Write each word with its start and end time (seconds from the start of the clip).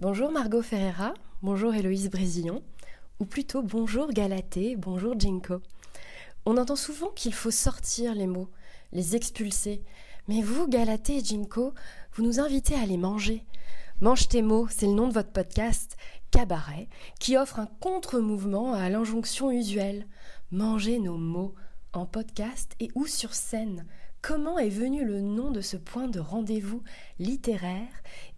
Bonjour 0.00 0.30
Margot 0.30 0.62
Ferreira, 0.62 1.12
bonjour 1.42 1.74
Héloïse 1.74 2.08
Brésillon, 2.08 2.62
ou 3.18 3.24
plutôt 3.24 3.62
bonjour 3.62 4.12
Galatée, 4.12 4.76
bonjour 4.76 5.18
Jinko. 5.18 5.60
On 6.46 6.56
entend 6.56 6.76
souvent 6.76 7.08
qu'il 7.08 7.34
faut 7.34 7.50
sortir 7.50 8.14
les 8.14 8.28
mots, 8.28 8.48
les 8.92 9.16
expulser. 9.16 9.82
Mais 10.28 10.40
vous, 10.40 10.68
Galatée 10.68 11.16
et 11.16 11.24
Jinko, 11.24 11.74
vous 12.12 12.22
nous 12.22 12.38
invitez 12.38 12.76
à 12.76 12.86
les 12.86 12.96
manger. 12.96 13.44
Mange 14.00 14.28
tes 14.28 14.40
mots, 14.40 14.68
c'est 14.70 14.86
le 14.86 14.92
nom 14.92 15.08
de 15.08 15.14
votre 15.14 15.32
podcast, 15.32 15.96
Cabaret, 16.30 16.88
qui 17.18 17.36
offre 17.36 17.58
un 17.58 17.68
contre-mouvement 17.80 18.74
à 18.74 18.88
l'injonction 18.90 19.50
usuelle. 19.50 20.06
Manger 20.52 21.00
nos 21.00 21.16
mots, 21.16 21.56
en 21.92 22.06
podcast 22.06 22.76
et 22.78 22.92
ou 22.94 23.08
sur 23.08 23.34
scène. 23.34 23.84
Comment 24.20 24.58
est 24.58 24.68
venu 24.68 25.04
le 25.04 25.20
nom 25.20 25.50
de 25.50 25.60
ce 25.60 25.76
point 25.76 26.08
de 26.08 26.18
rendez-vous 26.20 26.82
littéraire, 27.18 27.88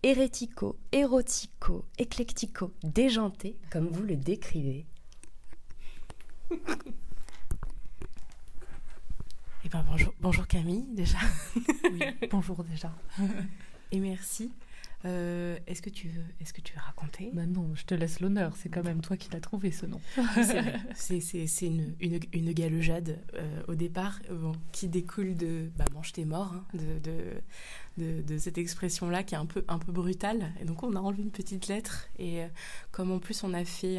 hérético, 0.03 0.79
érotico, 0.93 1.85
éclectico, 1.99 2.73
déjanté, 2.83 3.57
comme 3.71 3.89
vous 3.89 4.03
le 4.03 4.17
décrivez 4.17 4.87
Eh 9.65 9.69
ben 9.69 9.85
bonjour, 9.89 10.13
bonjour 10.21 10.47
Camille 10.47 10.87
déjà. 10.93 11.19
Oui, 11.57 12.01
bonjour 12.31 12.63
déjà. 12.65 12.93
Et 13.93 14.01
merci. 14.01 14.53
Euh, 15.07 15.59
est-ce 15.67 15.81
que 15.81 15.89
tu 15.89 16.09
veux, 16.09 16.25
est-ce 16.41 16.53
que 16.53 16.61
tu 16.61 16.75
veux 16.75 16.81
raconter? 16.81 17.31
Bah 17.33 17.47
non, 17.47 17.75
je 17.75 17.85
te 17.85 17.95
laisse 17.95 18.21
l'honneur. 18.21 18.55
C'est 18.57 18.69
quand 18.69 18.85
même 18.85 19.01
toi 19.01 19.17
qui 19.17 19.31
l'as 19.33 19.41
trouvé 19.41 19.71
ce 19.71 19.87
nom. 19.87 20.01
c'est 20.95 21.17
une, 21.63 21.95
une, 22.01 22.21
une, 22.33 22.53
galejade 22.53 23.19
euh, 23.35 23.63
au 23.69 23.75
départ 23.75 24.21
euh, 24.31 24.53
qui 24.73 24.89
découle 24.89 25.37
de 25.37 25.71
bah, 25.77 25.87
mange 25.95 26.13
tes 26.13 26.25
morts, 26.27 26.53
hein, 26.55 26.65
de, 26.75 26.99
de, 26.99 27.23
de, 27.97 28.23
de, 28.23 28.39
cette 28.39 28.59
expression-là 28.59 29.23
qui 29.23 29.35
est 29.35 29.39
un 29.39 29.47
peu, 29.47 29.65
un 29.69 29.79
peu 29.79 29.93
brutale. 29.93 30.53
Et 30.61 30.65
donc 30.65 30.83
on 30.83 30.95
a 30.95 31.01
enlevé 31.01 31.23
une 31.23 31.31
petite 31.31 31.69
lettre. 31.69 32.09
Et 32.19 32.43
comme 32.91 33.11
en 33.11 33.19
plus 33.19 33.43
on 33.43 33.55
a 33.55 33.65
fait 33.65 33.99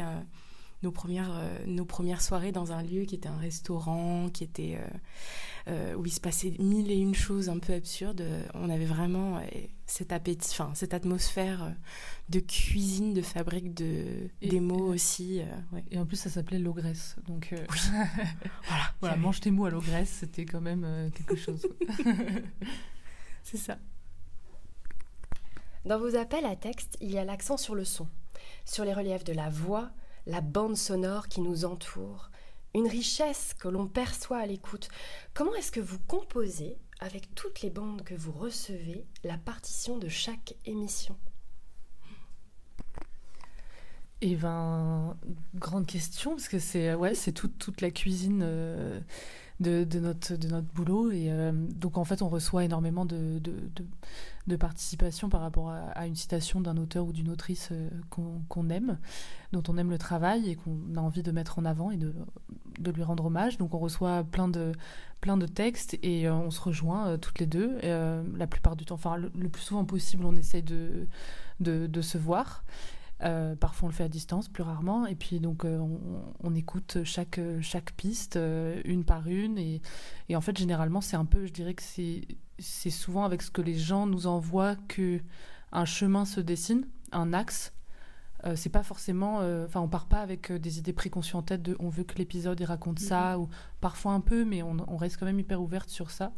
nos 0.82 0.90
premières, 0.90 1.32
euh, 1.32 1.58
nos 1.66 1.84
premières 1.84 2.22
soirées 2.22 2.52
dans 2.52 2.72
un 2.72 2.82
lieu 2.82 3.04
qui 3.04 3.14
était 3.14 3.28
un 3.28 3.38
restaurant, 3.38 4.28
qui 4.30 4.44
était 4.44 4.78
euh, 4.78 4.88
euh, 5.68 5.94
où 5.94 6.06
il 6.06 6.12
se 6.12 6.20
passait 6.20 6.54
mille 6.58 6.90
et 6.90 6.96
une 6.96 7.14
choses 7.14 7.48
un 7.48 7.58
peu 7.58 7.72
absurdes. 7.72 8.24
On 8.54 8.68
avait 8.68 8.86
vraiment 8.86 9.40
cet 9.86 10.12
appétit, 10.12 10.48
enfin 10.50 10.72
cette 10.74 10.94
atmosphère 10.94 11.74
de 12.28 12.40
cuisine, 12.40 13.14
de 13.14 13.22
fabrique 13.22 13.74
de 13.74 14.28
des 14.40 14.60
mots 14.60 14.92
aussi. 14.92 15.40
Ouais. 15.72 15.84
Et 15.90 15.98
en 15.98 16.06
plus, 16.06 16.16
ça 16.16 16.30
s'appelait 16.30 16.58
l'ogresse, 16.58 17.16
donc 17.26 17.54
voilà, 18.66 18.84
voilà, 19.00 19.16
mange 19.16 19.40
tes 19.40 19.50
mots 19.50 19.66
à 19.66 19.70
l'ogresse, 19.70 20.10
c'était 20.20 20.44
quand 20.44 20.60
même 20.60 21.10
quelque 21.14 21.36
chose. 21.36 21.66
C'est 23.44 23.58
ça. 23.58 23.78
Dans 25.84 25.98
vos 25.98 26.14
appels 26.14 26.46
à 26.46 26.54
texte, 26.54 26.96
il 27.00 27.10
y 27.10 27.18
a 27.18 27.24
l'accent 27.24 27.56
sur 27.56 27.74
le 27.74 27.84
son, 27.84 28.06
sur 28.64 28.84
les 28.84 28.94
reliefs 28.94 29.24
de 29.24 29.32
la 29.32 29.48
voix, 29.50 29.90
la 30.26 30.40
bande 30.40 30.76
sonore 30.76 31.28
qui 31.28 31.40
nous 31.40 31.64
entoure, 31.64 32.30
une 32.74 32.88
richesse 32.88 33.54
que 33.58 33.68
l'on 33.68 33.86
perçoit 33.86 34.38
à 34.38 34.46
l'écoute. 34.46 34.88
Comment 35.34 35.54
est-ce 35.54 35.72
que 35.72 35.80
vous 35.80 35.98
composez, 36.06 36.78
avec 37.00 37.34
toutes 37.34 37.62
les 37.62 37.70
bandes 37.70 38.02
que 38.02 38.14
vous 38.14 38.32
recevez, 38.32 39.04
la 39.24 39.36
partition 39.36 39.98
de 39.98 40.08
chaque 40.08 40.54
émission? 40.64 41.16
Eh 44.24 44.36
ben, 44.36 45.16
grande 45.56 45.86
question, 45.86 46.30
parce 46.30 46.48
que 46.48 46.60
c'est 46.60 46.94
ouais, 46.94 47.14
c'est 47.16 47.32
toute, 47.32 47.58
toute 47.58 47.80
la 47.80 47.90
cuisine 47.90 48.42
euh, 48.44 49.00
de, 49.58 49.82
de, 49.82 49.98
notre, 49.98 50.36
de 50.36 50.46
notre 50.46 50.68
boulot. 50.68 51.10
Et 51.10 51.32
euh, 51.32 51.50
donc, 51.52 51.98
en 51.98 52.04
fait, 52.04 52.22
on 52.22 52.28
reçoit 52.28 52.62
énormément 52.62 53.04
de, 53.04 53.40
de, 53.40 53.52
de 53.74 53.84
participation 54.56 55.28
par 55.28 55.40
rapport 55.40 55.70
à, 55.70 56.06
une 56.06 56.16
citation 56.16 56.60
d'un 56.60 56.76
auteur 56.76 57.06
ou 57.06 57.12
d'une 57.12 57.28
autrice 57.28 57.68
euh, 57.70 57.88
qu'on 58.10 58.68
aime, 58.70 58.98
dont 59.52 59.62
on 59.68 59.76
aime 59.76 59.90
le 59.90 59.98
travail 59.98 60.50
et 60.50 60.56
qu'on 60.56 60.96
a 60.96 61.00
envie 61.00 61.22
de 61.22 61.30
mettre 61.30 61.58
en 61.58 61.64
avant 61.64 61.90
et 61.90 61.96
de, 61.96 62.12
de 62.78 62.90
lui 62.90 63.04
rendre 63.04 63.26
hommage. 63.26 63.56
Donc, 63.58 63.74
on 63.74 63.78
reçoit 63.78 64.24
plein 64.24 64.48
de, 64.48 64.72
plein 65.20 65.36
de 65.36 65.46
textes 65.46 65.96
et 66.02 66.26
euh, 66.26 66.34
on 66.34 66.50
se 66.50 66.60
rejoint 66.60 67.08
euh, 67.08 67.16
toutes 67.16 67.38
les 67.38 67.46
deux. 67.46 67.78
la 67.82 68.46
plupart 68.46 68.74
du 68.76 68.84
temps, 68.84 68.96
enfin, 68.96 69.16
le, 69.16 69.48
plus 69.48 69.62
souvent 69.62 69.84
possible, 69.84 70.24
on 70.24 70.34
essaye 70.34 70.62
de, 70.62 71.06
de, 71.60 71.86
de 71.86 72.00
se 72.02 72.18
voir. 72.18 72.64
Parfois 73.60 73.86
on 73.86 73.90
le 73.90 73.94
fait 73.94 74.02
à 74.02 74.08
distance, 74.08 74.48
plus 74.48 74.64
rarement. 74.64 75.06
Et 75.06 75.14
puis 75.14 75.38
donc 75.38 75.64
on, 75.64 76.54
écoute 76.56 76.98
chaque, 77.04 77.38
chaque 77.60 77.92
piste 77.92 78.36
une 78.84 79.04
par 79.04 79.28
une. 79.28 79.58
Et, 79.58 79.80
en 80.34 80.40
fait 80.40 80.58
généralement 80.58 81.00
c'est 81.00 81.14
un 81.14 81.24
peu, 81.24 81.46
je 81.46 81.52
dirais 81.52 81.74
que 81.74 81.84
c'est 81.84 82.22
souvent 82.62 83.24
avec 83.24 83.42
ce 83.42 83.50
que 83.50 83.62
les 83.62 83.78
gens 83.78 84.06
nous 84.06 84.26
envoient 84.26 84.76
que 84.88 85.20
un 85.72 85.84
chemin 85.84 86.24
se 86.24 86.40
dessine, 86.40 86.86
un 87.12 87.32
axe. 87.32 87.72
c'est 88.56 88.70
pas 88.70 88.82
forcément, 88.82 89.36
enfin 89.64 89.80
on 89.80 89.88
part 89.88 90.06
pas 90.06 90.20
avec 90.20 90.52
des 90.52 90.78
idées 90.78 90.92
préconçues 90.92 91.36
en 91.36 91.42
tête 91.42 91.62
de 91.62 91.76
on 91.78 91.88
veut 91.88 92.04
que 92.04 92.16
l'épisode 92.16 92.58
il 92.60 92.64
raconte 92.64 93.00
mm 93.00 93.04
-hmm. 93.04 93.08
ça 93.08 93.38
ou 93.38 93.48
parfois 93.80 94.12
un 94.12 94.20
peu, 94.20 94.44
mais 94.44 94.62
on, 94.62 94.76
on, 94.88 94.96
reste 94.96 95.16
quand 95.18 95.26
même 95.26 95.40
hyper 95.40 95.60
ouverte 95.62 95.88
sur 95.88 96.10
ça. 96.10 96.32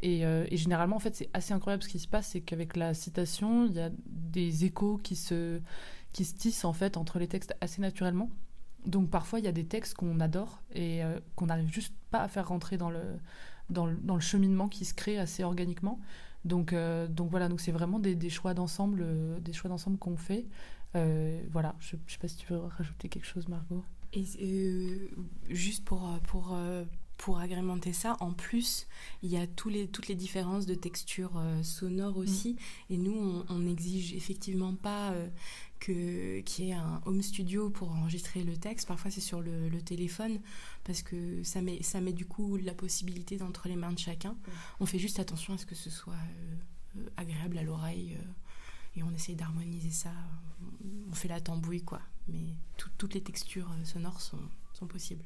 Et, 0.00 0.26
euh, 0.26 0.46
et, 0.50 0.56
généralement, 0.56 0.96
en 0.96 1.00
fait, 1.00 1.14
c'est 1.14 1.30
assez 1.32 1.54
incroyable 1.54 1.82
ce 1.82 1.88
qui 1.88 1.98
se 1.98 2.08
passe, 2.08 2.28
c'est 2.28 2.40
qu'avec 2.40 2.76
la 2.76 2.92
citation, 2.94 3.66
il 3.66 3.72
y 3.72 3.80
a 3.80 3.90
des 4.06 4.64
échos 4.64 4.98
qui 4.98 5.16
se, 5.16 5.60
qui 6.12 6.24
se 6.24 6.34
tissent 6.34 6.64
en 6.64 6.72
fait 6.72 6.96
entre 6.96 7.18
les 7.18 7.28
textes 7.28 7.54
assez 7.60 7.80
naturellement. 7.80 8.30
Donc 8.84 9.10
parfois, 9.10 9.38
il 9.38 9.44
y 9.44 9.48
a 9.48 9.52
des 9.52 9.66
textes 9.66 9.94
qu'on 9.94 10.20
adore 10.20 10.62
et 10.72 11.02
euh, 11.02 11.18
qu'on 11.34 11.46
n'arrive 11.46 11.72
juste 11.72 11.94
pas 12.10 12.20
à 12.20 12.28
faire 12.28 12.48
rentrer 12.48 12.76
dans 12.76 12.90
le, 12.90 13.02
dans 13.70 13.86
le, 13.86 13.96
dans 13.96 14.14
le 14.14 14.20
cheminement 14.20 14.68
qui 14.68 14.84
se 14.84 14.94
crée 14.94 15.18
assez 15.18 15.44
organiquement. 15.44 16.00
Donc, 16.44 16.72
euh, 16.72 17.08
donc 17.08 17.30
voilà, 17.30 17.48
donc 17.48 17.60
c'est 17.60 17.72
vraiment 17.72 17.98
des, 17.98 18.14
des 18.14 18.30
choix 18.30 18.54
d'ensemble, 18.54 19.00
euh, 19.02 19.40
des 19.40 19.52
choix 19.52 19.68
d'ensemble 19.68 19.98
qu'on 19.98 20.16
fait. 20.16 20.46
voilà, 20.94 21.74
je, 21.80 21.96
je 22.06 22.12
sais 22.12 22.18
pas 22.18 22.28
si 22.28 22.36
tu 22.36 22.52
veux 22.52 22.58
rajouter 22.58 23.08
quelque 23.08 23.26
chose, 23.26 23.48
Margot. 23.48 23.84
Et 24.14 25.10
juste 25.50 25.84
pour 25.84 26.08
pour 26.28 26.56
pour 27.16 27.38
agrémenter 27.38 27.92
ça, 27.92 28.16
en 28.20 28.32
plus, 28.32 28.86
il 29.22 29.30
y 29.30 29.36
a 29.36 29.46
tous 29.46 29.68
les, 29.68 29.88
toutes 29.88 30.08
les 30.08 30.14
différences 30.14 30.66
de 30.66 30.74
texture 30.74 31.32
euh, 31.36 31.62
sonore 31.62 32.16
aussi. 32.16 32.52
Mmh. 32.52 32.92
Et 32.92 32.96
nous, 32.98 33.44
on 33.48 33.58
n'exige 33.58 34.14
effectivement 34.14 34.74
pas 34.74 35.12
euh, 35.12 35.28
qu'il 35.80 36.64
y 36.66 36.70
ait 36.70 36.74
un 36.74 37.00
home 37.06 37.22
studio 37.22 37.70
pour 37.70 37.90
enregistrer 37.90 38.42
le 38.42 38.56
texte. 38.56 38.86
Parfois, 38.86 39.10
c'est 39.10 39.20
sur 39.20 39.40
le, 39.40 39.68
le, 39.68 39.80
téléphone, 39.80 40.40
parce 40.86 41.02
que 41.02 41.42
ça 41.42 41.60
met, 41.60 41.82
ça 41.82 42.00
met 42.00 42.12
du 42.12 42.26
coup 42.26 42.56
la 42.56 42.74
possibilité 42.74 43.36
d'entre 43.36 43.68
les 43.68 43.76
mains 43.76 43.92
de 43.92 43.98
chacun. 43.98 44.36
On 44.80 44.86
fait 44.86 44.98
juste 44.98 45.18
attention 45.18 45.54
à 45.54 45.58
ce 45.58 45.66
que 45.66 45.74
ce 45.74 45.90
soit 45.90 46.14
euh, 46.96 47.08
agréable 47.16 47.58
à 47.58 47.62
l'oreille. 47.62 48.16
et 48.96 49.02
on 49.02 49.12
essaye 49.12 49.34
d'harmoniser 49.34 49.90
ça. 49.90 50.12
On 51.10 51.14
fait 51.14 51.28
la 51.28 51.40
tambouille, 51.40 51.82
quoi. 51.82 52.00
Mais 52.28 52.54
tout, 52.76 52.90
toutes 52.98 53.14
les 53.14 53.22
textures 53.22 53.70
sonores 53.84 54.20
sont, 54.20 54.40
sont 54.72 54.86
possibles. 54.86 55.24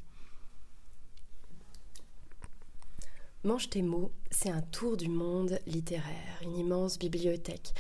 Mange 3.43 3.71
tes 3.71 3.81
mots, 3.81 4.11
c'est 4.31 4.51
un 4.51 4.61
tour 4.61 4.99
du 4.99 5.09
monde 5.09 5.61
littéraire, 5.67 6.39
une 6.43 6.59
immense 6.59 6.99
bibliothèque, 6.99 7.73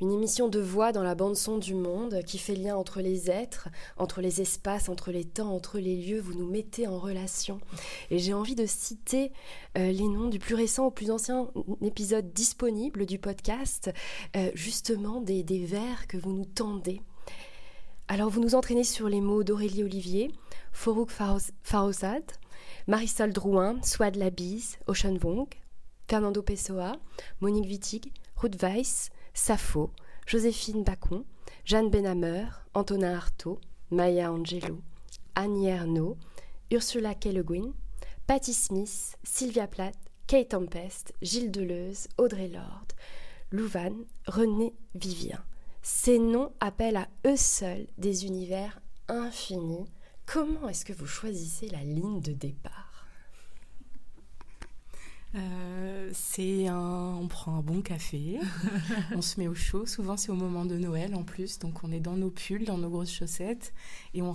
une 0.00 0.12
émission 0.12 0.46
de 0.46 0.60
voix 0.60 0.92
dans 0.92 1.02
la 1.02 1.16
bande-son 1.16 1.58
du 1.58 1.74
monde 1.74 2.22
qui 2.24 2.38
fait 2.38 2.54
lien 2.54 2.76
entre 2.76 3.00
les 3.00 3.28
êtres, 3.28 3.68
entre 3.96 4.20
les 4.20 4.40
espaces, 4.40 4.88
entre 4.88 5.10
les 5.10 5.24
temps, 5.24 5.52
entre 5.52 5.80
les 5.80 5.96
lieux, 5.96 6.20
vous 6.20 6.34
nous 6.34 6.48
mettez 6.48 6.86
en 6.86 7.00
relation. 7.00 7.58
Et 8.12 8.20
j'ai 8.20 8.32
envie 8.32 8.54
de 8.54 8.64
citer 8.64 9.32
euh, 9.76 9.90
les 9.90 10.06
noms 10.06 10.28
du 10.28 10.38
plus 10.38 10.54
récent 10.54 10.86
au 10.86 10.92
plus 10.92 11.10
ancien 11.10 11.50
épisode 11.82 12.32
disponible 12.32 13.04
du 13.04 13.18
podcast, 13.18 13.90
euh, 14.36 14.52
justement 14.54 15.20
des, 15.20 15.42
vers 15.66 16.06
que 16.06 16.16
vous 16.16 16.32
nous 16.32 16.44
tendez. 16.44 17.02
Alors 18.06 18.30
vous 18.30 18.40
nous 18.40 18.54
entraînez 18.54 18.84
sur 18.84 19.08
les 19.08 19.20
mots 19.20 19.42
d'Aurélie 19.42 19.82
Olivier, 19.82 20.30
Forouk 20.72 21.10
Farosad, 21.10 22.22
Marisol 22.88 23.34
Drouin, 23.34 23.82
Swad 23.82 24.16
Labise, 24.16 24.78
Ocean 24.86 25.18
Vong, 25.18 25.46
Fernando 26.08 26.40
Pessoa, 26.40 26.96
Monique 27.42 27.68
Wittig, 27.68 28.12
Ruth 28.38 28.62
Weiss, 28.62 29.10
Safo, 29.34 29.90
Joséphine 30.26 30.84
Bacon, 30.84 31.22
Jeanne 31.66 31.90
Benhammer, 31.90 32.46
Antonin 32.72 33.14
Artaud, 33.14 33.60
Maya 33.90 34.32
Angelo, 34.32 34.80
Annie 35.34 35.68
Ernaux, 35.68 36.16
Ursula 36.72 37.14
Guin, 37.14 37.74
Patti 38.26 38.54
Smith, 38.54 39.18
Sylvia 39.22 39.66
Plath, 39.66 39.98
Kate 40.26 40.48
Tempest, 40.48 41.12
Gilles 41.20 41.50
Deleuze, 41.50 42.08
Audrey 42.16 42.48
Lorde, 42.48 42.94
Louvain, 43.52 43.92
René 44.26 44.72
Vivien. 44.94 45.44
Ces 45.82 46.18
noms 46.18 46.52
appellent 46.60 46.96
à 46.96 47.08
eux 47.26 47.36
seuls 47.36 47.86
des 47.98 48.24
univers 48.24 48.80
infinis 49.08 49.84
Comment 50.30 50.68
est-ce 50.68 50.84
que 50.84 50.92
vous 50.92 51.06
choisissez 51.06 51.68
la 51.68 51.82
ligne 51.82 52.20
de 52.20 52.32
départ? 52.32 53.06
Euh, 55.34 55.97
c'est 56.12 56.66
un, 56.68 57.16
on 57.20 57.28
prend 57.28 57.56
un 57.56 57.60
bon 57.60 57.82
café, 57.82 58.38
on 59.14 59.22
se 59.22 59.40
met 59.40 59.48
au 59.48 59.54
chaud. 59.54 59.86
Souvent, 59.86 60.16
c'est 60.16 60.30
au 60.30 60.34
moment 60.34 60.64
de 60.64 60.76
Noël 60.76 61.14
en 61.14 61.22
plus, 61.22 61.58
donc 61.58 61.84
on 61.84 61.92
est 61.92 62.00
dans 62.00 62.16
nos 62.16 62.30
pulls, 62.30 62.64
dans 62.64 62.78
nos 62.78 62.88
grosses 62.88 63.12
chaussettes, 63.12 63.72
et 64.14 64.22
on, 64.22 64.34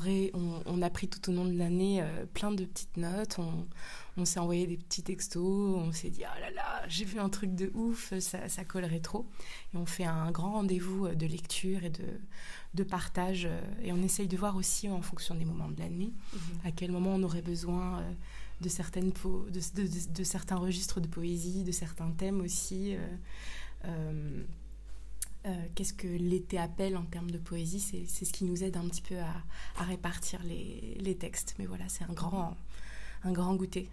on, 0.65 0.81
a 0.81 0.89
pris 0.89 1.07
tout 1.07 1.29
au 1.29 1.33
long 1.33 1.45
de 1.45 1.57
l'année 1.57 2.01
euh, 2.01 2.25
plein 2.33 2.51
de 2.51 2.65
petites 2.65 2.97
notes. 2.97 3.37
On, 3.39 3.67
on 4.15 4.25
s'est 4.25 4.39
envoyé 4.39 4.67
des 4.67 4.77
petits 4.77 5.01
textos, 5.01 5.43
on 5.43 5.91
s'est 5.91 6.09
dit 6.09 6.23
oh 6.23 6.39
là 6.39 6.51
là, 6.51 6.83
j'ai 6.87 7.05
vu 7.05 7.19
un 7.19 7.29
truc 7.29 7.55
de 7.55 7.71
ouf, 7.73 8.13
ça, 8.19 8.47
ça 8.47 8.63
collerait 8.63 8.99
trop. 8.99 9.25
Et 9.73 9.77
on 9.77 9.85
fait 9.85 10.05
un 10.05 10.31
grand 10.31 10.51
rendez-vous 10.53 11.09
de 11.09 11.25
lecture 11.25 11.83
et 11.83 11.89
de, 11.89 12.05
de 12.75 12.83
partage, 12.83 13.47
et 13.83 13.91
on 13.91 14.03
essaye 14.03 14.27
de 14.27 14.37
voir 14.37 14.55
aussi 14.55 14.89
en 14.89 15.01
fonction 15.01 15.35
des 15.35 15.45
moments 15.45 15.69
de 15.69 15.79
l'année 15.79 16.13
mhm. 16.33 16.39
à 16.65 16.71
quel 16.71 16.91
moment 16.91 17.15
on 17.15 17.23
aurait 17.23 17.41
besoin 17.41 18.03
de, 18.63 18.69
certaines 18.69 19.11
de, 19.11 20.13
de, 20.13 20.23
certains 20.23 20.55
registres 20.55 20.99
de 20.99 21.07
poésie, 21.07 21.63
de 21.63 21.71
certains 21.71 22.09
thèmes 22.11 22.41
aussi. 22.41 22.95
Euh, 22.95 22.99
euh, 23.85 24.43
euh, 25.45 25.65
qu'est-ce 25.75 25.93
que 25.93 26.07
l'été 26.07 26.57
appelle 26.57 26.95
en 26.95 27.03
termes 27.03 27.29
de 27.29 27.37
poésie 27.37 27.79
C'est 27.79 28.25
ce 28.25 28.31
qui 28.31 28.45
nous 28.45 28.63
aide 28.63 28.77
un 28.77 28.87
petit 28.87 29.01
peu 29.01 29.19
à, 29.19 29.33
à 29.77 29.83
répartir 29.83 30.41
les, 30.43 30.97
les, 30.99 31.15
textes. 31.15 31.55
Mais 31.59 31.65
voilà, 31.65 31.83
c'est 31.89 32.05
un 32.05 32.13
grand, 32.13 32.55
un 33.23 33.31
grand 33.33 33.53
goûter 33.55 33.89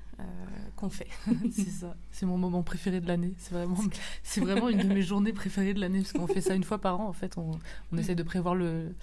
qu'on 0.76 0.90
fait. 0.90 1.08
c'est 1.52 1.70
ça, 1.70 1.96
c'est 2.12 2.26
mon 2.26 2.38
moment 2.38 2.62
préféré 2.62 3.00
de 3.00 3.08
l'année. 3.08 3.34
C'est 3.38 3.52
vraiment, 3.52 3.78
c'est 4.22 4.40
vraiment 4.40 4.69
une 4.69 4.78
de 4.78 4.94
mes 4.94 5.02
journées 5.02 5.32
préférées 5.32 5.75
de 5.75 5.81
l'année 5.81 6.02
parce 6.02 6.12
qu'on 6.12 6.28
fait 6.28 6.40
ça 6.40 6.55
une 6.55 6.64
fois 6.64 6.78
par 6.78 7.00
an. 7.00 7.08
En 7.08 7.12
fait, 7.12 7.37
on, 7.37 7.58
on 7.90 7.99
essaie 7.99 8.14
de 8.14 8.22
prévoir 8.22 8.55
le, 8.55 8.94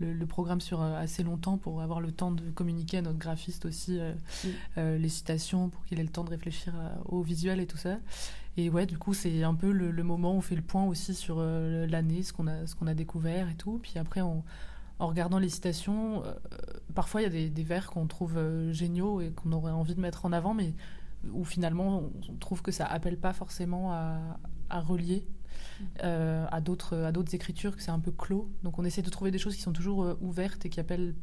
le, 0.00 0.26
programme 0.26 0.60
sur 0.60 0.80
euh, 0.80 0.96
assez 0.98 1.22
longtemps 1.22 1.58
pour 1.58 1.80
avoir 1.80 2.00
le 2.00 2.12
temps 2.12 2.30
de 2.30 2.50
communiquer 2.50 2.98
à 2.98 3.02
notre 3.02 3.18
graphiste 3.18 3.64
aussi 3.64 3.98
euh, 3.98 4.12
euh, 4.76 4.98
les 4.98 5.08
citations 5.08 5.68
pour 5.68 5.84
qu'il 5.84 5.98
ait 5.98 6.04
le 6.04 6.08
temps 6.08 6.24
de 6.24 6.30
réfléchir 6.30 6.74
au 7.06 7.22
visuel 7.22 7.60
et 7.60 7.66
tout 7.66 7.76
ça. 7.76 7.98
Et 8.56 8.70
ouais, 8.70 8.86
du 8.86 8.98
coup, 8.98 9.14
c'est 9.14 9.44
un 9.44 9.54
peu 9.54 9.70
le, 9.70 10.02
moment 10.02 10.32
où 10.32 10.38
on 10.38 10.40
fait 10.40 10.56
le 10.56 10.62
point 10.62 10.84
aussi 10.84 11.14
sur 11.14 11.40
l'année, 11.40 12.24
ce 12.24 12.32
qu'on 12.32 12.48
a, 12.48 12.66
ce 12.66 12.74
qu'on 12.74 12.88
a 12.88 12.94
découvert 12.94 13.48
et 13.48 13.54
tout. 13.54 13.78
Puis 13.80 13.92
après, 13.96 14.20
en 14.20 14.42
regardant 14.98 15.38
les 15.38 15.48
citations, 15.48 16.24
parfois 16.92 17.20
il 17.20 17.24
y 17.24 17.26
a 17.28 17.30
des, 17.30 17.50
des 17.50 17.62
vers 17.62 17.88
qu'on 17.88 18.08
trouve 18.08 18.36
géniaux 18.72 19.20
et 19.20 19.30
qu'on 19.30 19.52
aurait 19.52 19.70
envie 19.70 19.94
de 19.94 20.00
mettre 20.00 20.26
en 20.26 20.32
avant, 20.32 20.54
mais 20.54 20.74
où 21.32 21.44
finalement 21.44 22.10
on 22.28 22.34
trouve 22.40 22.62
que 22.62 22.72
ça 22.72 22.84
appelle 22.84 23.16
pas 23.16 23.32
forcément 23.32 23.92
à, 23.92 24.18
à 24.70 24.80
relier 24.80 25.24
euh, 26.02 26.46
à 26.50 26.60
d'autres 26.60 26.96
à 26.96 27.12
d'autres 27.12 27.34
écritures 27.34 27.76
que 27.76 27.82
c'est 27.82 27.90
un 27.90 28.00
peu 28.00 28.12
clos. 28.12 28.50
Donc 28.62 28.78
on 28.78 28.84
essaie 28.84 29.02
de 29.02 29.10
trouver 29.10 29.30
des 29.30 29.38
choses 29.38 29.56
qui 29.56 29.62
sont 29.62 29.72
toujours 29.72 30.04
euh, 30.04 30.14
ouvertes 30.20 30.64
et 30.66 30.70
qui 30.70 30.80
appellent 30.80 31.14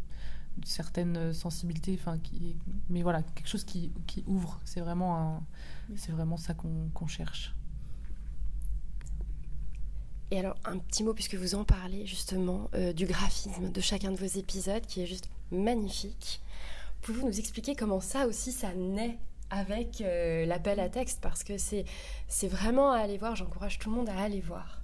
certaines 0.64 1.34
sensibilités. 1.34 1.98
Enfin, 2.00 2.18
qui, 2.20 2.56
mais 2.90 3.02
voilà, 3.04 3.22
quelque 3.22 3.50
chose 3.50 3.64
qui, 3.64 3.92
qui 4.08 4.24
ouvre. 4.28 4.60
C'est 4.64 4.80
vraiment 4.82 5.44
c'est 5.96 6.12
vraiment 6.12 6.38
ça 6.38 6.54
qu'on 6.54 7.08
cherche. 7.08 7.54
Et 10.32 10.40
alors, 10.40 10.56
un 10.66 10.80
petit 10.80 11.04
mot, 11.04 11.14
puisque 11.14 11.36
vous 11.36 11.56
en 11.56 11.64
parlez 11.64 12.06
justement 12.08 12.70
euh, 12.74 12.94
du 12.94 13.06
graphisme 13.06 13.72
de 13.72 13.82
chacun 13.82 14.12
de 14.12 14.18
vos 14.18 14.26
épisodes, 14.26 14.86
qui 14.86 15.02
est 15.02 15.06
juste 15.06 15.30
magnifique. 15.52 16.42
Pouvez-vous 17.02 17.28
nous 17.28 17.40
expliquer 17.40 17.76
comment 17.76 18.02
ça 18.02 18.26
aussi, 18.28 18.52
ça 18.52 18.74
naît? 18.74 19.20
Avec 19.50 20.02
euh, 20.02 20.46
l'appel 20.46 20.80
à 20.80 20.90
texte 20.90 21.20
parce 21.22 21.44
que 21.44 21.58
c'est, 21.58 21.86
vraiment 22.44 22.92
à 22.92 22.98
aller 22.98 23.18
voir. 23.18 23.36
J'encourage 23.36 23.80
tout 23.80 23.90
le 23.90 23.96
monde 23.96 24.10
à 24.10 24.18
aller 24.18 24.42
voir. 24.42 24.82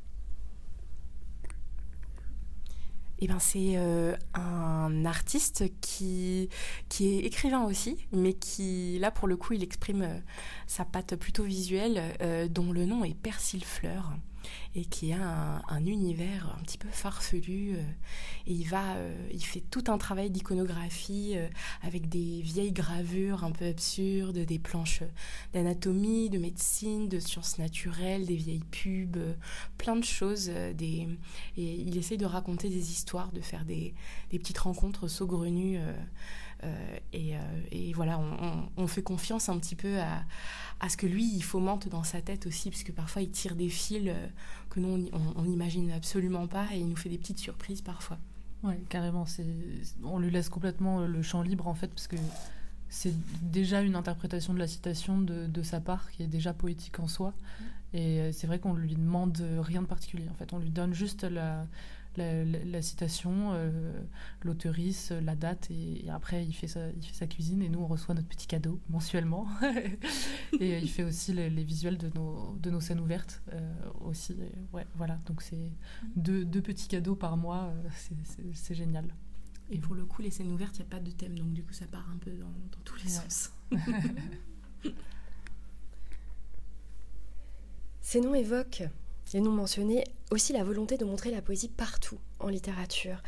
Eh 3.23 3.27
ben, 3.27 3.37
c'est 3.37 3.73
euh, 3.75 4.15
un 4.33 5.05
artiste 5.05 5.65
qui, 5.79 6.49
qui 6.89 7.07
est 7.07 7.19
écrivain 7.19 7.63
aussi, 7.65 7.97
mais 8.11 8.33
qui, 8.33 8.97
là, 8.99 9.11
pour 9.11 9.27
le 9.27 9.37
coup, 9.37 9.53
il 9.53 9.61
exprime 9.61 10.01
euh, 10.01 10.19
sa 10.65 10.85
patte 10.85 11.15
plutôt 11.15 11.43
visuelle, 11.43 12.01
dont 12.49 12.71
le 12.71 12.85
nom 12.85 13.03
est 13.03 13.13
Persil 13.13 13.63
Fleur 13.63 14.11
et 14.75 14.85
qui 14.85 15.13
a 15.13 15.61
un, 15.67 15.85
univers 15.85 16.55
un 16.57 16.63
petit 16.63 16.77
peu 16.77 16.88
farfelu. 16.89 17.75
Euh, 17.75 17.81
et 18.47 18.53
il 18.53 18.67
va, 18.67 18.95
euh, 18.95 19.27
il 19.31 19.43
fait 19.43 19.61
tout 19.61 19.83
un 19.88 19.97
travail 19.97 20.29
d'iconographie 20.29 21.33
euh, 21.35 21.47
avec 21.81 22.09
des 22.09 22.41
vieilles 22.41 22.71
gravures 22.71 23.43
un 23.43 23.51
peu 23.51 23.65
absurdes, 23.65 24.38
des 24.38 24.59
planches 24.59 25.03
d'anatomie, 25.53 26.29
de 26.29 26.38
médecine, 26.38 27.09
de 27.09 27.19
sciences 27.19 27.57
naturelles, 27.57 28.25
des 28.25 28.35
vieilles 28.35 28.63
pubs, 28.71 29.35
plein 29.77 29.95
de 29.95 30.03
choses. 30.03 30.49
Et 30.49 31.07
il 31.57 31.97
essaye 31.97 32.17
de 32.17 32.25
raconter 32.25 32.69
des 32.69 32.91
histoires, 32.91 33.31
de 33.31 33.41
faire 33.41 33.65
des 33.65 33.94
petites 34.31 34.59
rencontres 34.59 35.07
saugrenues. 35.07 35.79
Et, 37.13 37.33
et, 37.71 37.93
voilà, 37.93 38.19
on, 38.19 38.69
on, 38.77 38.87
fait 38.87 39.01
confiance 39.03 39.49
un 39.49 39.57
petit 39.57 39.75
peu 39.75 39.99
à, 39.99 40.23
à 40.81 40.89
ce 40.89 40.97
que 40.97 41.05
lui, 41.05 41.31
il 41.35 41.43
fomente 41.43 41.87
dans 41.87 42.03
sa 42.03 42.21
tête 42.21 42.47
aussi, 42.47 42.71
parce 42.71 42.83
que 42.83 42.91
parfois 42.91 43.21
il 43.21 43.29
tire 43.29 43.55
des 43.55 43.69
fils 43.69 44.07
euh, 44.07 44.27
que 44.71 44.79
nous, 44.79 45.09
on 45.35 45.43
n'imagine 45.43 45.91
absolument 45.91 46.47
pas, 46.47 46.65
et 46.73 46.79
il 46.79 46.87
nous 46.87 46.95
fait 46.95 47.09
des 47.09 47.19
petites 47.19 47.37
surprises 47.37 47.81
parfois. 47.81 48.17
Oui, 48.63 48.73
carrément. 48.89 49.25
On 50.03 50.19
lui 50.19 50.31
laisse 50.31 50.49
complètement 50.49 51.05
le 51.05 51.21
champ 51.21 51.43
libre, 51.43 51.67
en 51.67 51.75
fait, 51.75 51.87
parce 51.87 52.07
que 52.07 52.15
c'est 52.89 53.13
déjà 53.43 53.81
une 53.81 53.95
interprétation 53.95 54.53
de 54.53 54.59
la 54.59 54.67
citation 54.67 55.21
de, 55.21 55.45
de, 55.45 55.61
sa 55.61 55.79
part 55.79 56.09
qui 56.11 56.23
est 56.23 56.27
déjà 56.27 56.51
poétique 56.51 56.99
en 56.99 57.07
soi. 57.07 57.29
Mm. 57.29 57.63
Et 57.93 58.19
euh, 58.19 58.31
c'est 58.31 58.47
vrai 58.47 58.59
qu'on 58.59 58.73
lui 58.73 58.95
demande 58.95 59.37
rien 59.59 59.83
de 59.83 59.87
particulier. 59.87 60.27
En 60.29 60.35
fait, 60.35 60.51
on 60.51 60.57
lui 60.57 60.71
donne 60.71 60.93
juste 60.93 61.23
la, 61.23 61.67
la, 62.17 62.81
citation, 62.81 63.51
euh, 63.53 63.93
l'auteurice, 64.43 65.11
la 65.11 65.35
date, 65.35 65.69
et, 65.71 66.03
après 66.09 66.45
il 66.45 66.53
fait, 66.53 66.67
sa, 66.67 66.89
il 66.89 67.03
fait 67.03 67.13
sa 67.13 67.27
cuisine 67.27 67.61
et 67.61 67.69
nous 67.69 67.79
on 67.79 67.87
reçoit 67.87 68.15
notre 68.15 68.27
petit 68.27 68.47
cadeau 68.47 68.79
mensuellement. 68.89 69.47
et 70.59 70.77
il 70.77 70.89
fait 70.89 71.03
aussi 71.03 71.33
les, 71.33 71.49
visuels 71.63 71.97
de 71.97 72.09
nos, 72.15 72.55
de 72.61 72.69
nos 72.69 72.81
scènes 72.81 72.99
ouvertes 72.99 73.41
euh, 73.53 73.73
aussi. 74.01 74.35
ouais, 74.73 74.85
voilà, 74.95 75.19
donc 75.25 75.41
c'est 75.41 75.71
deux, 76.15 76.43
deux, 76.45 76.61
petits 76.61 76.87
cadeaux 76.87 77.15
par 77.15 77.37
mois, 77.37 77.73
euh, 77.73 77.89
c'est 78.53 78.75
génial. 78.75 79.05
Et 79.69 79.77
pour 79.77 79.95
le 79.95 80.03
coup, 80.05 80.21
les 80.21 80.31
scènes 80.31 80.51
ouvertes, 80.51 80.77
il 80.79 80.81
n'y 80.81 80.87
a 80.87 80.89
pas 80.89 80.99
de 80.99 81.11
thème, 81.11 81.37
donc 81.37 81.53
du 81.53 81.63
coup 81.63 81.73
ça 81.73 81.85
part 81.87 82.09
un 82.13 82.17
peu 82.17 82.31
dans, 82.31 82.45
dans 82.45 82.81
tous 82.83 82.97
les 83.03 83.09
sens. 83.09 83.53
Ces 88.01 88.19
noms 88.19 88.33
évoquent 88.33 88.89
et 89.33 89.42
nous 89.42 89.51
mentionner 89.51 90.04
aussi 90.30 90.54
la 90.54 90.63
volonté 90.63 90.98
de 90.98 91.06
montrer 91.06 91.31
la 91.31 91.42
poésie 91.42 91.69
partout 91.69 92.18
en 92.39 92.50
littérature. 92.50 93.22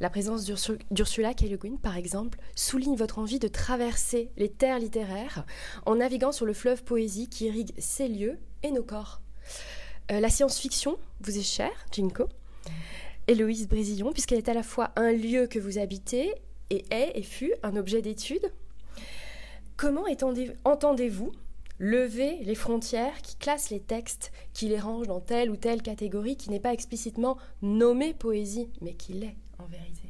La 0.00 0.10
présence 0.10 0.44
d'Ursula 0.90 1.34
K. 1.34 1.42
Le 1.42 1.56
Guin, 1.56 1.76
par 1.76 1.96
exemple, 1.96 2.38
souligne 2.54 2.94
votre 2.94 3.18
envie 3.18 3.40
de 3.40 3.48
traverser 3.48 4.30
les 4.36 4.48
terres 4.48 4.78
littéraires 4.78 5.44
en 5.86 5.96
naviguant 5.96 6.30
sur 6.30 6.46
le 6.46 6.52
fleuve 6.52 6.84
poésie 6.84 7.28
qui 7.28 7.46
irrigue 7.46 7.72
ces 7.78 8.08
lieux 8.08 8.38
et 8.62 8.70
nos 8.70 8.84
corps. 8.84 9.20
Euh, 10.12 10.20
la 10.20 10.30
science-fiction 10.30 10.98
vous 11.20 11.36
est 11.36 11.42
chère, 11.42 11.86
Jinko. 11.90 12.28
Héloïse 13.26 13.68
Brésillon, 13.68 14.12
puisqu'elle 14.12 14.38
est 14.38 14.48
à 14.48 14.54
la 14.54 14.62
fois 14.62 14.92
un 14.96 15.12
lieu 15.12 15.48
que 15.48 15.58
vous 15.58 15.78
habitez 15.78 16.32
et 16.70 16.84
est 16.90 17.12
et 17.14 17.22
fut 17.22 17.52
un 17.62 17.76
objet 17.76 18.00
d'étude. 18.00 18.52
Comment 19.76 20.04
entendez-vous 20.64 21.32
lever 21.78 22.38
les 22.42 22.54
frontières 22.54 23.22
qui 23.22 23.36
classent 23.36 23.70
les 23.70 23.80
textes, 23.80 24.32
qui 24.52 24.68
les 24.68 24.78
rangent 24.78 25.06
dans 25.06 25.20
telle 25.20 25.50
ou 25.50 25.56
telle 25.56 25.82
catégorie 25.82 26.36
qui 26.36 26.50
n'est 26.50 26.60
pas 26.60 26.72
explicitement 26.72 27.38
nommée 27.62 28.14
poésie, 28.14 28.68
mais 28.80 28.94
qui 28.94 29.12
l'est 29.12 29.36
en 29.58 29.66
vérité. 29.66 30.08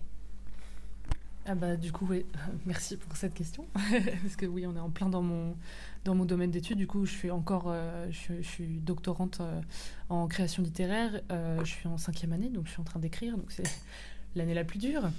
Ah 1.51 1.55
bah 1.55 1.77
du 1.77 1.93
coup 1.93 2.07
merci 2.67 2.99
pour 2.99 3.17
cette 3.17 3.33
question. 3.33 3.67
Parce 3.73 4.37
que 4.37 4.45
oui 4.45 4.67
on 4.67 4.77
est 4.77 4.81
en 4.81 4.91
plein 4.91 5.09
dans 5.09 5.23
mon 5.23 5.57
dans 6.05 6.15
mon 6.15 6.27
domaine 6.27 6.51
d'études. 6.51 6.77
Du 6.77 6.87
coup 6.87 7.07
je 7.07 7.13
suis 7.13 7.31
encore 7.31 7.69
euh, 7.69 8.07
je, 8.11 8.43
suis 8.43 8.81
doctorante 8.81 9.39
euh, 9.41 9.61
en 10.11 10.29
création 10.29 10.63
littéraire. 10.63 11.23
Euh, 11.33 11.59
je 11.65 11.71
suis 11.71 11.89
en 11.89 11.97
cinquième 11.97 12.35
année 12.35 12.51
donc 12.51 12.67
je 12.67 12.73
suis 12.73 12.81
en 12.81 12.85
train 12.85 13.01
d'écrire. 13.01 13.39
Donc 13.39 13.51
c'est 13.51 13.65
l'année 14.37 14.53
la 14.53 14.65
plus 14.65 14.79
dure 14.79 15.11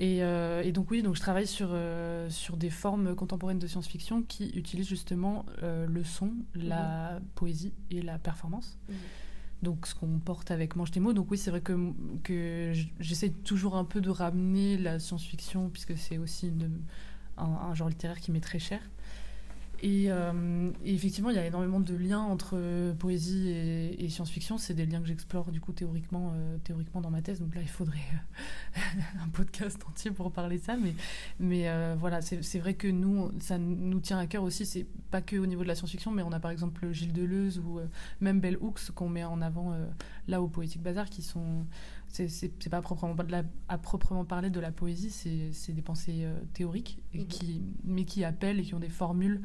euh, 0.00 0.62
et, 0.62 0.72
donc 0.72 0.90
oui, 0.90 1.02
donc 1.02 1.14
je 1.14 1.20
travaille 1.20 1.46
sur, 1.46 1.68
euh, 1.72 2.30
sur 2.30 2.56
des 2.56 2.70
formes 2.70 3.14
contemporaines 3.14 3.58
de 3.58 3.66
science-fiction 3.66 4.22
qui 4.22 4.48
utilisent 4.50 4.88
justement 4.88 5.44
euh, 5.62 5.86
le 5.86 6.04
son, 6.04 6.32
la 6.54 7.14
mhm. 7.14 7.26
poésie 7.34 7.74
et 7.90 8.00
la 8.00 8.18
performance. 8.18 8.78
Mhm. 8.88 8.94
Donc 9.62 9.86
ce 9.86 9.94
qu'on 9.94 10.18
porte 10.18 10.50
avec 10.50 10.74
Mange 10.74 10.90
tes 10.90 11.00
mots. 11.00 11.12
Donc 11.12 11.30
oui, 11.30 11.36
c'est 11.36 11.50
vrai 11.50 11.60
que, 11.60 11.92
que 12.24 12.72
j'essaie 12.98 13.28
toujours 13.28 13.76
un 13.76 13.84
peu 13.84 14.00
de 14.00 14.08
ramener 14.08 14.78
la 14.78 14.98
science-fiction, 14.98 15.68
puisque 15.68 15.98
c'est 15.98 16.16
aussi 16.16 16.50
un, 17.36 17.44
un, 17.44 17.74
genre 17.74 17.90
littéraire 17.90 18.20
qui 18.20 18.32
m'est 18.32 18.40
très 18.40 18.58
cher. 18.58 18.80
Euh, 19.84 20.70
et, 20.84 20.94
effectivement, 20.94 21.30
il 21.30 21.36
y 21.36 21.38
a 21.38 21.46
énormément 21.46 21.80
de 21.80 21.94
liens 21.94 22.20
entre 22.20 22.52
euh, 22.54 22.92
poésie 22.94 23.48
et, 23.50 24.08
science-fiction. 24.08 24.58
C'est 24.58 24.74
des 24.74 24.86
liens 24.86 25.00
que 25.00 25.06
j'explore 25.06 25.50
du 25.50 25.60
coup 25.60 25.72
théoriquement, 25.72 26.32
euh, 26.34 26.58
théoriquement 26.64 27.00
dans 27.00 27.10
ma 27.10 27.22
thèse. 27.22 27.40
Donc 27.40 27.54
là, 27.54 27.62
il 27.62 27.68
faudrait 27.68 27.98
un 29.22 29.28
podcast 29.28 29.78
entier 29.88 30.10
pour 30.10 30.32
parler 30.32 30.58
de 30.58 30.64
ça. 30.64 30.76
Mais, 30.76 30.94
mais 31.38 31.94
voilà, 31.96 32.20
c'est 32.20 32.58
vrai 32.58 32.74
que 32.74 32.88
nous, 32.88 33.30
ça 33.40 33.58
nous 33.58 34.00
tient 34.00 34.18
à 34.18 34.26
cœur 34.26 34.42
aussi. 34.42 34.66
C'est 34.66 34.86
pas 35.10 35.22
que 35.22 35.36
au 35.36 35.46
niveau 35.46 35.62
de 35.62 35.68
la 35.68 35.74
science-fiction, 35.74 36.10
mais 36.10 36.22
on 36.22 36.32
a 36.32 36.40
par 36.40 36.50
exemple 36.50 36.90
Gilles 36.92 37.12
Deleuze 37.12 37.58
ou 37.58 37.80
même 38.20 38.40
Bell 38.40 38.56
Hooks 38.60 38.90
qu'on 38.94 39.08
met 39.08 39.24
en 39.24 39.40
avant 39.40 39.74
là 40.28 40.42
au 40.42 40.48
Poétique 40.48 40.82
Bazar, 40.82 41.08
qui 41.08 41.22
sont 41.22 41.66
c'est 42.08 42.68
pas 42.70 42.78
à 42.78 42.82
proprement, 42.82 43.14
à 43.68 43.78
proprement 43.78 44.24
parler 44.24 44.50
de 44.50 44.58
la 44.58 44.72
poésie, 44.72 45.10
c'est 45.10 45.72
des 45.72 45.82
pensées 45.82 46.26
théoriques, 46.54 46.98
et 47.14 47.20
mm-hmm. 47.20 47.26
qui, 47.26 47.62
mais 47.84 48.04
qui 48.04 48.24
appellent 48.24 48.58
et 48.58 48.64
qui 48.64 48.74
ont 48.74 48.80
des 48.80 48.88
formules 48.88 49.42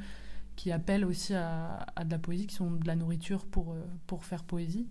qui 0.56 0.72
appellent 0.72 1.06
aussi 1.06 1.34
à, 1.34 1.86
de 2.04 2.10
la 2.10 2.20
poésie, 2.20 2.48
qui 2.48 2.56
sont 2.56 2.72
de 2.72 2.88
la 2.88 2.96
nourriture 2.96 3.46
pour, 3.46 3.74
euh, 3.74 3.84
pour 4.08 4.26
faire 4.26 4.44
poésie. 4.44 4.88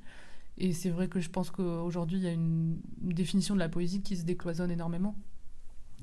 Et 0.59 0.73
c'est 0.73 0.91
vrai 0.91 1.09
que 1.09 1.21
je 1.21 1.31
pense 1.31 1.51
qu'aujourd'hui, 1.51 2.19
il 2.19 2.25
y 2.25 2.29
a 2.29 2.33
une, 2.33 2.79
définition 3.01 3.55
de 3.55 3.61
la 3.61 3.69
poésie 3.69 4.03
qui 4.03 4.17
se 4.17 4.25
décloisonne 4.25 4.71
énormément. 4.71 5.17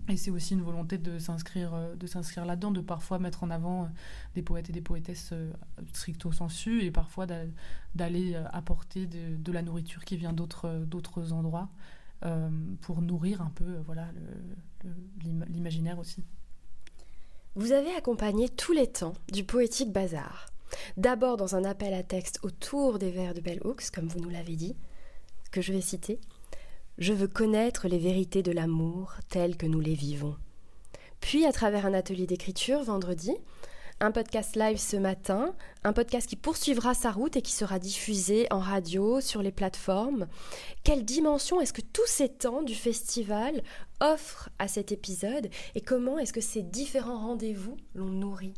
Et 0.10 0.18
c'est 0.18 0.32
aussi 0.32 0.56
une 0.56 0.64
volonté 0.64 0.98
de 0.98 1.20
s'inscrire, 1.20 1.74
euh, 1.74 1.96
de 1.96 2.08
s'inscrire 2.08 2.46
là-dedans, 2.46 2.72
de 2.72 2.82
parfois 2.82 3.20
mettre 3.20 3.44
en 3.44 3.50
avant 3.50 3.90
des 4.36 4.42
poètes 4.42 4.70
et 4.70 4.74
des 4.74 4.82
poétesses 4.82 5.34
stricto 5.94 6.32
sensu, 6.32 6.84
et 6.84 6.92
parfois 6.92 7.28
d'aller 7.96 8.36
apporter 8.52 9.06
de, 9.06 9.52
la 9.52 9.62
nourriture 9.62 10.04
qui 10.04 10.18
vient 10.18 10.34
d'autres, 10.34 10.86
d'autres 10.86 11.34
endroits 11.34 11.70
pour 12.82 13.02
nourrir 13.02 13.42
un 13.42 13.50
peu 13.50 13.78
voilà, 13.86 14.08
l'imaginaire 15.50 15.98
aussi. 15.98 16.24
Vous 17.56 17.74
avez 17.74 17.94
accompagné 17.94 18.48
tous 18.48 18.72
les 18.72 18.88
temps 18.88 19.14
du 19.30 19.44
poétique 19.44 19.92
bazar. 19.92 20.46
D'abord 20.96 21.36
dans 21.36 21.58
un 21.58 21.66
appel 21.66 21.94
à 21.94 22.02
texte 22.02 22.40
autour 22.44 22.98
des 22.98 23.12
vers 23.12 23.34
de 23.34 23.42
Bell 23.42 23.60
Hooks, 23.66 23.90
comme 23.94 24.08
vous 24.08 24.22
nous 24.22 24.30
l'avez 24.30 24.56
dit, 24.56 24.78
que 25.52 25.62
je 25.62 25.74
vais 25.74 25.82
citer. 25.82 26.18
Je 26.98 27.12
veux 27.12 27.28
connaître 27.28 27.90
les 27.90 28.00
vérités 28.00 28.42
de 28.42 28.54
l'amour 28.54 29.16
telles 29.28 29.58
que 29.58 29.66
nous 29.66 29.82
les 29.82 29.96
vivons. 29.96 30.38
Puis 31.20 31.46
à 31.46 31.52
travers 31.52 31.86
un 31.86 31.94
atelier 31.94 32.26
d'écriture 32.26 32.84
vendredi, 32.84 33.36
un 34.02 34.12
podcast 34.12 34.56
live 34.56 34.78
ce 34.78 34.98
matin, 34.98 35.54
un 35.84 35.94
podcast 35.94 36.28
qui 36.28 36.36
poursuivra 36.36 36.96
sa 36.96 37.12
route 37.12 37.36
et 37.36 37.44
qui 37.44 37.52
sera 37.52 37.78
diffusé 37.78 38.48
en 38.50 38.58
radio, 38.58 39.22
sur 39.22 39.44
les 39.44 39.52
plateformes. 39.52 40.28
Quelle 40.84 41.06
dimension 41.06 41.62
est-ce 41.62 41.72
que 41.72 41.82
tous 41.82 42.08
ces 42.08 42.28
temps 42.28 42.64
du 42.64 42.74
festival 42.74 43.62
offrent 44.00 44.50
à 44.58 44.68
cet 44.68 44.92
épisode 44.92 45.50
et 45.76 45.82
comment 45.82 46.18
est-ce 46.18 46.34
que 46.34 46.42
ces 46.42 46.64
différents 46.64 47.20
rendez-vous 47.20 47.78
l'ont 47.94 48.06
nourri? 48.06 48.56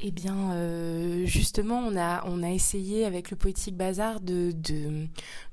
Eh 0.00 0.12
bien, 0.12 0.52
euh, 0.52 1.26
justement, 1.26 1.78
on 1.80 1.96
a, 1.96 2.24
on 2.26 2.44
a 2.44 2.50
essayé 2.50 3.04
avec 3.04 3.32
le 3.32 3.36
Poétique 3.36 3.76
Bazar 3.76 4.20
de, 4.20 4.54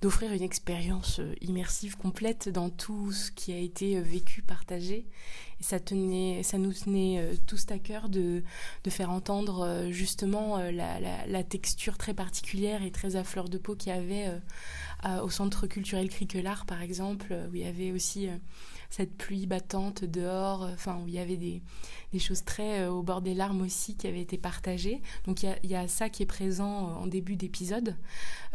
d'offrir 0.04 0.32
une 0.34 0.44
expérience 0.44 1.20
euh, 1.20 1.34
immersive 1.42 1.98
complète 1.98 2.50
dans 2.50 2.70
tout 2.70 3.12
ce 3.12 3.32
qui 3.32 3.54
a 3.54 3.58
été 3.58 3.98
euh, 3.98 4.02
vécu, 4.02 4.44
partagé. 4.44 5.08
Et 5.60 5.64
ça, 5.64 5.80
tenait, 5.80 6.44
ça 6.44 6.60
nous 6.60 6.74
tenait 6.74 7.28
tous 7.48 7.66
à 7.72 7.80
cœur 7.80 8.08
de, 8.08 8.44
de 8.84 8.90
faire 8.92 9.10
entendre 9.10 9.88
justement 9.90 10.58
la, 10.58 11.00
la, 11.00 11.44
texture 11.44 11.98
très 11.98 12.14
particulière 12.14 12.84
et 12.84 12.92
très 12.92 13.16
à 13.16 13.24
fleur 13.24 13.48
de 13.48 13.58
peau 13.58 13.74
qu'il 13.74 13.94
y 13.94 13.96
avait 13.96 14.30
au 15.24 15.30
Centre 15.30 15.66
culturel 15.66 16.10
Criquelard, 16.10 16.66
par 16.66 16.82
exemple, 16.82 17.34
où 17.50 17.56
il 17.56 17.62
y 17.62 17.66
avait 17.66 17.94
aussi 17.94 18.28
cette 18.90 19.16
pluie 19.16 19.46
battante 19.46 20.04
dehors, 20.04 20.64
euh, 20.64 20.74
enfin 20.74 21.00
où 21.04 21.08
il 21.08 21.14
y 21.14 21.20
avait 21.20 21.38
des, 21.38 21.62
des 22.14 22.20
choses 22.20 22.44
très 22.44 22.82
euh, 22.82 22.92
au 22.92 23.04
bord 23.04 23.22
des 23.22 23.34
larmes 23.34 23.62
aussi 23.62 23.96
qui 23.96 24.08
avaient 24.08 24.22
été 24.22 24.38
partagées. 24.38 25.02
Donc 25.26 25.44
il 25.44 25.70
y, 25.70 25.76
a, 25.76 25.88
ça 25.88 26.10
qui 26.10 26.24
est 26.24 26.28
présent 26.28 26.90
euh, 26.90 26.94
en 26.96 27.08
début 27.08 27.36
d'épisode. 27.36 27.96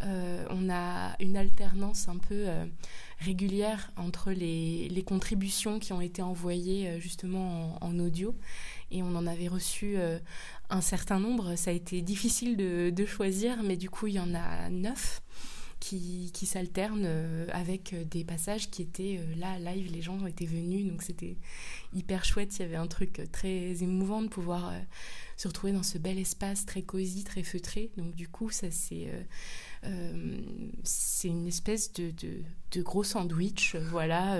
on 0.02 0.70
a 0.70 1.14
une 1.20 1.37
alternance 1.37 2.08
un 2.08 2.16
peu 2.16 2.46
régulière 3.18 3.92
entre 3.96 4.32
les, 4.32 4.88
les, 4.88 5.02
contributions 5.02 5.78
qui 5.78 5.92
ont 5.92 6.00
été 6.00 6.22
envoyées 6.22 6.99
justement 7.00 7.76
en, 7.84 7.99
audio 7.99 8.34
et 8.90 9.02
on 9.02 9.14
en 9.14 9.26
avait 9.26 9.49
reçu 9.49 9.96
un 10.70 10.80
certain 10.80 11.20
nombre. 11.20 11.56
Ça 11.56 11.70
a 11.70 11.75
été 11.75 12.00
difficile 12.00 12.56
de, 12.56 12.90
de, 12.90 13.04
choisir, 13.04 13.62
mais 13.62 13.76
du 13.76 13.90
coup 13.90 14.06
il 14.06 14.14
y 14.14 14.20
en 14.20 14.34
a 14.34 14.70
neuf 14.70 15.20
qui, 15.80 16.30
qui 16.34 16.46
s'alternent 16.46 17.06
euh, 17.06 17.46
avec 17.52 17.94
euh, 17.94 18.04
des 18.04 18.22
passages 18.22 18.70
qui 18.70 18.82
étaient 18.82 19.18
euh, 19.18 19.34
là, 19.37 19.58
live, 19.58 19.90
les 19.90 20.02
gens 20.02 20.25
étaient 20.26 20.44
venus, 20.46 20.87
donc 20.87 21.02
c'était 21.02 21.37
hyper 21.94 22.25
chouette, 22.25 22.58
il 22.58 22.62
y 22.62 22.64
avait 22.66 22.76
un 22.76 22.87
truc 22.87 23.22
très 23.32 23.82
émouvant 23.82 24.22
de 24.22 24.28
pouvoir 24.28 24.72
se 25.37 25.49
retrouver 25.49 25.72
dans 25.72 25.82
ce 25.82 25.96
bel 25.99 26.18
espace 26.18 26.66
très 26.66 26.82
cosy, 26.82 27.25
très 27.25 27.42
feutré, 27.42 27.90
donc 27.96 28.14
du 28.14 28.28
coup 28.28 28.50
ça 28.50 28.70
c'est... 28.70 29.08
c'est 30.84 31.28
une 31.28 31.49
espèce 31.49 31.92
de, 31.94 32.12
de, 32.72 32.82
gros 32.82 33.02
sandwich, 33.02 33.75
voilà, 33.75 34.38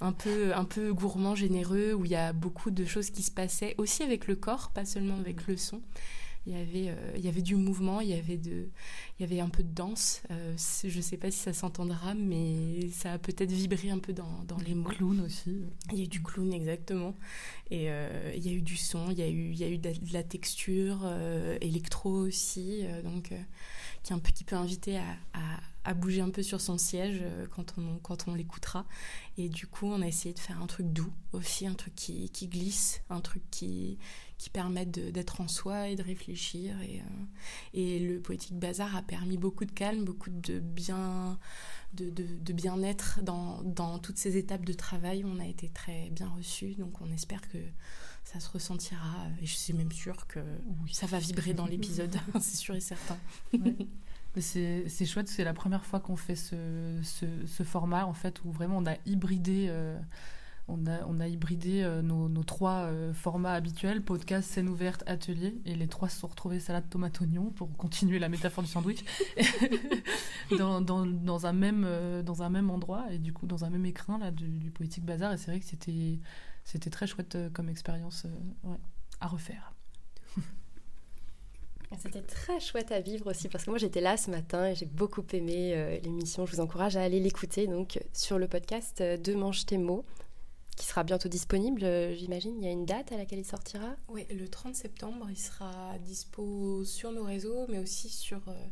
un, 0.00 0.12
peu, 0.12 0.54
un 0.54 0.64
peu 0.64 0.92
gourmand, 0.92 1.34
généreux, 1.34 1.94
où 1.94 2.04
il 2.04 2.10
y 2.10 2.16
a 2.16 2.32
beaucoup 2.34 2.70
de 2.70 2.84
choses 2.84 3.10
qui 3.10 3.22
se 3.22 3.30
passaient, 3.30 3.74
aussi 3.78 4.02
avec 4.02 4.26
le 4.26 4.36
corps, 4.36 4.70
pas 4.74 4.84
seulement 4.84 5.16
avec 5.16 5.46
le 5.46 5.56
son 5.56 5.80
il 6.46 6.52
y 6.52 6.56
avait, 6.56 6.88
euh, 6.90 7.12
il 7.16 7.24
y 7.24 7.28
avait 7.28 7.42
du 7.42 7.56
mouvement, 7.56 8.00
il 8.00 8.08
y 8.08 8.14
avait, 8.14 8.36
de, 8.36 8.68
il 9.18 9.22
y 9.22 9.24
avait 9.24 9.40
un 9.40 9.48
peu 9.48 9.62
de 9.62 9.72
danse. 9.72 10.22
Euh, 10.30 10.54
je 10.56 10.94
ne 10.94 11.02
sais 11.02 11.16
pas 11.16 11.30
si 11.30 11.38
ça 11.38 11.52
s'entendra, 11.54 12.14
mais 12.14 12.88
ça 12.90 13.12
a 13.14 13.18
peut-être 13.18 13.50
vibré 13.50 13.90
un 13.90 13.98
peu 13.98 14.12
dans, 14.12 14.44
dans 14.46 14.58
les 14.58 14.74
mots. 14.74 14.84
Clown 14.90 15.20
aussi. 15.20 15.62
Il 15.92 15.98
y 15.98 16.00
a 16.02 16.04
eu 16.04 16.08
du 16.08 16.22
clown, 16.22 16.52
exactement. 16.52 17.14
Et 17.70 17.90
euh, 17.90 18.32
il 18.36 18.46
y 18.46 18.50
a 18.50 18.52
eu 18.52 18.60
du 18.60 18.76
son, 18.76 19.10
il 19.10 19.18
y 19.18 19.22
a 19.22 19.28
eu, 19.28 19.52
il 19.52 19.58
y 19.58 19.64
a 19.64 19.68
eu 19.68 19.78
de, 19.78 19.90
la, 20.12 20.22
texture, 20.22 21.10
électro 21.60 22.10
aussi, 22.10 22.84
donc 23.02 23.32
qui, 24.02 24.12
un 24.12 24.18
peu, 24.18 24.30
qui 24.30 24.44
peut 24.44 24.56
inviter 24.56 24.98
à, 24.98 25.12
à 25.32 25.60
à 25.84 25.92
bouger 25.92 26.22
un 26.22 26.30
peu 26.30 26.42
sur 26.42 26.60
son 26.60 26.78
siège 26.78 27.22
quand 27.54 27.74
on, 27.76 27.98
quand 27.98 28.26
on 28.26 28.34
l'écoutera. 28.34 28.86
Et 29.36 29.48
du 29.50 29.66
coup, 29.66 29.86
on 29.86 30.00
a 30.00 30.06
essayé 30.06 30.34
de 30.34 30.38
faire 30.38 30.60
un 30.62 30.66
truc 30.66 30.86
doux 30.92 31.12
aussi, 31.32 31.66
un 31.66 31.74
truc 31.74 31.94
qui, 31.94 32.30
qui 32.30 32.48
glisse, 32.48 33.02
un 33.10 33.20
truc 33.20 33.42
qui, 33.50 33.98
qui 34.38 34.50
permettent 34.50 34.90
d'être 34.90 35.40
en 35.40 35.48
soi 35.48 35.88
et 35.88 35.96
de 35.96 36.02
réfléchir. 36.02 36.80
Et, 36.82 37.00
euh, 37.00 37.24
et, 37.72 37.98
le 38.00 38.20
poétique 38.20 38.58
bazar 38.58 38.96
a 38.96 39.02
permis 39.02 39.38
beaucoup 39.38 39.64
de 39.64 39.72
calme, 39.72 40.04
beaucoup 40.04 40.30
de 40.30 40.58
bien 40.58 41.38
de, 41.94 42.10
de, 42.10 42.52
bien-être 42.52 43.20
dans, 43.22 43.62
dans, 43.62 43.98
toutes 43.98 44.18
ces 44.18 44.36
étapes 44.36 44.64
de 44.64 44.72
travail. 44.72 45.24
On 45.24 45.38
a 45.38 45.46
été 45.46 45.68
très 45.68 46.10
bien 46.10 46.28
reçus, 46.28 46.74
donc 46.74 47.00
on 47.00 47.10
espère 47.12 47.40
que 47.48 47.58
ça 48.24 48.40
se 48.40 48.50
ressentira. 48.50 49.28
Et 49.40 49.46
je 49.46 49.54
suis 49.54 49.72
même 49.72 49.92
sûre 49.92 50.26
que 50.26 50.40
ça 50.90 51.06
va 51.06 51.18
vibrer 51.18 51.54
dans 51.54 51.66
l'épisode, 51.66 52.16
c'est 52.40 52.56
sûr 52.56 52.74
et 52.74 52.80
certain. 52.80 53.18
C'est 54.40 55.06
chouette, 55.06 55.28
c'est 55.28 55.44
la 55.44 55.54
première 55.54 55.84
fois 55.84 56.00
qu'on 56.00 56.16
fait 56.16 56.34
ce, 56.34 56.98
ce, 57.04 57.26
ce, 57.46 57.62
format, 57.62 58.04
en 58.04 58.14
fait, 58.14 58.44
où 58.44 58.50
vraiment 58.50 58.78
on 58.78 58.86
a 58.86 58.96
hybridé... 59.06 59.66
Euh, 59.68 59.98
on 60.66 60.86
a, 60.86 61.04
on 61.06 61.20
hybridé 61.20 61.82
euh, 61.82 62.00
nos, 62.02 62.42
trois 62.42 62.84
euh, 62.84 63.12
formats 63.12 63.52
habituels, 63.52 64.02
podcast, 64.02 64.50
scène 64.50 64.68
ouverte, 64.68 65.02
atelier, 65.06 65.54
et 65.66 65.74
les 65.74 65.88
trois 65.88 66.08
se 66.08 66.20
sont 66.20 66.26
retrouvés 66.26 66.58
salade, 66.58 66.88
tomate, 66.88 67.20
oignon, 67.20 67.50
pour 67.50 67.74
continuer 67.76 68.18
la 68.18 68.28
métaphore 68.28 68.64
du 68.64 68.70
sandwich, 68.70 69.04
dans, 70.58 70.80
dans, 70.80 71.04
dans, 71.04 71.46
un 71.46 71.52
même, 71.52 71.84
euh, 71.86 72.22
dans 72.22 72.42
un 72.42 72.48
même 72.48 72.70
endroit, 72.70 73.06
et 73.10 73.18
du 73.18 73.32
coup 73.32 73.46
dans 73.46 73.64
un 73.64 73.70
même 73.70 73.84
écrin 73.84 74.18
là, 74.18 74.30
du, 74.30 74.58
du 74.58 74.70
Poétique 74.70 75.04
Bazar, 75.04 75.32
et 75.32 75.36
c'est 75.36 75.50
vrai 75.50 75.60
que 75.60 75.66
c'était, 75.66 76.90
très 76.90 77.06
chouette 77.06 77.36
comme 77.52 77.68
expérience 77.68 78.26
à 79.20 79.28
refaire. 79.28 79.72
C'était 81.98 82.22
très 82.22 82.58
chouette 82.58 82.90
à 82.90 83.00
vivre 83.00 83.30
aussi 83.30 83.48
parce 83.48 83.64
que 83.64 83.70
moi 83.70 83.78
j'étais 83.78 84.00
là 84.00 84.16
ce 84.16 84.28
matin 84.28 84.66
et 84.66 84.74
j'ai 84.74 84.86
beaucoup 84.86 85.22
aimé 85.32 86.00
l'émission. 86.02 86.44
Je 86.44 86.56
vous 86.56 86.60
encourage 86.60 86.96
à 86.96 87.02
aller 87.02 87.20
l'écouter 87.20 87.68
donc 87.68 88.02
sur 88.12 88.36
le 88.36 88.48
podcast 88.48 89.00
De 89.00 89.34
Mange 89.34 89.64
tes 89.64 89.78
mots 89.78 90.04
qui 90.76 90.86
sera 90.86 91.04
bientôt 91.04 91.28
disponible, 91.28 91.84
euh, 91.84 92.14
j'imagine. 92.14 92.56
Il 92.58 92.64
y 92.64 92.68
a 92.68 92.72
une 92.72 92.86
date 92.86 93.12
à 93.12 93.16
laquelle 93.16 93.38
il 93.38 93.44
sortira? 93.44 93.96
Oui, 94.08 94.26
le 94.30 94.48
30 94.48 94.74
septembre, 94.74 95.26
il 95.30 95.38
sera 95.38 95.96
dispo 95.98 96.84
sur 96.84 97.12
nos 97.12 97.24
réseaux, 97.24 97.66
mais 97.68 97.78
aussi 97.78 98.08
sur, 98.08 98.40
euh, 98.48 98.66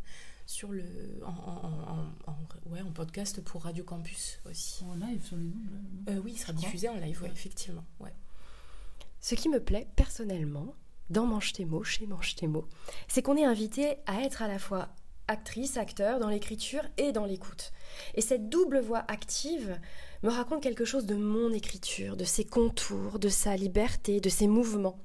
sur 0.46 0.72
le, 0.72 0.84
en, 1.24 2.10
ouais, 2.66 2.80
en 2.80 2.90
podcast 2.92 3.40
pour 3.42 3.62
Radio 3.62 3.84
Campus 3.84 4.40
aussi. 4.50 4.84
En 4.84 4.94
live 4.94 5.24
sur 5.24 5.36
les 5.36 5.46
ondes 5.46 6.08
euh, 6.08 6.20
Oui, 6.24 6.32
il 6.34 6.38
sera 6.38 6.52
diffusé 6.52 6.88
en 6.88 6.96
live, 6.96 7.22
ouais, 7.22 7.30
effectivement. 7.30 7.84
Ouais. 8.00 8.14
Ce 9.20 9.36
qui 9.36 9.48
me 9.48 9.62
plaît 9.62 9.86
personnellement 9.94 10.74
dans 11.10 11.26
Mange 11.26 11.52
tes 11.52 11.64
mots, 11.64 11.84
chez 11.84 12.06
Mange 12.06 12.34
tes 12.34 12.48
mots, 12.48 12.66
c'est 13.06 13.22
qu'on 13.22 13.36
est 13.36 13.44
invité 13.44 13.96
à 14.06 14.22
être 14.22 14.42
à 14.42 14.48
la 14.48 14.58
fois 14.58 14.88
actrice, 15.32 15.76
acteur, 15.76 16.20
dans 16.20 16.28
l'écriture 16.28 16.82
et 16.98 17.10
dans 17.10 17.24
l'écoute. 17.24 17.72
Et 18.14 18.20
cette 18.20 18.48
double 18.48 18.80
voix 18.80 19.04
active 19.08 19.78
me 20.22 20.30
raconte 20.30 20.62
quelque 20.62 20.84
chose 20.84 21.06
de 21.06 21.16
mon 21.16 21.52
écriture, 21.52 22.16
de 22.16 22.24
ses 22.24 22.44
contours, 22.44 23.18
de 23.18 23.28
sa 23.28 23.56
liberté, 23.56 24.20
de 24.20 24.28
ses 24.28 24.46
mouvements. 24.46 25.00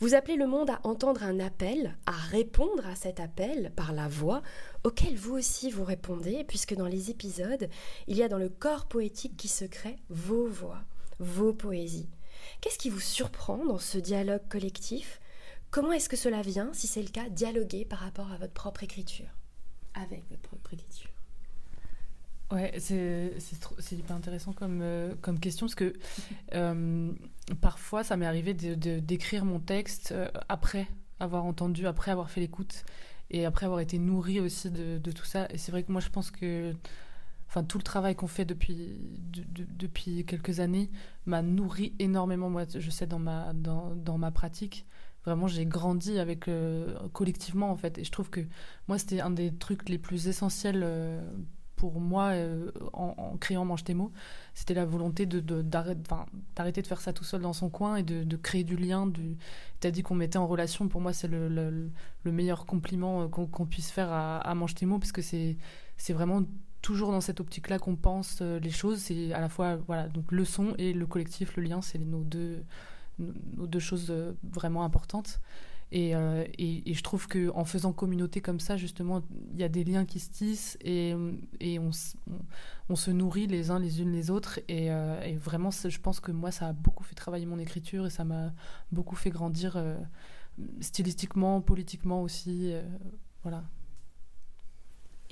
Vous 0.00 0.14
appelez 0.14 0.36
le 0.36 0.46
monde 0.46 0.70
à 0.70 0.80
entendre 0.84 1.22
un 1.24 1.40
appel, 1.40 1.96
à 2.06 2.12
répondre 2.12 2.86
à 2.86 2.94
cet 2.94 3.18
appel 3.18 3.72
par 3.74 3.92
la 3.92 4.08
voix, 4.08 4.42
auquel 4.84 5.16
vous 5.16 5.34
aussi 5.34 5.70
vous 5.70 5.84
répondez, 5.84 6.44
puisque 6.44 6.74
dans 6.74 6.86
les 6.86 7.10
épisodes, 7.10 7.68
il 8.06 8.16
y 8.16 8.22
a 8.22 8.28
dans 8.28 8.38
le 8.38 8.48
corps 8.48 8.86
poétique 8.86 9.36
qui 9.36 9.48
se 9.48 9.64
crée 9.64 9.96
vos 10.08 10.46
voix, 10.46 10.82
vos 11.18 11.52
poésies. 11.52 12.08
Qu'est-ce 12.60 12.78
qui 12.78 12.90
vous 12.90 13.00
surprend 13.00 13.64
dans 13.64 13.78
ce 13.78 13.98
dialogue 13.98 14.46
collectif? 14.48 15.20
Comment 15.70 15.92
est-ce 15.92 16.08
que 16.08 16.16
cela 16.16 16.42
vient, 16.42 16.70
si 16.72 16.86
c'est 16.86 17.02
le 17.02 17.08
cas, 17.08 17.28
dialoguer 17.30 17.84
par 17.84 18.00
rapport 18.00 18.30
à 18.30 18.36
votre 18.36 18.52
propre 18.52 18.82
écriture? 18.82 19.41
Avec 19.94 20.24
votre 20.30 20.42
propre 20.42 20.74
écriture 20.74 21.10
Ouais, 22.52 22.74
c'est 22.78 23.32
hyper 23.92 24.14
intéressant 24.14 24.52
comme, 24.52 24.80
euh, 24.82 25.14
comme 25.22 25.40
question 25.40 25.66
parce 25.66 25.74
que 25.74 25.94
euh, 26.54 27.10
parfois 27.62 28.04
ça 28.04 28.18
m'est 28.18 28.26
arrivé 28.26 28.52
d'écrire 28.52 29.46
mon 29.46 29.58
texte 29.58 30.12
euh, 30.12 30.28
après 30.50 30.86
avoir 31.18 31.46
entendu, 31.46 31.86
après 31.86 32.10
avoir 32.10 32.30
fait 32.30 32.40
l'écoute 32.40 32.84
et 33.30 33.46
après 33.46 33.64
avoir 33.64 33.80
été 33.80 33.98
nourri 33.98 34.38
aussi 34.38 34.70
de, 34.70 34.98
de 34.98 35.12
tout 35.12 35.24
ça. 35.24 35.46
Et 35.50 35.56
c'est 35.56 35.72
vrai 35.72 35.82
que 35.82 35.90
moi 35.90 36.02
je 36.02 36.10
pense 36.10 36.30
que 36.30 36.74
enfin 37.48 37.64
tout 37.64 37.78
le 37.78 37.84
travail 37.84 38.14
qu'on 38.14 38.26
fait 38.26 38.44
depuis 38.44 38.98
depuis 39.78 40.26
quelques 40.26 40.60
années 40.60 40.90
m'a 41.24 41.40
nourri 41.40 41.94
énormément 41.98 42.50
moi 42.50 42.64
je 42.74 42.90
sais 42.90 43.06
dans 43.06 43.18
ma 43.18 43.52
dans, 43.54 43.94
dans 43.94 44.18
ma 44.18 44.30
pratique 44.30 44.86
vraiment 45.24 45.46
j'ai 45.46 45.66
grandi 45.66 46.18
avec 46.18 46.48
euh, 46.48 46.96
collectivement 47.12 47.70
en 47.70 47.76
fait. 47.76 47.98
Et 47.98 48.04
je 48.04 48.10
trouve 48.10 48.30
que 48.30 48.40
moi 48.88 48.98
c'était 48.98 49.20
un 49.20 49.30
des 49.30 49.52
trucs 49.52 49.88
les 49.88 49.98
plus 49.98 50.28
essentiels 50.28 50.82
euh, 50.84 51.22
pour 51.76 52.00
moi 52.00 52.30
euh, 52.30 52.70
en, 52.92 53.36
créant 53.38 53.64
Mange 53.64 53.84
tes 53.84 53.96
c'était 54.54 54.74
la 54.74 54.84
volonté 54.84 55.26
de, 55.26 55.40
d'arrêter 55.62 56.82
de, 56.82 56.86
faire 56.86 57.00
ça 57.00 57.12
tout 57.12 57.24
seul 57.24 57.40
dans 57.40 57.52
son 57.52 57.70
coin 57.70 57.96
et 57.96 58.02
de, 58.02 58.36
créer 58.36 58.62
du 58.62 58.76
lien 58.76 59.06
du 59.06 59.36
as 59.82 59.90
dit 59.90 60.02
qu'on 60.02 60.14
mettait 60.14 60.38
en 60.38 60.46
relation. 60.46 60.88
Pour 60.88 61.00
moi 61.00 61.12
c'est 61.12 61.28
le, 61.28 61.48
le, 61.48 62.32
meilleur 62.32 62.66
compliment 62.66 63.28
qu'on, 63.28 63.66
puisse 63.66 63.90
faire 63.90 64.12
à, 64.12 64.38
à 64.38 64.54
Mange 64.54 64.74
tes 64.74 64.86
mots 64.86 64.98
parce 64.98 65.12
c'est 65.22 65.56
c'est 65.96 66.12
vraiment 66.12 66.42
toujours 66.82 67.12
dans 67.12 67.20
cette 67.20 67.38
optique-là 67.40 67.78
qu'on 67.78 67.96
pense 67.96 68.40
les 68.40 68.70
choses. 68.70 68.98
C'est 68.98 69.32
à 69.32 69.40
la 69.40 69.48
fois 69.48 69.76
voilà 69.86 70.08
donc 70.08 70.30
le 70.30 70.44
son 70.44 70.74
et 70.78 70.92
le 70.92 71.06
collectif, 71.06 71.56
le 71.56 71.62
lien, 71.64 71.82
c'est 71.82 71.98
nos 71.98 72.22
deux 72.22 72.62
nos 73.18 73.66
deux 73.66 73.78
choses 73.78 74.08
euh, 74.10 74.32
vraiment 74.42 74.84
importantes. 74.84 75.40
Euh, 75.94 76.46
et, 76.56 76.90
et, 76.90 76.94
je 76.94 77.02
trouve 77.02 77.28
que 77.28 77.50
en 77.50 77.66
faisant 77.66 77.92
communauté 77.92 78.40
comme 78.40 78.60
ça, 78.60 78.78
justement, 78.78 79.22
il 79.52 79.60
y 79.60 79.62
a 79.62 79.68
des 79.68 79.84
liens 79.84 80.06
qui 80.06 80.20
se 80.20 80.30
tissent 80.30 80.78
et, 80.80 81.14
et 81.60 81.78
on, 81.78 81.90
on, 82.88 82.96
se 82.96 83.10
nourrit 83.10 83.46
les 83.46 83.70
uns 83.70 83.78
les 83.78 84.00
unes 84.00 84.10
les 84.10 84.30
autres. 84.30 84.58
Et, 84.68 84.86
et, 84.86 85.36
vraiment, 85.36 85.70
je 85.70 85.98
pense 85.98 86.18
que 86.18 86.32
moi, 86.32 86.50
ça 86.50 86.68
a 86.68 86.72
beaucoup 86.72 87.04
fait 87.04 87.14
travailler 87.14 87.44
mon 87.44 87.58
écriture 87.58 88.06
et 88.06 88.10
ça 88.10 88.24
m'a 88.24 88.54
beaucoup 88.90 89.16
fait 89.16 89.28
grandir 89.28 89.76
stylistiquement, 90.80 91.60
politiquement 91.60 92.22
aussi. 92.22 92.72
voilà. 93.42 93.62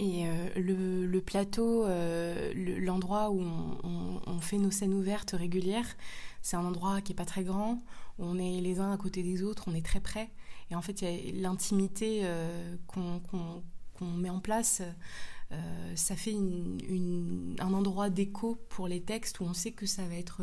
Et 0.01 0.25
euh, 0.25 1.07
le, 1.07 1.21
plateau, 1.21 1.85
euh, 1.85 2.55
l'endroit 2.55 3.31
où 3.31 3.43
on, 3.43 4.41
fait 4.41 4.57
nos 4.57 4.71
scènes 4.71 4.95
ouvertes 4.95 5.33
régulières, 5.33 5.95
c'est 6.43 6.57
un 6.57 6.65
endroit 6.65 7.01
qui 7.01 7.13
est 7.13 7.17
pas 7.17 7.25
très 7.25 7.45
grand, 7.45 7.83
on 8.19 8.39
est 8.39 8.61
les 8.61 8.81
uns 8.81 8.93
à 8.93 8.97
côté 8.97 9.23
des 9.23 9.43
autres, 9.43 9.65
on 9.67 9.75
est 9.75 9.85
très 9.85 10.01
près. 10.01 10.31
Et 10.71 10.75
en 10.75 10.83
fait, 10.83 11.05
l'intimité 11.35 12.21
euh, 12.23 12.77
qu'on 12.87 13.21
met 14.01 14.31
en 14.31 14.41
place. 14.41 14.83
ça 15.97 16.17
fait 16.17 16.35
un 16.35 17.73
endroit 17.73 18.09
d'écho 18.09 18.57
pour 18.69 18.87
les 18.87 19.03
textes 19.03 19.41
où 19.41 19.45
on 19.45 19.55
sait 19.55 19.73
que 19.73 19.87
ça 19.87 20.07
va 20.07 20.15
être 20.15 20.43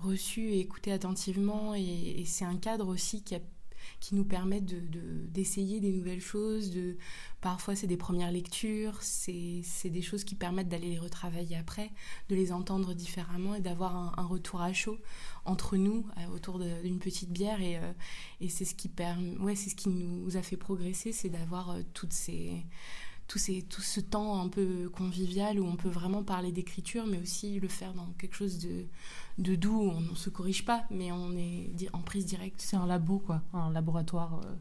reçu 0.00 0.50
et 0.50 0.60
écouté 0.60 0.92
attentivement. 0.92 1.74
Et, 1.74 2.20
et 2.20 2.24
c'est 2.26 2.44
un 2.44 2.56
cadre 2.56 2.88
aussi 2.88 3.22
qui 3.22 3.34
a 3.34 3.40
qui 4.00 4.14
nous 4.14 4.24
permettent 4.24 4.66
d'essayer 5.32 5.80
de, 5.80 5.86
des 5.86 5.92
nouvelles 5.92 6.20
choses. 6.20 6.70
De, 6.70 6.96
parfois, 7.40 7.74
c'est 7.74 7.86
des 7.86 7.96
premières 7.96 8.30
lectures, 8.30 8.98
c'est 9.02 9.62
des 9.84 10.02
choses 10.02 10.24
qui 10.24 10.34
permettent 10.34 10.68
d'aller 10.68 10.90
les 10.90 10.98
retravailler 10.98 11.56
après, 11.56 11.90
de 12.28 12.34
les 12.34 12.52
entendre 12.52 12.94
différemment 12.94 13.54
et 13.54 13.60
d'avoir 13.60 14.18
un, 14.18 14.26
retour 14.26 14.60
à 14.60 14.72
chaud 14.72 14.98
entre 15.44 15.76
nous 15.76 16.06
euh, 16.18 16.34
autour 16.34 16.58
d'une 16.58 16.98
petite 16.98 17.30
bière. 17.30 17.60
Et, 17.62 17.76
euh, 17.76 17.92
et 18.40 18.48
c'est 18.48 18.64
ce, 18.64 18.74
qui 18.74 18.90
ouais, 19.40 19.56
ce 19.56 19.74
qui 19.74 19.88
nous 19.88 20.36
a 20.36 20.42
fait 20.42 20.56
progresser, 20.56 21.12
c'est 21.12 21.30
d'avoir 21.30 21.70
euh, 21.70 21.82
toutes 21.94 22.12
ces 22.12 22.64
tout, 23.28 23.38
ces, 23.38 23.62
tout 23.62 23.82
ce 23.82 24.00
temps 24.00 24.40
un 24.40 24.48
peu 24.48 24.88
convivial 24.88 25.60
où 25.60 25.66
on 25.66 25.76
peut 25.76 25.90
vraiment 25.90 26.24
parler 26.24 26.50
d'écriture, 26.50 27.06
mais 27.06 27.20
aussi 27.20 27.60
le 27.60 27.68
faire 27.68 27.92
dans 27.92 28.06
quelque 28.18 28.34
chose 28.34 28.58
de, 28.58 28.86
de 29.36 29.54
doux, 29.54 29.92
on 29.94 30.00
ne 30.00 30.14
se 30.14 30.30
corrige 30.30 30.64
pas, 30.64 30.84
mais 30.90 31.12
on 31.12 31.36
est 31.36 31.70
en 31.92 32.00
prise 32.00 32.24
directe. 32.24 32.60
C'est 32.62 32.76
un 32.76 32.86
labo, 32.86 33.18
quoi, 33.18 33.42
un 33.52 33.70
laboratoire 33.70 34.40
euh, 34.44 34.54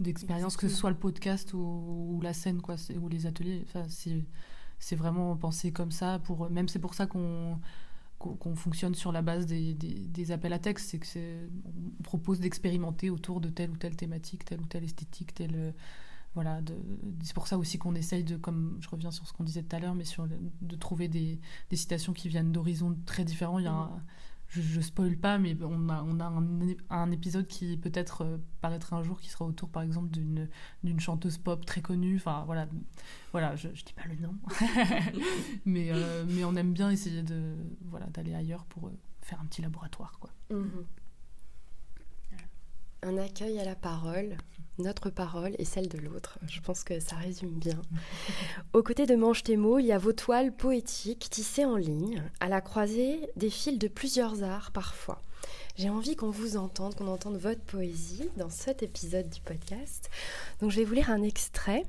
d'expérience, 0.00 0.56
que 0.56 0.68
ce 0.68 0.74
soit 0.74 0.90
le 0.90 0.96
podcast 0.96 1.54
ou, 1.54 2.20
la 2.22 2.32
scène, 2.32 2.60
quoi, 2.60 2.74
ou 3.00 3.08
les 3.08 3.26
ateliers. 3.26 3.64
Enfin, 3.68 3.86
c'est 3.88 4.96
vraiment 4.96 5.36
pensé 5.36 5.70
comme 5.70 5.92
ça. 5.92 6.18
Pour, 6.18 6.50
même 6.50 6.68
c'est 6.68 6.80
pour 6.80 6.94
ça 6.94 7.06
qu'on 7.06 7.58
qu'on 8.18 8.54
fonctionne 8.54 8.94
sur 8.94 9.12
la 9.12 9.22
base 9.22 9.46
des, 9.46 9.72
des, 9.72 10.30
appels 10.30 10.52
à 10.52 10.58
texte, 10.58 10.90
c'est 10.90 10.98
que 10.98 11.48
on 11.98 12.02
propose 12.02 12.38
d'expérimenter 12.38 13.08
autour 13.08 13.40
de 13.40 13.48
telle 13.48 13.70
ou 13.70 13.78
telle 13.78 13.96
thématique, 13.96 14.44
telle 14.44 14.60
ou 14.60 14.66
telle 14.66 14.84
esthétique, 14.84 15.32
telle 15.32 15.72
voilà, 16.34 16.60
c'est 17.22 17.34
pour 17.34 17.48
ça 17.48 17.58
aussi 17.58 17.78
qu'on 17.78 17.94
essaye 17.94 18.22
de, 18.22 18.36
comme 18.36 18.78
je 18.80 18.88
reviens 18.88 19.10
sur 19.10 19.26
ce 19.26 19.32
qu'on 19.32 19.42
disait 19.42 19.64
tout 19.64 19.74
à 19.74 19.80
l'heure, 19.80 19.96
mais 19.96 20.04
sur 20.04 20.28
de 20.28 20.76
trouver 20.76 21.08
des, 21.08 21.40
des, 21.70 21.76
citations 21.76 22.12
qui 22.12 22.28
viennent 22.28 22.52
d'horizons 22.52 22.96
très 23.04 23.24
différents. 23.24 23.58
Il 23.58 23.64
y 23.64 23.68
a 23.68 23.72
mm. 23.72 24.02
je, 24.46 24.62
je 24.62 24.80
spoil 24.80 25.16
pas, 25.16 25.38
mais 25.38 25.56
on 25.60 25.88
a, 25.88 26.04
on 26.04 26.20
a 26.20 26.26
un, 26.26 26.76
un 26.90 27.10
épisode 27.10 27.48
qui 27.48 27.76
peut-être 27.76 28.22
euh, 28.22 28.38
paraîtra 28.60 28.96
un 28.96 29.02
jour, 29.02 29.20
qui 29.20 29.28
sera 29.28 29.44
autour, 29.44 29.70
par 29.70 29.82
exemple, 29.82 30.08
d'une, 30.10 30.48
d'une 30.84 31.00
chanteuse 31.00 31.36
pop 31.36 31.66
très 31.66 31.80
connue. 31.80 32.14
Enfin, 32.16 32.44
voilà, 32.46 32.68
voilà 33.32 33.56
je, 33.56 33.68
je 33.74 33.84
dis 33.84 33.92
pas 33.92 34.04
le 34.06 34.14
nom, 34.14 34.34
mais, 35.64 35.90
euh, 35.90 36.24
mais 36.28 36.44
on 36.44 36.54
aime 36.54 36.72
bien 36.72 36.90
essayer 36.90 37.24
de, 37.24 37.56
voilà, 37.86 38.06
d'aller 38.06 38.34
ailleurs 38.34 38.66
pour 38.66 38.86
euh, 38.86 38.92
faire 39.22 39.40
un 39.40 39.46
petit 39.46 39.62
laboratoire, 39.62 40.16
quoi. 40.20 40.30
Mm-hmm. 40.52 40.84
Un 43.02 43.16
accueil 43.16 43.58
à 43.58 43.64
la 43.64 43.74
parole, 43.74 44.36
notre 44.80 45.10
parole 45.10 45.54
et 45.58 45.64
celle 45.64 45.88
de 45.88 45.98
l'autre. 45.98 46.38
Je 46.48 46.60
pense 46.60 46.84
que 46.84 47.00
ça 47.00 47.16
résume 47.16 47.58
bien. 47.58 47.80
Aux 48.72 48.82
côtés 48.82 49.06
de 49.06 49.14
Mange 49.14 49.42
tes 49.42 49.56
mots, 49.56 49.78
il 49.78 49.86
y 49.86 49.92
a 49.92 49.98
vos 49.98 50.12
toiles 50.12 50.52
poétiques 50.52 51.28
tissées 51.30 51.64
en 51.64 51.76
ligne, 51.76 52.22
à 52.40 52.48
la 52.48 52.60
croisée 52.60 53.30
des 53.36 53.50
fils 53.50 53.78
de 53.78 53.88
plusieurs 53.88 54.42
arts 54.42 54.70
parfois. 54.72 55.20
J'ai 55.76 55.90
envie 55.90 56.16
qu'on 56.16 56.30
vous 56.30 56.56
entende, 56.56 56.94
qu'on 56.94 57.06
entende 57.06 57.36
votre 57.36 57.62
poésie 57.62 58.28
dans 58.36 58.50
cet 58.50 58.82
épisode 58.82 59.30
du 59.30 59.40
podcast. 59.40 60.10
Donc 60.60 60.70
je 60.70 60.76
vais 60.76 60.84
vous 60.84 60.94
lire 60.94 61.10
un 61.10 61.22
extrait 61.22 61.84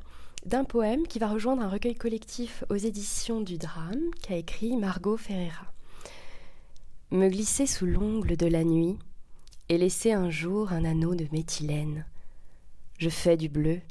d'un 0.45 0.63
poème 0.63 1.07
qui 1.07 1.19
va 1.19 1.27
rejoindre 1.27 1.61
un 1.61 1.69
recueil 1.69 1.95
collectif 1.95 2.63
aux 2.69 2.75
éditions 2.75 3.41
du 3.41 3.57
drame 3.57 4.11
qu'a 4.21 4.37
écrit 4.37 4.77
Margot 4.77 5.17
Ferreira. 5.17 5.73
Me 7.11 7.27
glisser 7.27 7.67
sous 7.67 7.85
l'ongle 7.85 8.37
de 8.37 8.47
la 8.47 8.63
nuit, 8.63 8.97
et 9.71 9.77
laisser 9.77 10.11
un 10.11 10.29
jour 10.29 10.73
un 10.73 10.83
anneau 10.83 11.15
de 11.15 11.25
méthylène. 11.31 12.03
Je 13.01 13.09
fais 13.09 13.35
du 13.35 13.49
bleu 13.49 13.81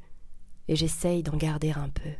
et 0.68 0.76
j'essaye 0.76 1.24
d'en 1.24 1.36
garder 1.36 1.72
un 1.72 1.88
peu. 1.88 2.12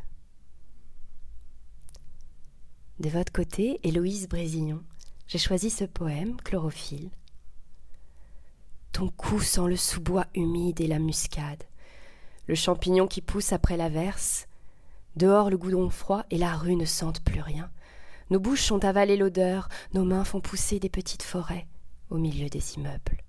De 2.99 3.07
votre 3.07 3.31
côté, 3.31 3.79
Héloïse 3.83 4.27
Brésillon, 4.27 4.83
j'ai 5.25 5.37
choisi 5.37 5.69
ce 5.69 5.85
poème, 5.85 6.35
Chlorophylle. 6.41 7.09
Ton 8.91 9.07
cou 9.07 9.39
sent 9.39 9.67
le 9.69 9.77
sous-bois 9.77 10.25
humide 10.35 10.81
et 10.81 10.87
la 10.87 10.99
muscade, 10.99 11.63
le 12.47 12.55
champignon 12.55 13.07
qui 13.07 13.21
pousse 13.21 13.53
après 13.53 13.77
l'averse, 13.77 14.49
dehors 15.15 15.49
le 15.49 15.57
goudron 15.57 15.89
froid 15.89 16.25
et 16.29 16.37
la 16.37 16.57
rue 16.57 16.75
ne 16.75 16.83
sentent 16.83 17.23
plus 17.23 17.39
rien. 17.39 17.71
Nos 18.31 18.41
bouches 18.41 18.69
ont 18.69 18.79
avalé 18.79 19.15
l'odeur, 19.15 19.69
nos 19.93 20.03
mains 20.03 20.25
font 20.25 20.41
pousser 20.41 20.77
des 20.77 20.89
petites 20.89 21.23
forêts 21.23 21.67
au 22.09 22.17
milieu 22.17 22.49
des 22.49 22.73
immeubles 22.73 23.23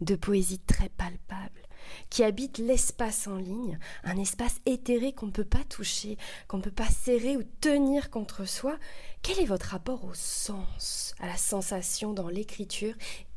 de 0.00 0.14
poésie 0.14 0.60
très 0.60 0.88
palpable, 0.88 1.62
qui 2.10 2.24
habite 2.24 2.58
l'espace 2.58 3.26
en 3.26 3.36
ligne, 3.36 3.78
un 4.04 4.16
espace 4.18 4.60
éthéré 4.66 5.12
qu'on 5.12 5.26
ne 5.26 5.32
peut 5.32 5.44
pas 5.44 5.64
toucher, 5.64 6.16
qu'on 6.46 6.58
ne 6.58 6.62
peut 6.62 6.70
pas 6.70 6.88
serrer 6.88 7.36
ou 7.36 7.42
tenir 7.60 8.10
contre 8.10 8.44
soi. 8.44 8.78
Quel 9.22 9.40
est 9.40 9.46
votre 9.46 9.66
rapport 9.66 10.04
au 10.04 10.14
sens, 10.14 11.14
à 11.20 11.26
la 11.26 11.36
sensation 11.36 12.12
dans 12.12 12.28
l'écriture 12.28 12.94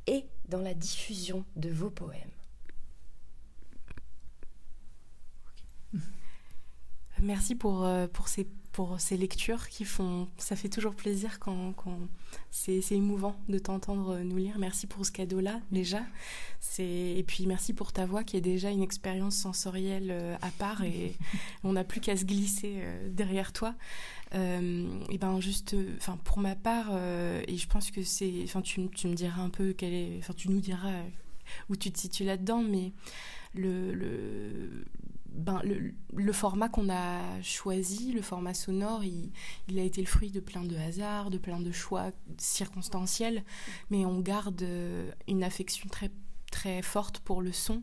et 0.07 0.25
dans 0.47 0.61
la 0.61 0.73
diffusion 0.73 1.45
de 1.55 1.69
vos 1.69 1.89
poèmes? 1.89 2.31
Merci 7.21 7.53
pour, 7.53 7.85
euh, 7.85 8.07
pour 8.07 8.27
ces 8.27 8.47
pour 8.71 8.99
ces 8.99 9.17
lectures 9.17 9.67
qui 9.69 9.85
font. 9.85 10.27
Ça 10.37 10.55
fait 10.55 10.69
toujours 10.69 10.95
plaisir 10.95 11.39
quand. 11.39 11.73
quand 11.73 11.97
c'est 12.49 12.91
émouvant 12.91 13.35
de 13.49 13.57
t'entendre 13.59 14.19
nous 14.19 14.37
lire. 14.37 14.57
Merci 14.57 14.87
pour 14.87 15.05
ce 15.05 15.11
cadeau-là, 15.11 15.59
déjà. 15.71 16.01
Et 16.79 17.23
puis 17.25 17.45
merci 17.47 17.73
pour 17.73 17.91
ta 17.91 18.05
voix 18.05 18.23
qui 18.23 18.37
est 18.37 18.41
déjà 18.41 18.69
une 18.69 18.81
expérience 18.81 19.35
sensorielle 19.35 20.09
euh, 20.11 20.35
à 20.41 20.49
part 20.51 20.83
et 20.83 21.15
on 21.63 21.73
n'a 21.73 21.83
plus 21.83 21.99
qu'à 21.99 22.15
se 22.15 22.25
glisser 22.25 22.75
euh, 22.77 23.09
derrière 23.09 23.51
toi. 23.51 23.75
Euh, 24.33 24.87
et 25.09 25.17
ben 25.17 25.39
juste, 25.41 25.75
enfin 25.97 26.17
pour 26.23 26.39
ma 26.39 26.55
part, 26.55 26.95
et 27.47 27.57
je 27.57 27.67
pense 27.67 27.91
que 27.91 28.01
c'est, 28.03 28.41
enfin 28.43 28.61
tu, 28.61 28.87
tu, 28.89 29.07
me 29.07 29.13
diras 29.13 29.41
un 29.41 29.49
peu 29.49 29.73
quel 29.73 29.93
est, 29.93 30.17
enfin 30.19 30.33
tu 30.33 30.49
nous 30.49 30.61
diras 30.61 31.03
où 31.69 31.75
tu 31.75 31.91
te 31.91 31.99
situes 31.99 32.23
là-dedans, 32.23 32.61
mais 32.61 32.93
le, 33.53 33.93
le, 33.93 34.85
ben, 35.31 35.61
le, 35.63 36.33
format 36.33 36.69
qu'on 36.69 36.89
a 36.89 37.41
choisi, 37.41 38.11
le 38.11 38.21
format 38.21 38.53
sonore, 38.53 39.03
il, 39.03 39.79
a 39.79 39.83
été 39.83 40.01
le 40.01 40.07
fruit 40.07 40.29
de 40.29 40.39
plein 40.39 40.63
de 40.63 40.75
hasards, 40.75 41.29
de 41.29 41.37
plein 41.37 41.59
de 41.59 41.71
choix 41.71 42.11
circonstanciels, 42.37 43.43
mais 43.89 44.05
on 44.05 44.19
garde 44.19 44.61
euh, 44.61 45.11
une 45.27 45.43
affection 45.43 45.87
très, 45.89 46.11
très 46.51 46.81
forte 46.81 47.19
pour 47.19 47.41
le 47.41 47.51
son 47.51 47.81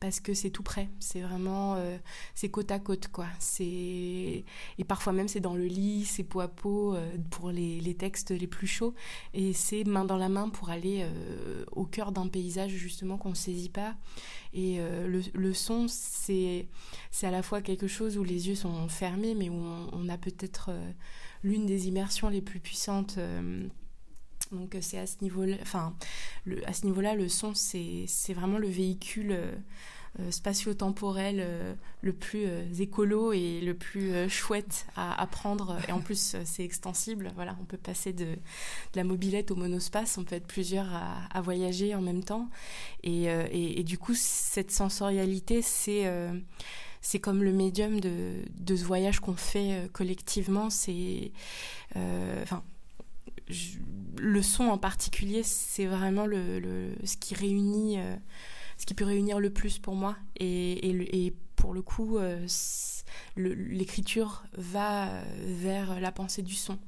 parce 0.00 0.18
que 0.18 0.32
c'est 0.32 0.48
tout 0.48 0.62
près. 0.62 0.88
C'est 0.98 1.20
vraiment 1.20 1.74
euh, 1.76 1.98
c'est 2.34 2.48
côte 2.48 2.70
à 2.70 2.78
côte 2.78 3.08
quoi. 3.08 3.26
Et 3.60 4.44
parfois 4.88 5.12
même 5.12 5.28
c'est 5.28 5.40
dans 5.40 5.54
le 5.54 5.66
lit, 5.66 6.06
c'est 6.06 6.24
peau 6.24 6.40
à 6.40 6.48
peau 6.48 6.94
euh, 6.94 7.16
pour 7.30 7.50
les, 7.50 7.80
les, 7.80 7.94
textes 7.94 8.30
les 8.30 8.46
plus 8.46 8.66
chauds 8.66 8.94
et 9.34 9.52
c'est 9.52 9.84
main 9.84 10.06
dans 10.06 10.16
la 10.16 10.30
main 10.30 10.48
pour 10.48 10.70
aller 10.70 11.02
euh, 11.02 11.64
au 11.70 11.84
cœur 11.84 12.12
d'un 12.12 12.28
paysage 12.28 12.72
justement 12.72 13.18
qu'on 13.18 13.30
ne 13.30 13.34
saisit 13.34 13.68
pas. 13.68 13.94
Et 14.52 14.78
le, 14.78 15.22
le, 15.32 15.54
son 15.54 15.86
c'est 15.86 16.66
c'est 17.12 17.26
à 17.26 17.30
la 17.30 17.42
fois 17.42 17.60
quelque 17.60 17.86
chose 17.86 18.18
où 18.18 18.24
les 18.24 18.48
yeux 18.48 18.56
sont 18.56 18.88
fermés 18.88 19.36
mais 19.36 19.48
où 19.48 19.62
on, 19.92 20.08
a 20.08 20.18
peut-être 20.18 20.70
l'une 21.44 21.66
des 21.66 21.86
immersions 21.86 22.28
les 22.28 22.40
plus 22.40 22.58
puissantes. 22.58 23.18
Donc 24.52 24.76
c'est 24.80 24.98
à 24.98 25.06
ce 25.06 25.16
niveau-là, 25.22 25.56
enfin, 25.62 25.94
à 26.66 26.72
ce 26.72 26.86
niveau-là, 26.86 27.14
le 27.14 27.28
son, 27.28 27.52
c'est 27.54 28.34
vraiment 28.34 28.58
le 28.58 28.68
véhicule 28.68 29.36
euh, 30.18 30.32
spatio-temporel 30.32 31.36
euh, 31.38 31.72
le 32.00 32.12
plus 32.12 32.42
euh, 32.44 32.64
écolo 32.80 33.32
et 33.32 33.60
le 33.60 33.74
plus 33.74 34.28
chouette 34.28 34.86
à 34.96 35.20
apprendre. 35.20 35.78
Et 35.88 35.92
en 35.92 36.00
plus, 36.00 36.36
c'est 36.44 36.64
extensible. 36.64 37.30
Voilà, 37.36 37.56
on 37.60 37.64
peut 37.64 37.76
passer 37.76 38.12
de, 38.12 38.36
la 38.96 39.04
mobilette 39.04 39.52
au 39.52 39.54
monospace. 39.56 40.18
On 40.18 40.24
peut 40.24 40.34
être 40.34 40.48
plusieurs 40.48 40.88
à, 40.92 41.40
voyager 41.40 41.94
en 41.94 42.02
même 42.02 42.24
temps. 42.24 42.48
Et, 43.04 43.26
et, 43.26 43.84
du 43.84 43.98
coup, 43.98 44.14
cette 44.14 44.72
sensorialité, 44.72 45.62
c'est 45.62 46.10
c'est 47.02 47.18
comme 47.18 47.42
le 47.42 47.52
médium 47.52 48.00
de 48.00 48.76
ce 48.76 48.84
voyage 48.84 49.20
qu'on 49.20 49.36
fait 49.36 49.88
collectivement. 49.92 50.70
C'est, 50.70 51.30
enfin, 51.94 52.64
le 54.18 54.42
son 54.42 54.64
en 54.64 54.78
particulier, 54.78 55.42
c'est 55.42 55.86
vraiment 55.86 56.26
ce 56.26 57.16
qui 57.16 57.34
réunit 57.34 57.98
ce 58.80 58.86
qui 58.86 58.94
peut 58.94 59.04
réunir 59.04 59.40
le 59.40 59.50
plus 59.50 59.78
pour 59.78 59.94
moi. 59.94 60.16
Et, 60.38 61.34
pour 61.54 61.74
le 61.74 61.82
coup, 61.82 62.16
euh, 62.16 62.46
l'écriture 63.36 64.44
va 64.56 65.10
vers 65.44 66.00
la 66.00 66.10
pensée 66.10 66.40
du 66.40 66.54
son. 66.54 66.78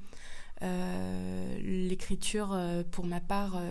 Euh, 0.63 1.59
l'écriture, 1.61 2.53
euh, 2.53 2.83
pour 2.89 3.05
ma 3.05 3.19
part, 3.19 3.61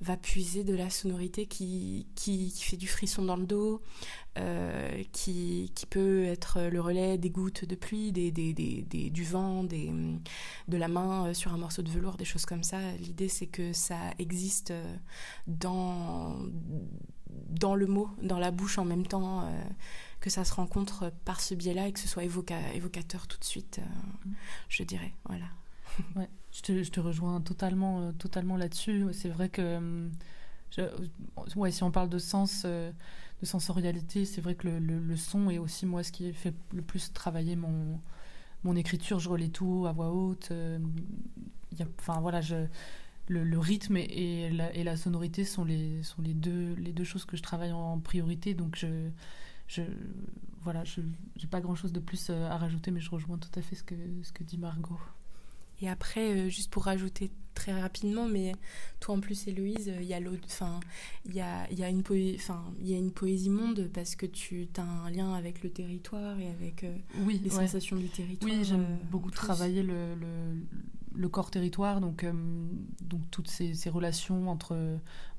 va 0.00 0.16
puiser 0.16 0.64
de 0.64 0.74
la 0.74 0.90
sonorité 0.90 1.46
qui, 1.46 2.06
qui, 2.14 2.50
fait 2.50 2.76
du 2.76 2.88
frisson 2.88 3.22
dans 3.24 3.36
le 3.36 3.46
dos, 3.46 3.82
qui, 5.12 5.70
qui, 5.74 5.86
peut 5.86 6.24
être 6.24 6.60
le 6.62 6.80
relais 6.80 7.18
des 7.18 7.30
gouttes 7.30 7.64
de 7.64 7.74
pluie, 7.74 8.12
des, 8.12 8.30
des, 8.30 8.52
des, 8.54 9.10
du 9.10 9.24
vent, 9.24 9.62
des, 9.64 9.92
de 10.68 10.76
la 10.76 10.88
main 10.88 11.34
sur 11.34 11.52
un 11.52 11.58
morceau 11.58 11.82
de 11.82 11.90
velours, 11.90 12.16
des 12.16 12.24
choses 12.24 12.46
comme 12.46 12.62
ça. 12.62 12.78
L'idée, 12.98 13.28
c'est 13.28 13.46
que 13.46 13.72
ça 13.72 13.98
existe 14.18 14.72
dans 15.46 16.38
dans 17.50 17.74
le 17.74 17.86
mot, 17.86 18.10
dans 18.22 18.38
la 18.38 18.50
bouche 18.50 18.78
en 18.78 18.84
même 18.84 19.06
temps, 19.06 19.42
euh, 19.42 19.62
que 20.20 20.30
ça 20.30 20.44
se 20.44 20.54
rencontre 20.54 21.12
par 21.24 21.40
ce 21.40 21.54
biais-là 21.54 21.88
et 21.88 21.92
que 21.92 22.00
ce 22.00 22.08
soit 22.08 22.24
évocateur 22.24 23.26
tout 23.26 23.38
de 23.38 23.44
suite, 23.44 23.80
euh, 23.80 24.30
je 24.68 24.82
dirais. 24.82 25.12
Voilà. 25.26 25.46
Je, 26.52 26.90
te, 26.90 27.00
rejoins 27.00 27.40
totalement, 27.40 28.00
euh, 28.00 28.12
totalement 28.12 28.56
là-dessus. 28.56 29.06
C'est 29.12 29.30
vrai 29.30 29.48
que 29.48 30.10
ouais, 31.56 31.70
si 31.70 31.82
on 31.82 31.90
parle 31.90 32.10
de 32.10 32.18
sens, 32.18 32.64
de 32.64 32.92
sensorialité, 33.42 34.26
c'est 34.26 34.42
vrai 34.42 34.54
que 34.54 34.68
le, 34.68 34.78
le, 34.78 35.16
son 35.16 35.48
est 35.48 35.58
aussi 35.58 35.86
moi 35.86 36.02
ce 36.02 36.12
qui 36.12 36.30
fait 36.32 36.54
le 36.74 36.82
plus 36.82 37.12
travailler 37.12 37.56
mon, 37.56 38.76
écriture. 38.76 39.18
Je 39.18 39.30
relis 39.30 39.50
tout 39.50 39.86
à 39.88 39.92
voix 39.92 40.10
haute. 40.10 40.52
Enfin 41.98 42.20
voilà, 42.20 42.42
je 42.42 42.66
le, 43.28 43.58
rythme 43.58 43.96
et, 43.96 44.50
la, 44.50 44.96
sonorité 44.96 45.44
sont 45.44 45.64
les, 45.64 46.02
deux, 46.34 47.04
choses 47.04 47.24
que 47.24 47.36
je 47.36 47.42
travaille 47.42 47.72
en 47.72 47.98
priorité. 48.00 48.54
Donc, 48.54 48.76
je, 48.76 49.82
voilà, 50.62 50.84
je 50.84 51.00
n'ai 51.00 51.48
pas 51.50 51.60
grand-chose 51.60 51.92
de 51.92 52.00
plus 52.00 52.28
euh, 52.30 52.48
à 52.48 52.56
rajouter, 52.56 52.90
mais 52.90 53.00
je 53.00 53.10
rejoins 53.10 53.38
tout 53.38 53.50
à 53.58 53.62
fait 53.62 53.74
ce 53.74 53.82
que 53.82 54.44
dit 54.44 54.58
Margot. 54.58 55.00
Et 55.82 55.88
après, 55.88 56.30
euh, 56.30 56.48
juste 56.48 56.70
pour 56.70 56.84
rajouter 56.84 57.30
très 57.54 57.78
rapidement, 57.78 58.26
mais 58.26 58.52
toi 59.00 59.16
en 59.16 59.20
plus, 59.20 59.46
Héloïse, 59.46 59.92
il 60.00 60.06
y 60.06 60.14
a 60.14 60.20
enfin, 60.46 60.80
il 61.26 61.34
y 61.34 61.40
a, 61.40 61.70
y 61.70 61.84
a 61.84 61.88
une 61.88 62.02
poésie, 62.02 62.36
enfin, 62.38 62.64
il 62.80 62.88
y 62.88 62.94
a 62.94 62.98
une 62.98 63.12
poésie 63.12 63.50
monde 63.50 63.90
parce 63.92 64.16
que 64.16 64.24
tu 64.24 64.68
as 64.78 64.82
un 64.82 65.10
lien 65.10 65.34
avec 65.34 65.62
le 65.62 65.70
territoire 65.70 66.38
et 66.40 66.48
avec 66.48 66.84
euh, 66.84 66.96
oui, 67.26 67.40
les 67.44 67.50
sensations 67.50 67.96
du 67.96 68.08
territoire. 68.08 68.50
Oui, 68.50 68.64
j'aime 68.64 68.86
beaucoup 69.10 69.30
travailler 69.30 69.82
le, 69.82 70.14
le 71.14 71.28
corps 71.28 71.50
territoire, 71.50 72.00
donc, 72.00 72.24
euh, 72.24 72.32
donc 73.02 73.20
toutes 73.30 73.48
ces, 73.48 73.90
relations 73.90 74.48
entre, 74.48 74.76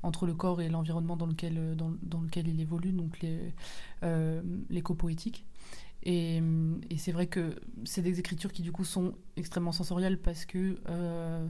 entre 0.02 0.26
le 0.26 0.34
corps 0.34 0.60
et 0.60 0.68
l'environnement 0.68 1.16
dans 1.16 1.26
lequel, 1.26 1.74
dans, 1.76 1.92
dans, 2.02 2.20
lequel 2.20 2.48
il 2.48 2.60
évolue, 2.60 2.92
donc 2.92 3.20
les, 3.20 3.52
euh, 4.02 4.42
l'éco-poétique. 4.70 5.44
Et, 6.04 6.42
c'est 6.98 7.12
vrai 7.12 7.26
que 7.26 7.54
c'est 7.84 8.02
des 8.02 8.18
écritures 8.18 8.52
qui 8.52 8.62
du 8.62 8.72
coup 8.72 8.84
sont 8.84 9.14
extrêmement 9.36 9.72
sensorielles 9.72 10.18
parce 10.18 10.44
que 10.44 10.78
euh, 10.88 11.46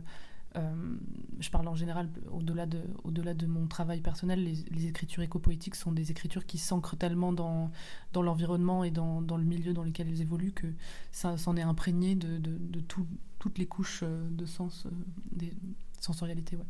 euh, 0.56 0.96
je 1.40 1.50
parle 1.50 1.66
en 1.66 1.74
général, 1.74 2.08
au-delà 2.30 2.66
de, 2.66 2.80
au 3.02 3.10
-delà 3.10 3.34
de 3.34 3.46
mon 3.46 3.66
travail 3.66 4.00
personnel, 4.00 4.44
les, 4.44 4.86
écritures 4.86 5.22
éco-poétiques 5.22 5.74
sont 5.74 5.92
des 5.92 6.10
écritures 6.10 6.46
qui 6.46 6.58
s'ancrent 6.58 6.96
tellement 6.96 7.32
dans, 7.32 7.70
dans 8.12 8.22
l'environnement 8.22 8.84
et 8.84 8.90
dans, 8.90 9.20
dans, 9.22 9.36
le 9.36 9.44
milieu 9.44 9.72
dans 9.72 9.82
lequel 9.82 10.08
elles 10.08 10.20
évoluent 10.20 10.52
que 10.52 10.68
ça 11.10 11.36
s'en 11.36 11.56
est 11.56 11.62
imprégné 11.62 12.14
de, 12.14 12.38
de, 12.38 12.56
de 12.58 12.80
toutes 12.80 13.58
les 13.58 13.66
couches 13.66 14.00
euh, 14.04 14.28
de 14.30 14.46
sens, 14.46 14.86
des 15.32 15.52
sensorialités. 16.00 16.56
Ouais. 16.56 16.64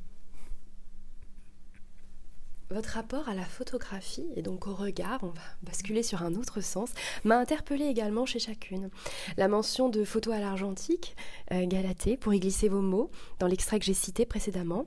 Votre 2.74 2.94
rapport 2.94 3.28
à 3.28 3.34
la 3.34 3.44
photographie 3.44 4.26
et 4.34 4.42
donc 4.42 4.66
au 4.66 4.74
regard, 4.74 5.20
on 5.22 5.28
va 5.28 5.42
basculer 5.62 6.02
sur 6.02 6.24
un 6.24 6.34
autre 6.34 6.60
sens, 6.60 6.90
m'a 7.22 7.38
interpellée 7.38 7.84
également 7.84 8.26
chez 8.26 8.40
chacune. 8.40 8.90
La 9.36 9.46
mention 9.46 9.88
de 9.88 10.02
photos 10.02 10.34
à 10.34 10.40
l'argentique, 10.40 11.14
euh, 11.52 11.66
Galatée, 11.66 12.16
pour 12.16 12.34
y 12.34 12.40
glisser 12.40 12.68
vos 12.68 12.80
mots, 12.80 13.12
dans 13.38 13.46
l'extrait 13.46 13.78
que 13.78 13.84
j'ai 13.84 13.94
cité 13.94 14.26
précédemment, 14.26 14.86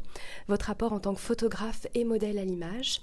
votre 0.50 0.66
rapport 0.66 0.92
en 0.92 1.00
tant 1.00 1.14
que 1.14 1.22
photographe 1.22 1.88
et 1.94 2.04
modèle 2.04 2.40
à 2.40 2.44
l'image, 2.44 3.00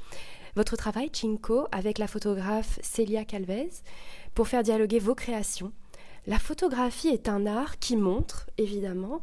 votre 0.54 0.76
travail, 0.76 1.08
Chinko, 1.10 1.66
avec 1.72 1.96
la 1.96 2.06
photographe 2.06 2.78
Celia 2.82 3.24
Calvez, 3.24 3.70
pour 4.34 4.48
faire 4.48 4.62
dialoguer 4.62 4.98
vos 4.98 5.14
créations. 5.14 5.72
La 6.26 6.38
photographie 6.38 7.08
est 7.08 7.30
un 7.30 7.46
art 7.46 7.78
qui 7.78 7.96
montre, 7.96 8.50
évidemment, 8.58 9.22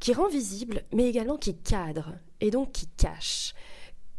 qui 0.00 0.14
rend 0.14 0.28
visible, 0.28 0.82
mais 0.94 1.06
également 1.06 1.36
qui 1.36 1.54
cadre, 1.54 2.14
et 2.40 2.50
donc 2.50 2.72
qui 2.72 2.86
cache 2.96 3.54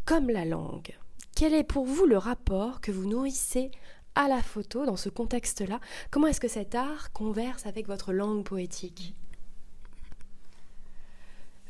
comme 0.05 0.29
la 0.29 0.45
langue. 0.45 0.95
Quel 1.35 1.53
est 1.53 1.63
pour 1.63 1.85
vous 1.85 2.05
le 2.05 2.17
rapport 2.17 2.79
que 2.79 2.91
vous 2.91 3.09
nourrissez 3.09 3.71
à 4.15 4.27
la 4.27 4.41
photo 4.41 4.85
dans 4.85 4.95
ce 4.95 5.09
contexte-là? 5.09 5.79
Comment 6.11 6.27
est-ce 6.27 6.39
que 6.39 6.47
cet 6.47 6.75
art 6.75 7.11
converse 7.11 7.65
avec 7.65 7.87
votre 7.87 8.13
langue 8.13 8.43
poétique? 8.43 9.15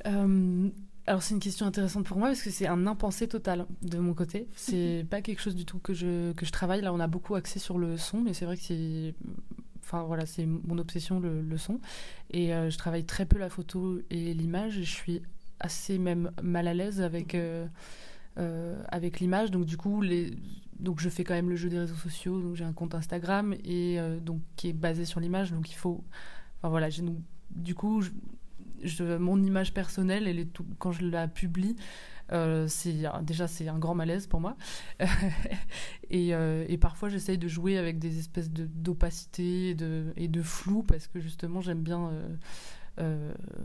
Euh, 0.06 0.70
alors 1.08 1.24
c'est 1.24 1.34
une 1.34 1.40
question 1.40 1.66
intéressante 1.66 2.06
pour 2.06 2.18
moi 2.18 2.28
parce 2.28 2.42
que 2.42 2.52
c'est 2.52 2.68
un 2.68 2.88
impensé 2.88 3.28
total 3.28 3.66
de 3.82 3.98
mon 3.98 4.14
côté. 4.14 4.48
C'est 4.56 5.06
pas 5.10 5.22
quelque 5.22 5.42
chose 5.42 5.56
du 5.56 5.66
tout 5.66 5.80
que 5.80 5.94
je, 5.94 6.34
que 6.34 6.46
je 6.46 6.52
travaille. 6.52 6.82
Là 6.82 6.94
on 6.94 7.00
a 7.00 7.08
beaucoup 7.08 7.36
axé 7.36 7.60
sur 7.60 7.78
le 7.78 7.98
son, 7.98 8.22
mais 8.22 8.34
c'est 8.34 8.46
vrai 8.46 8.58
que 8.58 8.64
c'est 8.64 9.14
enfin 9.82 10.04
voilà 10.04 10.26
c'est 10.26 10.46
mon 10.46 10.78
obsession 10.78 11.20
le, 11.20 11.58
son. 11.58 11.80
Et 12.32 12.54
euh, 12.54 12.70
je 12.70 12.78
travaille 12.78 13.06
très 13.06 13.26
peu 13.26 13.38
la 13.38 13.50
photo 13.50 14.00
et 14.10 14.34
l'image. 14.34 14.74
Je 14.74 14.82
suis 14.82 15.22
assez 15.60 15.98
même 15.98 16.32
mal 16.42 16.68
à 16.68 16.74
l'aise 16.74 17.02
avec 17.02 17.36
euh, 17.36 17.68
euh, 18.38 18.82
avec 18.90 19.20
l'image. 19.20 19.52
Donc 19.52 19.66
du 19.66 19.78
coup, 19.78 20.02
les... 20.02 20.32
donc 20.80 21.00
je 21.00 21.10
fais 21.10 21.24
quand 21.24 21.34
même 21.34 21.50
le 21.50 21.56
jeu 21.56 21.70
des 21.70 21.80
réseaux 21.80 21.96
sociaux. 21.96 22.42
Donc 22.42 22.56
j'ai 22.56 22.66
un 22.66 22.74
compte 22.74 22.96
Instagram 22.96 23.54
et 23.64 24.00
euh, 24.00 24.20
donc 24.20 24.42
qui 24.56 24.70
est 24.70 24.74
basé 24.74 25.06
sur 25.06 25.20
l'image. 25.20 25.52
Donc 25.52 25.72
il 25.72 25.76
faut, 25.76 26.04
enfin 26.58 26.70
voilà, 26.70 26.90
du 27.52 27.76
coup, 27.76 28.02
je... 28.84 29.18
mon 29.18 29.42
image 29.42 29.74
personnelle, 29.74 30.28
elle 30.28 30.40
est 30.40 30.52
tout... 30.52 30.66
quand 30.80 30.92
je 30.92 31.06
la 31.06 31.28
publie. 31.28 31.76
Euh, 32.32 32.68
c'est 32.68 33.04
déjà 33.22 33.48
c'est 33.48 33.68
un 33.68 33.78
grand 33.78 33.94
malaise 33.94 34.26
pour 34.26 34.40
moi 34.40 34.58
et, 36.10 36.30
et, 36.30 36.78
parfois 36.80 37.08
j'essaye 37.08 37.38
de 37.38 37.48
jouer 37.48 37.78
avec 37.78 38.00
des 38.00 38.18
espèces 38.18 38.50
d'opacité 38.50 39.70
et 39.70 39.76
de, 39.76 40.12
et 40.18 40.28
de 40.28 40.42
flou 40.42 40.82
parce 40.82 41.06
que 41.06 41.20
justement 41.20 41.62
j'aime 41.62 41.84
bien 41.84 42.10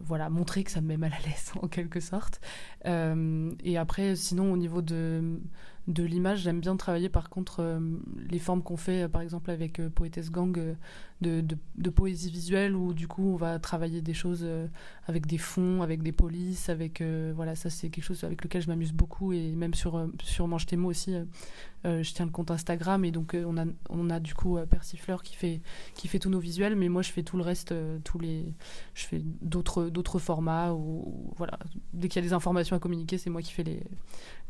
voilà, 0.04 0.30
montrer 0.30 0.64
que 0.64 0.70
ça 0.70 0.80
me 0.80 0.88
met 0.88 0.96
mal 0.96 1.12
à 1.12 1.26
l'aise 1.26 1.52
en 1.62 1.68
quelque 1.68 2.00
sorte. 2.00 2.40
Euh, 2.86 3.52
et 3.62 3.76
après, 3.78 4.16
sinon, 4.16 4.52
au 4.52 4.56
niveau 4.56 4.82
de, 4.82 5.40
de 5.86 6.02
l'image, 6.02 6.40
j'aime 6.40 6.60
bien 6.60 6.76
travailler 6.76 7.08
par 7.08 7.30
contre 7.30 7.60
euh, 7.60 7.80
les 8.28 8.38
formes 8.38 8.62
qu'on 8.62 8.76
fait, 8.76 9.08
par 9.08 9.22
exemple 9.22 9.50
avec 9.50 9.80
Poétesse 9.88 10.30
Gang, 10.30 10.76
de, 11.20 11.44
de, 11.76 11.90
poésie 11.90 12.30
visuelle, 12.30 12.74
où 12.74 12.94
du 12.94 13.06
coup 13.06 13.32
on 13.32 13.36
va 13.36 13.58
travailler 13.58 14.00
des 14.00 14.14
choses 14.14 14.46
avec 15.06 15.26
des 15.26 15.38
fonds, 15.38 15.82
avec 15.82 16.02
des 16.02 16.12
polices, 16.12 16.68
avec. 16.68 17.02
voilà, 17.34 17.54
ça 17.54 17.68
c'est 17.70 17.90
quelque 17.90 18.04
chose 18.04 18.24
avec 18.24 18.42
lequel 18.42 18.62
je 18.62 18.68
m'amuse 18.68 18.92
beaucoup, 18.92 19.32
et 19.32 19.54
même 19.54 19.74
sur, 19.74 20.08
sur 20.22 20.48
Mange 20.48 20.66
aussi, 20.84 21.14
je 21.84 22.12
tiens 22.12 22.26
le 22.26 22.30
compte 22.30 22.50
Instagram 22.50 23.04
et 23.04 23.10
donc 23.10 23.34
on, 23.34 23.56
a, 23.56 23.64
on 23.88 24.10
a 24.10 24.20
du 24.20 24.34
coup 24.34 24.58
Persifleur 24.68 25.22
qui 25.22 25.34
fait, 25.34 25.60
qui 25.94 26.08
fait 26.08 26.18
tous 26.18 26.30
nos 26.30 26.38
visuels, 26.38 26.76
mais 26.76 26.88
moi 26.88 27.02
je 27.02 27.10
fais 27.10 27.22
tout 27.22 27.36
le 27.36 27.42
reste, 27.42 27.74
tous 28.04 28.18
les, 28.18 28.54
je 28.94 29.06
fais 29.06 29.22
d'autres, 29.42 29.84
d'autres 29.84 30.18
formats 30.18 30.72
ou 30.72 31.32
voilà, 31.36 31.58
dès 31.92 32.08
qu'il 32.08 32.22
y 32.22 32.24
a 32.24 32.28
des 32.28 32.34
informations 32.34 32.76
à 32.76 32.78
communiquer, 32.78 33.18
c'est 33.18 33.30
moi 33.30 33.42
qui 33.42 33.52
fais 33.52 33.64
les, 33.64 33.82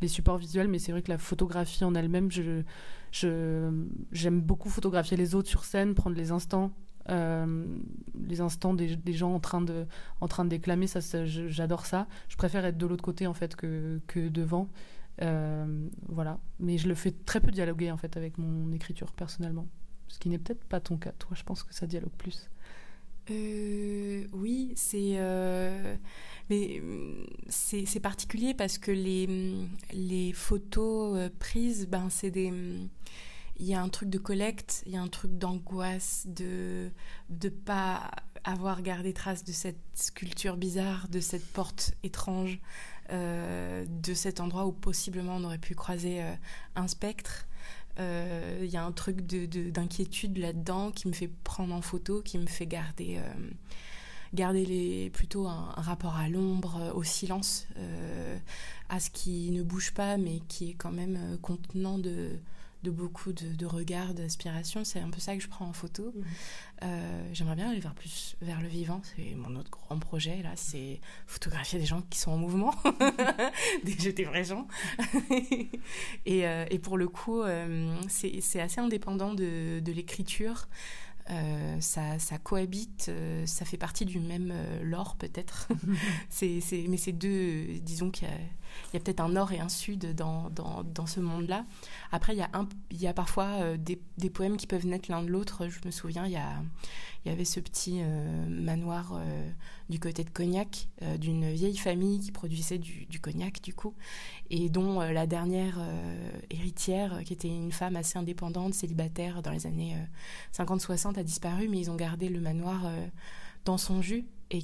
les 0.00 0.08
supports 0.08 0.38
visuels, 0.38 0.68
mais 0.68 0.78
c'est 0.78 0.92
vrai 0.92 1.02
que 1.02 1.10
la 1.10 1.18
photographie 1.18 1.84
en 1.84 1.94
elle-même, 1.94 2.30
je, 2.30 2.62
je, 3.12 3.70
j'aime 4.12 4.40
beaucoup 4.40 4.68
photographier 4.68 5.16
les 5.16 5.34
autres 5.34 5.48
sur 5.48 5.64
scène, 5.64 5.94
prendre 5.94 6.16
les 6.16 6.32
instants 6.32 6.72
euh, 7.08 7.66
les 8.28 8.40
instants 8.40 8.74
des, 8.74 8.98
gens 9.12 9.34
en 9.34 9.40
train 9.40 9.60
de, 9.60 9.86
en 10.20 10.28
train 10.28 10.44
de 10.44 10.50
déclamer, 10.50 10.86
ça, 10.86 11.00
j'adore 11.24 11.86
ça. 11.86 12.06
Je 12.28 12.36
préfère 12.36 12.64
être 12.64 12.76
de 12.76 12.86
l'autre 12.86 13.02
côté 13.02 13.26
en 13.26 13.34
fait 13.34 13.56
que, 13.56 14.00
que 14.06 14.28
devant. 14.28 14.68
Euh, 15.22 15.88
voilà. 16.08 16.38
Mais 16.58 16.78
je 16.78 16.88
le 16.88 16.94
fais 16.94 17.12
très 17.12 17.40
peu 17.40 17.50
dialoguer 17.50 17.90
en 17.90 17.96
fait 17.96 18.16
avec 18.16 18.38
mon 18.38 18.72
écriture 18.72 19.12
personnellement. 19.12 19.68
Ce 20.08 20.18
qui 20.18 20.28
n'est 20.28 20.38
peut-être 20.38 20.64
pas 20.64 20.80
ton 20.80 20.96
cas. 20.96 21.12
Toi, 21.12 21.32
je 21.34 21.42
pense 21.42 21.62
que 21.62 21.74
ça 21.74 21.86
dialogue 21.86 22.12
plus. 22.18 22.50
Euh, 23.30 24.26
oui, 24.32 24.72
c'est 24.74 25.18
mais 26.48 26.82
c'est 27.48 28.00
particulier 28.00 28.54
parce 28.54 28.78
que 28.78 28.90
les, 28.90 29.54
les 29.92 30.32
photos 30.32 31.30
prises, 31.38 31.86
ben 31.86 32.08
c'est 32.10 32.32
des 32.32 32.52
il 33.60 33.66
y 33.66 33.74
a 33.74 33.82
un 33.82 33.88
truc 33.90 34.08
de 34.08 34.18
collecte, 34.18 34.82
il 34.86 34.92
y 34.92 34.96
a 34.96 35.02
un 35.02 35.08
truc 35.08 35.36
d'angoisse, 35.36 36.24
de 36.26 36.90
ne 37.28 37.48
pas 37.50 38.10
avoir 38.42 38.80
gardé 38.80 39.12
trace 39.12 39.44
de 39.44 39.52
cette 39.52 39.76
sculpture 39.94 40.56
bizarre, 40.56 41.08
de 41.08 41.20
cette 41.20 41.46
porte 41.46 41.92
étrange, 42.02 42.58
euh, 42.58 42.99
de 43.10 44.14
cet 44.14 44.40
endroit 44.40 44.66
où 44.66 44.72
possiblement 44.72 45.36
on 45.36 45.44
aurait 45.44 45.58
pu 45.58 45.74
croiser 45.74 46.22
euh, 46.22 46.32
un 46.76 46.88
spectre. 46.88 47.46
Euh, 47.98 48.60
il 48.62 48.70
y 48.70 48.76
a 48.76 48.84
un 48.84 48.92
truc 48.92 49.22
d'inquiétude 49.22 50.34
de, 50.34 50.40
là-dedans 50.40 50.90
qui 50.90 51.08
me 51.08 51.12
fait 51.12 51.28
prendre 51.44 51.74
en 51.74 51.82
photo, 51.82 52.22
qui 52.22 52.38
me 52.38 52.46
fait 52.46 52.66
garder, 52.66 53.20
garder 54.32 54.64
les, 54.64 55.10
plutôt 55.10 55.46
un 55.48 55.74
rapport 55.76 56.16
à 56.16 56.28
l'ombre, 56.28 56.92
au 56.94 57.02
silence, 57.02 57.66
à 58.88 59.00
ce 59.00 59.10
qui 59.10 59.50
ne 59.50 59.62
bouge 59.62 59.92
pas 59.92 60.16
mais 60.16 60.40
qui 60.48 60.70
est 60.70 60.74
quand 60.74 60.92
même 60.92 61.36
contenant 61.42 61.98
de 61.98 62.30
de 62.82 62.90
beaucoup 62.90 63.32
de, 63.32 63.66
regards, 63.66 64.14
d'aspiration. 64.14 64.84
C'est 64.84 65.00
un 65.00 65.10
peu 65.10 65.20
ça 65.20 65.36
que 65.36 65.42
je 65.42 65.48
prends 65.48 65.66
en 65.66 65.72
photo. 65.72 66.12
Mhm. 66.14 66.24
Euh, 66.82 67.28
j'aimerais 67.32 67.56
bien 67.56 67.70
aller 67.70 67.80
vers 67.80 67.94
plus 67.94 68.36
vers 68.40 68.60
le 68.60 68.68
vivant. 68.68 69.02
C'est 69.04 69.34
mon 69.34 69.56
autre 69.56 69.70
grand 69.70 69.98
projet 69.98 70.42
là, 70.42 70.52
c'est 70.54 71.00
photographier 71.26 71.78
des 71.78 71.84
gens 71.84 72.00
qui 72.08 72.18
sont 72.18 72.30
en 72.30 72.38
mouvement, 72.38 72.74
des, 73.84 74.12
des 74.12 74.24
vrais 74.24 74.44
gens. 74.44 74.66
Euh, 76.28 76.64
et, 76.70 76.78
pour 76.78 76.96
le 76.96 77.08
coup, 77.08 77.42
euh, 77.42 77.94
c'est 78.08 78.60
assez 78.60 78.80
indépendant 78.80 79.34
de, 79.34 79.80
de 79.80 79.92
l'écriture. 79.92 80.68
ça, 81.80 82.18
ça, 82.18 82.38
cohabite, 82.38 83.10
ça 83.44 83.64
fait 83.64 83.76
partie 83.76 84.04
du 84.04 84.20
même 84.20 84.52
lore 84.82 85.16
peut-être. 85.16 85.68
c'est, 86.28 86.60
mais 86.88 86.96
c'est 86.96 87.12
deux, 87.12 87.78
disons 87.80 88.10
qu'il 88.10 88.28
y 88.28 88.30
a 88.30 88.34
il 88.92 88.94
y 88.94 88.96
a 88.96 89.00
peut-être 89.00 89.20
un 89.20 89.28
nord 89.28 89.52
et 89.52 89.60
un 89.60 89.68
sud 89.68 90.14
dans, 90.14 90.50
dans, 90.50 90.82
dans 90.82 91.06
ce 91.06 91.20
monde-là. 91.20 91.64
Après, 92.12 92.34
il 92.34 92.38
y 92.38 92.42
a, 92.42 92.50
un, 92.52 92.68
il 92.90 93.00
y 93.00 93.06
a 93.06 93.12
parfois 93.12 93.46
euh, 93.60 93.76
des, 93.76 94.00
des, 94.18 94.30
poèmes 94.30 94.56
qui 94.56 94.66
peuvent 94.66 94.86
naître 94.86 95.10
l'un 95.10 95.22
de 95.22 95.28
l'autre. 95.28 95.68
Je 95.68 95.78
me 95.84 95.90
souviens, 95.90 96.26
il 96.26 96.32
y, 96.32 96.36
a, 96.36 96.62
il 97.24 97.30
y 97.30 97.32
avait 97.32 97.44
ce 97.44 97.60
petit 97.60 98.00
euh, 98.02 98.46
manoir 98.48 99.12
euh, 99.14 99.50
du 99.88 100.00
côté 100.00 100.24
de 100.24 100.30
Cognac, 100.30 100.88
d'une 101.18 101.50
vieille 101.50 101.76
famille 101.76 102.20
qui 102.20 102.32
produisait 102.32 102.78
du, 102.78 103.20
cognac, 103.20 103.60
du 103.62 103.74
coup, 103.74 103.94
et 104.50 104.68
dont 104.68 105.00
la 105.00 105.26
dernière 105.26 105.80
héritière, 106.50 107.22
qui 107.24 107.32
était 107.32 107.48
une 107.48 107.72
femme 107.72 107.96
assez 107.96 108.16
indépendante, 108.16 108.74
célibataire 108.74 109.42
dans 109.42 109.50
les 109.50 109.66
années 109.66 109.96
50-60, 110.56 111.18
a 111.18 111.24
disparu, 111.24 111.68
mais 111.68 111.80
ils 111.80 111.90
ont 111.90 111.96
gardé 111.96 112.28
le 112.28 112.40
manoir 112.40 112.88
dans 113.64 113.78
son 113.78 114.00
jus 114.00 114.26
et, 114.52 114.62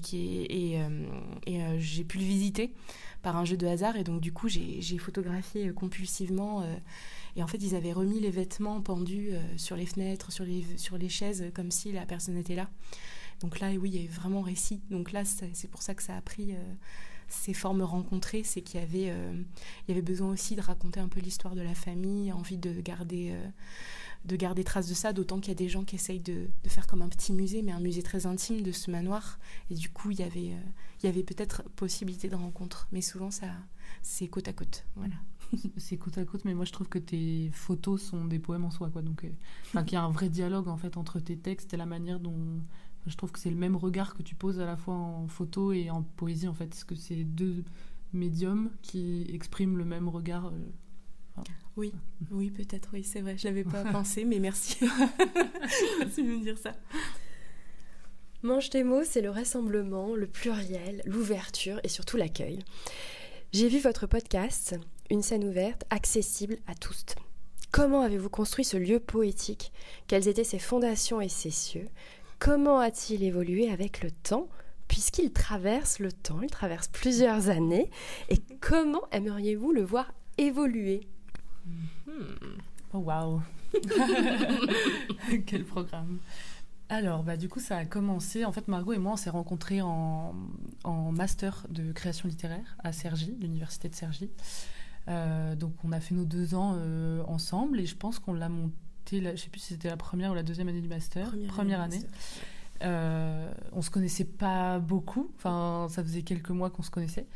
et 1.47 1.79
j'ai 1.79 2.05
pu 2.05 2.19
le 2.19 2.25
visiter 2.25 2.73
par 3.27 3.37
un 3.37 3.45
jeu 3.45 3.57
de 3.57 3.67
hasard. 3.67 3.97
Et 3.97 4.05
donc, 4.05 4.21
du 4.21 4.33
coup, 4.33 4.47
j'ai 4.47 4.99
photographié 4.99 5.67
euh, 5.67 5.73
compulsivement. 5.73 6.63
Euh, 6.63 6.77
et 7.35 7.43
en 7.43 7.49
fait, 7.49 7.59
ils 7.61 7.75
avaient 7.75 7.93
remis 7.93 8.21
les 8.21 8.31
vêtements 8.31 8.81
pendus 8.81 9.31
euh, 9.33 9.41
sur 9.57 9.75
les 9.75 9.85
fenêtres, 9.85 10.31
sur 10.31 10.45
les, 10.45 10.65
sur 10.77 10.97
les 10.97 11.09
chaises, 11.09 11.51
comme 11.53 11.73
si 11.73 11.91
la 11.91 12.07
personne 12.07 12.37
était 12.37 12.55
là. 12.55 12.71
Donc 13.41 13.59
là, 13.59 13.73
oui, 13.73 13.91
il 13.91 13.97
y 13.97 13.99
avait 13.99 14.15
vraiment 14.15 14.43
récit. 14.43 14.81
Donc 14.91 15.11
là, 15.11 15.25
c'est 15.25 15.69
pour 15.69 15.83
ça 15.83 15.97
que 15.97 16.05
ça 16.05 16.17
a 16.17 16.21
pris 16.21 16.55
ces 17.27 17.53
formes 17.53 17.83
rencontrées. 17.83 18.45
C'est 18.45 18.63
qu'il 18.63 18.79
y, 18.79 18.83
avait, 18.83 19.13
il 19.13 19.89
y 19.89 19.91
avait 19.91 20.03
besoin 20.03 20.31
aussi 20.31 20.55
de 20.55 20.63
raconter 20.63 21.01
un 21.01 21.09
peu 21.09 21.19
l'histoire 21.19 21.57
de 21.57 21.63
la 21.63 21.75
famille, 21.75 22.33
envie 22.33 22.57
de 22.57 22.81
garder 22.81 23.35
de 24.25 24.37
garder 24.37 24.65
trace 24.65 24.89
de 24.89 24.95
ça, 24.95 25.13
d'autant 25.13 25.39
qu'il 25.41 25.49
y 25.49 25.53
a 25.53 25.57
des 25.57 25.69
gens 25.69 25.85
qui 25.85 25.97
essayent 25.97 26.21
de, 26.21 26.49
faire 26.67 26.87
comme 26.87 27.03
un 27.03 27.09
petit 27.09 27.33
musée, 27.33 27.63
mais 27.63 27.73
un 27.73 27.81
musée 27.81 28.03
très 28.03 28.27
intime 28.27 28.63
de 28.63 28.73
ce 28.73 28.91
manoir. 28.91 29.39
Et 29.71 29.75
du 29.75 29.91
coup, 29.91 30.11
il 30.11 30.19
y 30.19 30.23
avait, 30.23 30.53
euh, 30.53 30.63
il 31.03 31.07
y 31.07 31.09
avait 31.09 31.23
peut-être 31.23 31.63
possibilité 31.77 32.29
de 32.29 32.35
rencontre, 32.35 32.89
mais 32.93 33.01
souvent, 33.01 33.31
ça, 33.31 33.47
c'est 34.03 34.27
côte 34.29 34.49
à 34.49 34.53
côte. 34.53 34.85
Voilà. 34.97 35.15
C'est 35.77 35.97
côte 35.97 36.19
à 36.19 36.25
côte, 36.25 36.45
mais 36.45 36.55
moi 36.55 36.65
je 36.65 36.73
trouve 36.73 36.89
que 36.89 36.99
tes 36.99 37.51
photos 37.53 38.03
sont 38.03 38.25
des 38.25 38.41
poèmes 38.41 38.65
en 38.65 38.71
soi, 38.73 38.91
quoi. 38.91 39.01
Donc, 39.01 39.23
euh, 39.23 39.83
qu'il 39.85 39.93
y 39.93 39.97
a 39.97 40.03
un 40.03 40.11
vrai 40.11 40.29
dialogue 40.29 40.67
en 40.67 40.77
fait 40.77 40.97
entre 40.97 41.21
tes 41.21 41.37
textes 41.37 41.73
et 41.73 41.77
la 41.77 41.87
manière 41.87 42.19
dont 42.19 42.61
je 43.07 43.17
trouve 43.17 43.31
que 43.31 43.39
c'est 43.39 43.51
le 43.51 43.57
même 43.57 43.77
regard 43.77 44.15
que 44.15 44.23
tu 44.23 44.35
poses 44.35 44.59
à 44.59 44.67
la 44.67 44.77
fois 44.77 44.95
en 44.95 45.29
photo 45.29 45.73
et 45.73 45.91
en 45.91 46.03
poésie 46.03 46.49
en 46.49 46.55
fait, 46.55 46.67
parce 46.67 46.83
que 46.83 46.97
c'est 46.97 47.23
deux 47.23 47.63
médiums 48.13 48.71
qui 48.83 49.27
expriment 49.33 49.79
le 49.79 49.85
même 49.85 50.09
regard. 50.09 50.53
Oui, 51.77 51.93
oui, 52.31 52.51
peut-être, 52.51 52.91
oui, 52.93 53.05
c'est 53.05 53.21
vrai. 53.21 53.37
Je 53.37 53.47
l'avais 53.47 53.65
pas 53.65 53.85
pensé, 53.85 54.25
mais 54.25 54.39
merci. 54.39 54.79
merci 55.99 56.23
de 56.23 56.29
me 56.29 56.43
dire 56.43 56.59
ça. 56.59 56.73
Mange 58.43 58.71
tes 58.71 58.85
mots, 58.85 59.05
c'est 59.05 59.23
le 59.23 59.31
rassemblement, 59.31 60.15
le 60.15 60.27
pluriel, 60.27 61.03
l'ouverture 61.05 61.81
et 61.83 61.89
surtout 61.89 62.17
l'accueil. 62.17 62.61
J'ai 63.53 63.69
vu 63.69 63.79
votre 63.79 64.07
podcast, 64.07 64.77
Une 65.11 65.23
scène 65.23 65.45
ouverte, 65.45 65.85
accessible 65.91 66.57
à 66.67 66.75
tous. 66.75 67.05
Comment 67.71 68.03
avez-vous 68.03 68.31
construit 68.31 68.65
ce 68.65 68.77
lieu 68.77 69.01
poétique? 69.01 69.73
Quelles 70.07 70.29
étaient 70.29 70.45
ses 70.45 70.59
fondations 70.59 71.21
et 71.21 71.29
ses 71.29 71.51
cieux? 71.51 71.89
Comment 72.39 72.79
a-t-il 72.79 73.23
évolué 73.23 73.71
avec 73.71 74.03
le 74.03 74.11
temps? 74.11 74.49
Puisqu'il 74.89 75.33
traverse 75.33 75.99
le 75.99 76.13
temps, 76.13 76.41
il 76.43 76.51
traverse 76.51 76.89
plusieurs 76.89 77.49
années. 77.49 77.91
Et 78.29 78.39
comment 78.61 79.03
aimeriez-vous 79.11 79.73
le 79.73 79.83
voir 79.83 80.13
évoluer? 80.39 81.01
Hmm. 82.07 82.59
Oh 82.93 82.99
waouh 82.99 83.43
Quel 85.47 85.65
programme 85.65 86.19
alors, 86.89 87.25
bah, 87.25 87.37
du 87.37 87.49
coup, 87.49 87.59
ça 87.59 87.79
a 87.79 87.85
commencé. 87.85 88.45
En 88.45 88.53
fait, 88.53 88.69
Margot 88.69 88.93
et 88.93 88.99
moi, 88.99 89.15
on 89.15 89.17
s'est 89.17 89.31
rencontrés 89.31 89.83
en, 89.83 90.35
master 91.13 91.67
de 91.69 91.91
création 91.91 92.29
littéraire 92.29 92.77
à 92.79 92.93
Cergy, 92.93 93.37
l'université 93.41 93.89
de 93.89 93.95
Cergy. 93.97 94.31
Euh, 95.09 95.57
donc, 95.57 95.73
on 95.83 95.91
a 95.91 95.99
fait 95.99 96.15
nos 96.15 96.25
deux 96.25 96.55
ans 96.55 96.75
euh, 96.77 97.25
ensemble 97.27 97.81
et 97.81 97.87
je 97.87 97.97
pense 97.97 98.21
qu'on 98.21 98.35
l'a 98.35 98.49
monté, 98.49 99.21
je 99.21 99.29
ne 99.29 99.37
sais 99.37 99.49
plus 99.49 99.61
si 99.61 99.75
c'était 99.75 99.89
la 99.89 99.97
première 99.97 100.31
ou 100.31 100.35
la 100.35 100.45
deuxième 100.45 100.69
année 100.69 100.81
du 100.81 100.89
master. 100.89 101.35
Première, 101.49 101.81
année. 101.81 102.03
Euh, 102.83 103.51
on 103.73 103.81
se 103.83 103.91
connaissait 103.91 104.25
pas 104.25 104.79
beaucoup, 104.79 105.31
enfin 105.37 105.87
ça 105.89 106.03
faisait 106.03 106.23
quelques 106.23 106.51
mois 106.51 106.69
qu'on 106.69 106.83
se 106.83 106.91
connaissait 106.91 107.27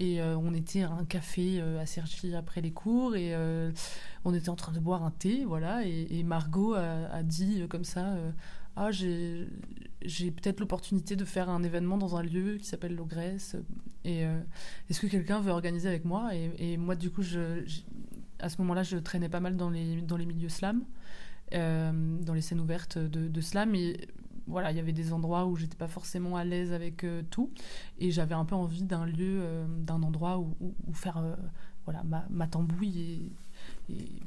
et 0.00 0.18
euh, 0.18 0.34
on 0.38 0.54
était 0.54 0.82
à 0.82 0.90
un 0.90 1.04
café 1.04 1.60
euh, 1.60 1.78
à 1.78 1.84
Cergy 1.84 2.34
après 2.34 2.62
les 2.62 2.72
cours 2.72 3.16
et 3.16 3.34
euh, 3.34 3.70
on 4.24 4.32
était 4.32 4.48
en 4.48 4.56
train 4.56 4.72
de 4.72 4.80
boire 4.80 5.04
un 5.04 5.10
thé, 5.10 5.44
voilà. 5.44 5.84
Et, 5.84 6.22
Margot 6.22 6.72
a, 6.74 7.22
dit 7.22 7.62
comme 7.68 7.84
ça 7.84 8.16
ah 8.76 8.90
j'ai 8.90 9.46
peut-être 10.30 10.60
l'opportunité 10.60 11.16
de 11.16 11.24
faire 11.26 11.50
un 11.50 11.62
événement 11.62 11.98
dans 11.98 12.16
un 12.16 12.22
lieu 12.22 12.56
qui 12.56 12.66
s'appelle 12.66 12.94
l'Ogresse. 12.94 13.56
Et 14.04 14.22
est-ce 14.88 15.00
que 15.00 15.06
quelqu'un 15.06 15.40
veut 15.40 15.50
organiser 15.50 15.88
avec 15.88 16.06
moi? 16.06 16.30
Et, 16.34 16.76
moi 16.78 16.94
du 16.94 17.10
coup 17.10 17.22
à 18.38 18.48
ce 18.48 18.56
moment-là 18.58 18.82
je 18.82 18.96
traînais 18.96 19.28
pas 19.28 19.40
mal 19.40 19.56
dans 19.56 19.68
les 19.68 20.00
dans 20.00 20.16
les 20.16 20.26
milieux 20.26 20.48
slam. 20.48 20.84
dans 21.52 22.34
les 22.34 22.40
scènes 22.40 22.60
ouvertes 22.60 22.96
de, 22.96 23.28
de 23.28 23.40
slam. 23.40 23.74
Et 23.74 24.08
voilà, 24.46 24.70
il 24.70 24.76
y 24.76 24.80
avait 24.80 24.92
des 24.92 25.12
endroits 25.12 25.46
où 25.46 25.56
j'étais 25.56 25.76
pas 25.76 25.88
forcément 25.88 26.36
à 26.36 26.44
l'aise 26.44 26.72
avec 26.72 27.04
euh, 27.04 27.22
tout, 27.30 27.50
et 27.98 28.10
j'avais 28.10 28.34
un 28.34 28.44
peu 28.44 28.54
envie 28.54 28.82
d'un 28.82 29.06
lieu, 29.06 29.40
euh, 29.42 29.66
d'un 29.68 30.02
endroit 30.02 30.38
où, 30.38 30.74
faire 30.92 31.18
euh, 31.18 31.34
voilà 31.84 32.02
ma, 32.04 32.24
ma 32.30 32.46
tambouille 32.46 33.00
et, 33.00 33.32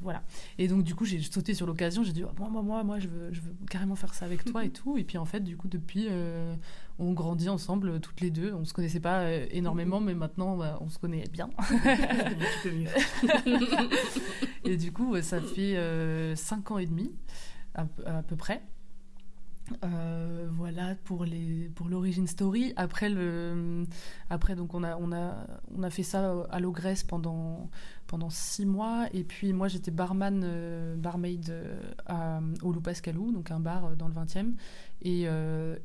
voilà. 0.02 0.24
Et 0.58 0.68
donc 0.68 0.84
du 0.84 0.94
coup 0.94 1.06
j'ai 1.06 1.22
sauté 1.22 1.54
sur 1.54 1.66
l'occasion, 1.66 2.04
j'ai 2.04 2.12
dit 2.12 2.24
oh, 2.24 2.32
moi 2.38 2.50
moi 2.50 2.62
moi 2.62 2.84
moi 2.84 3.00
je 3.00 3.08
veux, 3.08 3.34
je 3.34 3.42
veux 3.42 3.56
carrément 3.70 3.96
faire 3.96 4.14
ça 4.14 4.26
avec 4.26 4.44
toi 4.44 4.66
et 4.66 4.70
tout, 4.70 4.98
et 4.98 5.04
puis 5.04 5.18
en 5.18 5.26
fait 5.26 5.40
du 5.40 5.56
coup 5.56 5.68
depuis 5.68 6.08
on 7.00 7.14
grandit 7.14 7.50
ensemble 7.50 8.00
toutes 8.00 8.22
les 8.22 8.30
deux, 8.30 8.54
on 8.54 8.66
se 8.66 8.74
connaissait 8.74 9.00
pas 9.00 9.32
énormément, 9.52 10.02
mais 10.02 10.16
maintenant 10.16 10.58
bah, 10.58 10.78
on 10.82 10.90
se 10.90 11.00
connaît 11.00 11.24
bien. 11.32 11.50
et 14.66 14.78
du 14.78 14.92
coup 14.92 15.20
ça 15.22 15.42
fait 15.42 16.36
cinq 16.36 16.72
ans 16.72 16.78
et 16.78 16.86
demi 16.86 17.12
à 17.74 17.86
peu 18.24 18.36
près. 18.36 18.62
Euh, 19.84 20.50
voilà 20.52 20.96
pour 21.06 21.24
les 21.24 21.70
pour 21.76 21.88
l'origine 21.88 22.28
story. 22.28 22.74
Après 22.76 23.10
le 23.10 23.86
après 24.30 24.56
donc 24.56 24.74
on 24.74 24.84
a 24.84 24.98
on 24.98 25.12
a 25.12 25.48
on 25.76 25.84
a 25.84 25.90
fait 25.90 26.04
ça 26.04 26.46
à 26.50 26.60
l'Ogresse 26.60 27.04
pendant 27.04 27.70
pendant 28.08 28.30
six 28.30 28.66
mois 28.66 29.08
et 29.14 29.24
puis 29.24 29.54
moi 29.54 29.68
j'étais 29.70 29.92
barman 29.92 30.42
euh, 30.44 30.96
barmaid 30.98 31.50
euh, 31.50 31.82
à, 32.06 32.42
au 32.62 32.74
Loup 32.74 32.82
Pascalou 32.82 33.32
donc 33.32 33.52
un 33.52 33.60
bar 33.60 33.96
dans 33.96 34.08
le 34.08 34.14
20e 34.14 34.54
et 35.02 35.28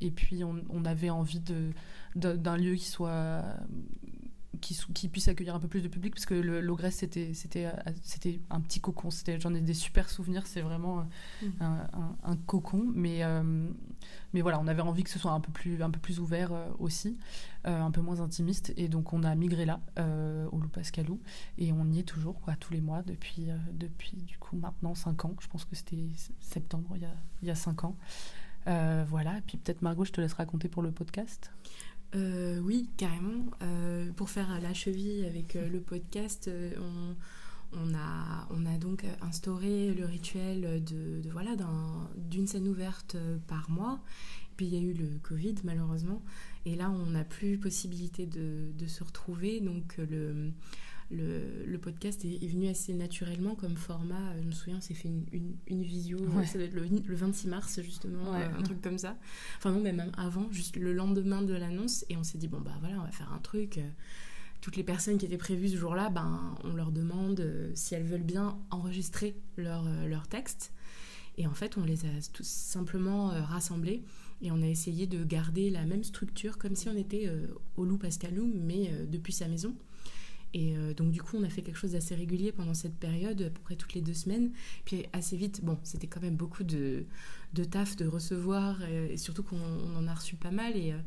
et 0.01 0.11
puis 0.11 0.45
on, 0.45 0.57
on 0.71 0.85
avait 0.85 1.11
envie 1.11 1.41
de 1.41 1.71
d'un 2.17 2.57
lieu 2.57 2.75
qui 2.75 2.87
soit 2.87 3.45
qui, 4.61 5.09
puisse 5.09 5.29
accueillir 5.29 5.55
un 5.55 5.61
peu 5.61 5.69
plus 5.69 5.83
de 5.83 5.89
public 5.89 6.15
parce 6.15 6.27
que 6.27 6.35
l'Ogresse 6.35 6.97
c'était 6.97 7.35
c'était 7.35 7.67
euh, 7.67 7.73
c'était 8.03 8.41
un 8.51 8.61
petit 8.61 8.81
cocon. 8.81 9.11
C'était 9.11 9.39
j'en 9.41 9.55
ai 9.55 9.61
des 9.61 9.75
super 9.75 10.09
souvenirs 10.09 10.47
c'est 10.47 10.61
vraiment 10.61 11.01
euh, 11.43 11.45
mm. 11.47 11.89
un, 12.25 12.37
cocon. 12.37 12.87
Mais 12.95 13.25
euh, 13.25 13.69
mais 14.33 14.41
voilà 14.41 14.61
on 14.61 14.67
avait 14.67 14.83
envie 14.83 15.05
que 15.05 15.11
ce 15.11 15.19
soit 15.19 15.33
un 15.33 15.41
peu 15.41 15.53
plus 15.53 15.83
un 15.83 15.91
peu 15.91 16.01
plus 16.01 16.21
ouvert 16.21 16.53
aussi 16.79 17.17
un 17.65 17.91
peu 17.91 18.01
moins 18.01 18.21
intimiste. 18.21 18.73
Et 18.77 18.89
donc 18.89 19.13
on 19.13 19.23
a 19.23 19.35
migré 19.35 19.65
là 19.67 19.81
au 20.53 20.59
Loup 20.59 20.69
Pascalou 20.69 21.21
et 21.59 21.73
on 21.73 21.91
y 21.91 22.01
est 22.01 22.09
toujours 22.09 22.41
quoi 22.41 22.55
tous 22.57 22.73
les 22.73 22.81
mois 22.81 23.03
depuis 23.03 23.49
depuis 23.73 24.17
du 24.17 24.39
coup 24.39 24.57
maintenant 24.57 24.95
5 24.95 25.25
ans. 25.25 25.37
Je 25.41 25.49
pense 25.49 25.65
que 25.65 25.77
c'était 25.77 26.09
septembre 26.41 26.91
il 26.97 27.03
y 27.03 27.07
a 27.07 27.15
il 27.43 27.49
y 27.49 27.51
a 27.51 27.55
5 27.55 27.85
ans. 27.85 27.97
Voilà. 28.67 29.39
Et 29.39 29.43
puis 29.43 29.59
peut-être 29.59 29.83
Margot 29.83 30.05
je 30.05 30.13
te 30.13 30.21
laisse 30.21 30.35
raconter 30.35 30.69
pour 30.69 30.83
le 30.83 30.93
podcast 30.93 31.51
euh, 32.15 32.59
oui, 32.61 32.89
carrément. 32.97 33.45
Euh, 33.63 34.11
pour 34.13 34.31
faire 34.31 34.61
la 34.61 34.73
cheville 34.75 35.27
avec 35.27 35.57
euh, 35.57 35.69
le 35.69 35.81
podcast, 35.81 36.51
on, 37.73 37.95
a, 37.95 38.49
on 38.51 38.65
a 38.67 38.79
donc 38.79 39.05
instauré 39.21 39.93
le 39.93 40.07
rituel 40.07 40.83
de, 40.85 41.21
voilà 41.31 41.51
d'une 42.17 42.47
scène 42.47 42.69
ouverte 42.69 43.17
par 43.47 43.71
mois. 43.71 44.01
Puis 44.57 44.67
il 44.67 44.75
y 44.75 44.79
a 44.79 44.81
eu 44.81 44.93
le 44.93 45.19
Covid 45.23 45.55
malheureusement, 45.63 46.21
et 46.67 46.75
là 46.75 46.91
on 46.91 47.11
n'a 47.11 47.23
plus 47.23 47.59
possibilité 47.59 48.27
de, 48.27 48.73
de, 48.77 48.87
se 48.87 49.05
retrouver. 49.05 49.61
Donc 49.61 49.99
le 49.99 50.53
le, 51.11 51.77
podcast 51.79 52.25
est, 52.25 52.47
venu 52.47 52.69
assez 52.69 52.93
naturellement 52.93 53.55
comme 53.55 53.77
format. 53.77 54.37
Je 54.41 54.47
me 54.47 54.53
souviens, 54.53 54.81
c'est 54.81 54.95
fait 54.95 55.09
une, 55.09 55.57
une, 55.67 55.83
visio, 55.83 56.19
ça 56.45 56.59
doit 56.59 56.67
être 56.67 56.75
le, 56.75 57.15
26 57.15 57.49
mars 57.49 57.81
justement, 57.83 58.35
euh, 58.35 58.49
un 58.59 58.63
truc 58.63 58.81
comme 58.83 58.99
ça. 58.99 59.17
Enfin 59.57 59.73
non, 59.73 59.81
mais 59.81 59.93
même 59.93 60.13
avant, 60.17 60.51
juste 60.53 60.77
le 60.77 60.93
lendemain 60.93 61.43
de 61.43 61.55
l'annonce, 61.55 62.05
et 62.11 62.17
on 62.17 62.25
s'est 62.25 62.39
dit 62.39 62.49
bon 62.49 62.61
bah 62.61 62.77
voilà, 62.81 63.01
on 63.01 63.05
va 63.05 63.11
faire 63.11 63.33
un 63.33 63.39
truc. 63.39 63.81
Toutes 64.61 64.77
les 64.77 64.83
personnes 64.83 65.19
qui 65.19 65.27
étaient 65.27 65.39
prévues 65.39 65.69
ce 65.69 65.77
jour-là, 65.77 66.11
ben 66.11 66.55
on 66.65 66.75
leur 66.75 66.91
demande 66.91 67.41
euh, 67.41 67.71
si 67.75 67.95
elles 67.95 68.05
veulent 68.05 68.23
bien 68.23 68.59
enregistrer 68.71 69.37
leur, 69.57 69.87
euh, 69.87 70.07
leur 70.09 70.27
texte. 70.27 70.73
Et 71.39 71.47
en 71.47 71.55
fait, 71.55 71.79
on 71.79 71.85
les 71.85 72.05
a 72.05 72.09
tous 72.33 72.47
simplement 72.47 73.29
rassemblés 73.29 74.03
et 74.43 74.51
on 74.51 74.61
a 74.61 74.67
essayé 74.67 75.07
de 75.07 75.23
garder 75.23 75.71
la 75.71 75.85
même 75.85 76.03
structure 76.03 76.59
comme 76.59 76.75
si 76.75 76.89
on 76.89 76.97
était 76.97 77.31
au 77.77 77.85
Loup 77.85 77.97
Pascalou, 77.97 78.51
mais 78.53 78.91
depuis 79.09 79.33
sa 79.33 79.47
maison. 79.47 79.73
Et 80.55 80.77
euh, 80.77 80.95
donc 80.95 81.11
du 81.11 81.23
coup, 81.23 81.37
on 81.37 81.43
a 81.43 81.49
fait 81.49 81.63
quelque 81.63 81.77
chose 81.77 81.93
d'assez 81.93 82.15
régulier 82.15 82.53
pendant 82.53 82.75
cette 82.75 82.95
période, 82.95 83.41
à 83.43 83.51
peu 83.51 83.61
près 83.61 83.77
toutes 83.77 83.95
les 83.95 84.01
deux 84.01 84.15
semaines. 84.15 84.51
Puis 84.85 85.05
assez 85.13 85.37
vite, 85.37 85.65
bon, 85.65 85.79
c'était 85.83 86.07
quand 86.07 86.23
même 86.23 86.37
beaucoup 86.37 86.65
de, 86.65 87.05
de 87.55 87.65
taf 87.65 87.97
de 87.97 88.07
recevoir, 88.07 88.83
et, 88.83 89.17
surtout 89.17 89.43
qu'on 89.43 89.97
en 89.97 90.07
a 90.07 90.15
reçu 90.15 90.37
pas 90.37 90.51
mal. 90.51 90.77
Et, 90.77 90.93
euh, 90.93 90.99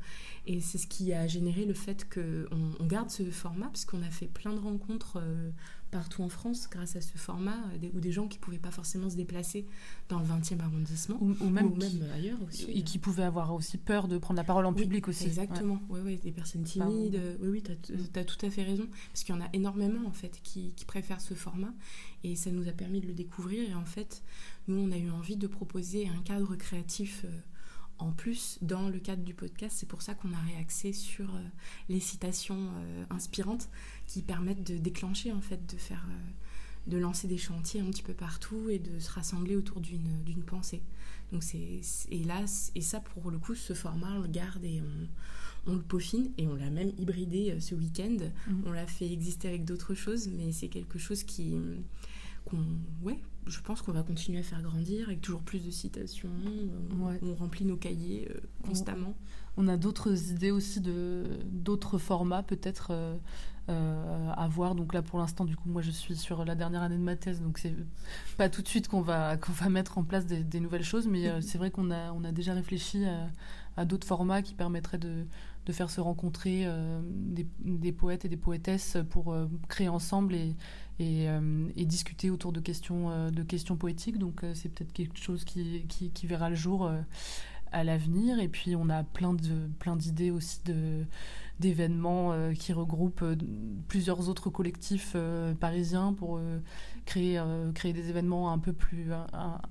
et 0.47 0.59
c'est 0.59 0.77
ce 0.77 0.87
qui 0.87 1.13
a 1.13 1.27
généré 1.27 1.65
le 1.65 1.73
fait 1.73 2.07
qu'on 2.11 2.71
on 2.79 2.85
garde 2.85 3.09
ce 3.09 3.23
format, 3.31 3.67
parce 3.67 3.85
qu'on 3.85 4.03
a 4.03 4.09
fait 4.09 4.27
plein 4.27 4.53
de 4.53 4.59
rencontres 4.59 5.17
euh, 5.17 5.49
partout 5.91 6.23
en 6.23 6.29
France 6.29 6.67
grâce 6.71 6.95
à 6.95 7.01
ce 7.01 7.17
format, 7.17 7.57
euh, 7.83 7.89
ou 7.93 7.99
des 7.99 8.11
gens 8.11 8.27
qui 8.27 8.37
ne 8.37 8.43
pouvaient 8.43 8.57
pas 8.57 8.71
forcément 8.71 9.09
se 9.09 9.15
déplacer 9.15 9.65
dans 10.09 10.19
le 10.19 10.25
20e 10.25 10.59
arrondissement, 10.61 11.17
ou, 11.21 11.49
même, 11.49 11.73
ailleurs 12.13 12.41
aussi. 12.47 12.71
Et 12.71 12.83
qui 12.83 12.97
pouvaient 12.97 13.23
avoir 13.23 13.53
aussi 13.53 13.77
peur 13.77 14.07
de 14.07 14.17
prendre 14.17 14.37
la 14.37 14.43
parole 14.43 14.65
en 14.65 14.73
public 14.73 15.07
aussi. 15.07 15.25
Exactement, 15.25 15.79
oui, 15.89 15.99
oui, 16.03 16.19
des 16.23 16.31
personnes 16.31 16.63
timides, 16.63 17.21
oui, 17.41 17.49
oui, 17.49 17.63
tu 17.63 18.19
as, 18.19 18.25
tout 18.25 18.45
à 18.45 18.49
fait 18.49 18.63
raison, 18.63 18.87
parce 19.11 19.23
qu'il 19.23 19.35
y 19.35 19.37
en 19.37 19.41
a 19.41 19.49
énormément 19.53 20.07
en 20.07 20.13
fait 20.13 20.39
qui, 20.43 20.73
qui, 20.73 20.85
préfèrent 20.85 21.21
ce 21.21 21.33
format, 21.33 21.73
et 22.23 22.35
ça 22.35 22.51
nous 22.51 22.67
a 22.67 22.71
permis 22.71 23.01
de 23.01 23.07
le 23.07 23.13
découvrir, 23.13 23.69
et 23.69 23.75
en 23.75 23.85
fait, 23.85 24.23
nous, 24.67 24.79
on 24.79 24.91
a 24.91 24.97
eu 24.97 25.11
envie 25.11 25.37
de 25.37 25.47
proposer 25.47 26.07
un 26.07 26.21
cadre 26.21 26.55
créatif. 26.55 27.25
Euh, 27.25 27.29
en 27.97 28.11
plus, 28.11 28.57
dans 28.63 28.89
le 28.89 28.97
cadre 28.97 29.23
du 29.23 29.35
podcast, 29.35 29.75
c'est 29.77 29.87
pour 29.87 30.01
ça 30.01 30.15
qu'on 30.15 30.33
a 30.33 30.39
réaxé 30.39 30.91
sur 30.91 31.35
euh, 31.35 31.39
les 31.87 31.99
citations 31.99 32.71
inspirantes 33.11 33.69
qui 34.11 34.21
permettent 34.21 34.69
de 34.69 34.77
déclencher, 34.77 35.31
en 35.31 35.39
fait, 35.41 35.65
de 35.71 35.77
faire, 35.77 36.05
euh, 36.09 36.91
de 36.91 36.97
lancer 36.97 37.27
des 37.27 37.37
chantiers 37.37 37.79
un 37.79 37.85
petit 37.85 38.03
peu 38.03 38.13
partout 38.13 38.69
et 38.69 38.77
de 38.77 38.99
se 38.99 39.09
rassembler 39.09 39.55
autour 39.55 39.79
d'une 39.79 40.43
pensée. 40.45 40.81
Donc 41.31 41.43
c'est 41.43 41.79
et 42.09 42.23
là 42.25 42.43
et 42.75 42.81
ça 42.81 42.99
pour 42.99 43.31
le 43.31 43.37
coup 43.37 43.55
ce 43.55 43.73
format 43.73 44.17
on 44.17 44.19
le 44.19 44.27
garde 44.27 44.65
et 44.65 44.81
on, 44.81 45.71
on 45.71 45.75
le 45.75 45.81
peaufine 45.81 46.29
et 46.37 46.45
on 46.45 46.55
l'a 46.55 46.69
même 46.69 46.91
hybridé 46.97 47.51
euh, 47.51 47.59
ce 47.61 47.73
week-end. 47.73 48.17
Mhm. 48.47 48.63
On 48.65 48.71
l'a 48.73 48.85
fait 48.85 49.09
exister 49.09 49.47
avec 49.47 49.63
d'autres 49.63 49.93
choses, 49.93 50.27
mais 50.27 50.51
c'est 50.51 50.67
quelque 50.67 50.99
chose 50.99 51.23
qui 51.23 51.55
qu'on 52.43 52.65
ouais 53.03 53.17
je 53.47 53.59
pense 53.61 53.81
qu'on 53.81 53.91
va 53.91 54.03
continuer 54.03 54.39
à 54.39 54.43
faire 54.43 54.61
grandir 54.61 55.07
avec 55.07 55.21
toujours 55.21 55.41
plus 55.41 55.63
de 55.65 55.71
citations. 55.71 56.29
On, 57.21 57.35
remplit 57.35 57.65
nos 57.65 57.77
cahiers 57.77 58.27
euh, 58.29 58.39
constamment. 58.63 59.15
On, 59.57 59.67
a 59.67 59.77
d'autres 59.77 60.31
idées 60.31 60.51
aussi 60.51 60.81
de 60.81 61.23
d'autres 61.51 61.97
formats 61.97 62.43
peut-être 62.43 62.91
euh, 63.69 64.31
à 64.35 64.47
voir. 64.47 64.73
Donc 64.73 64.93
là, 64.93 65.03
pour 65.03 65.19
l'instant, 65.19 65.45
du 65.45 65.55
coup, 65.55 65.69
moi, 65.69 65.83
je 65.83 65.91
suis 65.91 66.15
sur 66.15 66.43
la 66.45 66.55
dernière 66.55 66.81
année 66.81 66.97
de 66.97 67.01
ma 67.01 67.15
thèse, 67.15 67.41
donc 67.41 67.59
c'est 67.59 67.75
pas 68.35 68.49
tout 68.49 68.63
de 68.63 68.67
suite 68.67 68.87
qu'on 68.87 69.01
va 69.01 69.37
qu'on 69.37 69.51
va 69.51 69.69
mettre 69.69 69.99
en 69.99 70.03
place 70.03 70.25
des, 70.25 70.59
nouvelles 70.59 70.83
choses, 70.83 71.07
mais 71.07 71.27
euh, 71.27 71.41
c'est 71.41 71.59
vrai 71.59 71.69
qu'on 71.69 71.91
a 71.91 72.11
on 72.11 72.23
a 72.23 72.31
déjà 72.31 72.53
réfléchi 72.53 73.05
à, 73.77 73.85
d'autres 73.85 74.07
formats 74.07 74.41
qui 74.41 74.55
permettraient 74.55 74.97
de, 74.97 75.25
de 75.65 75.71
faire 75.73 75.89
se 75.91 76.01
rencontrer 76.01 76.63
euh, 76.65 77.01
des, 77.05 77.47
des, 77.59 77.91
poètes 77.91 78.25
et 78.25 78.29
des 78.29 78.37
poétesses 78.37 78.97
pour 79.11 79.35
créer 79.69 79.89
ensemble 79.89 80.33
et, 80.33 80.55
et, 80.99 81.27
et, 81.75 81.85
discuter 81.85 82.29
autour 82.31 82.51
de 82.51 82.59
questions 82.59 83.29
de 83.29 83.43
questions 83.43 83.77
poétiques. 83.77 84.17
Donc 84.17 84.43
c'est 84.55 84.69
peut-être 84.69 84.91
quelque 84.91 85.17
chose 85.17 85.45
qui, 85.45 85.85
qui, 85.87 86.09
qui 86.09 86.27
verra 86.27 86.49
le 86.49 86.55
jour 86.55 86.91
à 87.71 87.83
l'avenir. 87.83 88.39
Et 88.39 88.47
puis 88.47 88.75
on 88.75 88.89
a 88.89 89.03
plein 89.03 89.33
d'idées 89.33 90.31
aussi 90.31 90.59
d'événements 91.61 92.33
euh, 92.33 92.53
qui 92.53 92.73
regroupent 92.73 93.21
euh, 93.21 93.35
plusieurs 93.87 94.27
autres 94.27 94.49
collectifs 94.49 95.13
euh, 95.15 95.53
parisiens 95.53 96.13
pour 96.13 96.39
créer, 97.05 97.41
créer 97.73 97.93
des 97.93 98.09
événements 98.09 98.51
un 98.51 98.59
peu 98.59 98.73
plus 98.73 99.07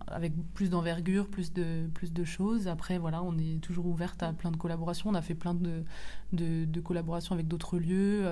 avec 0.07 0.33
plus 0.55 0.71
d'envergure, 0.71 1.29
plus 1.29 1.53
de, 1.53 1.89
plus 1.95 2.13
de 2.13 2.25
choses. 2.25 2.69
Après, 2.69 2.99
voilà, 2.99 3.23
on 3.23 3.37
est 3.39 3.61
toujours 3.61 3.87
ouverte 3.87 4.23
à 4.23 4.33
plein 4.33 4.51
de 4.51 4.57
collaborations. 4.57 5.11
On 5.11 5.15
a 5.15 5.23
fait 5.23 5.35
plein 5.35 5.55
de, 5.55 5.85
de, 6.33 6.81
collaborations 6.81 7.35
avec 7.35 7.49
d'autres 7.49 7.79
lieux. 7.79 8.27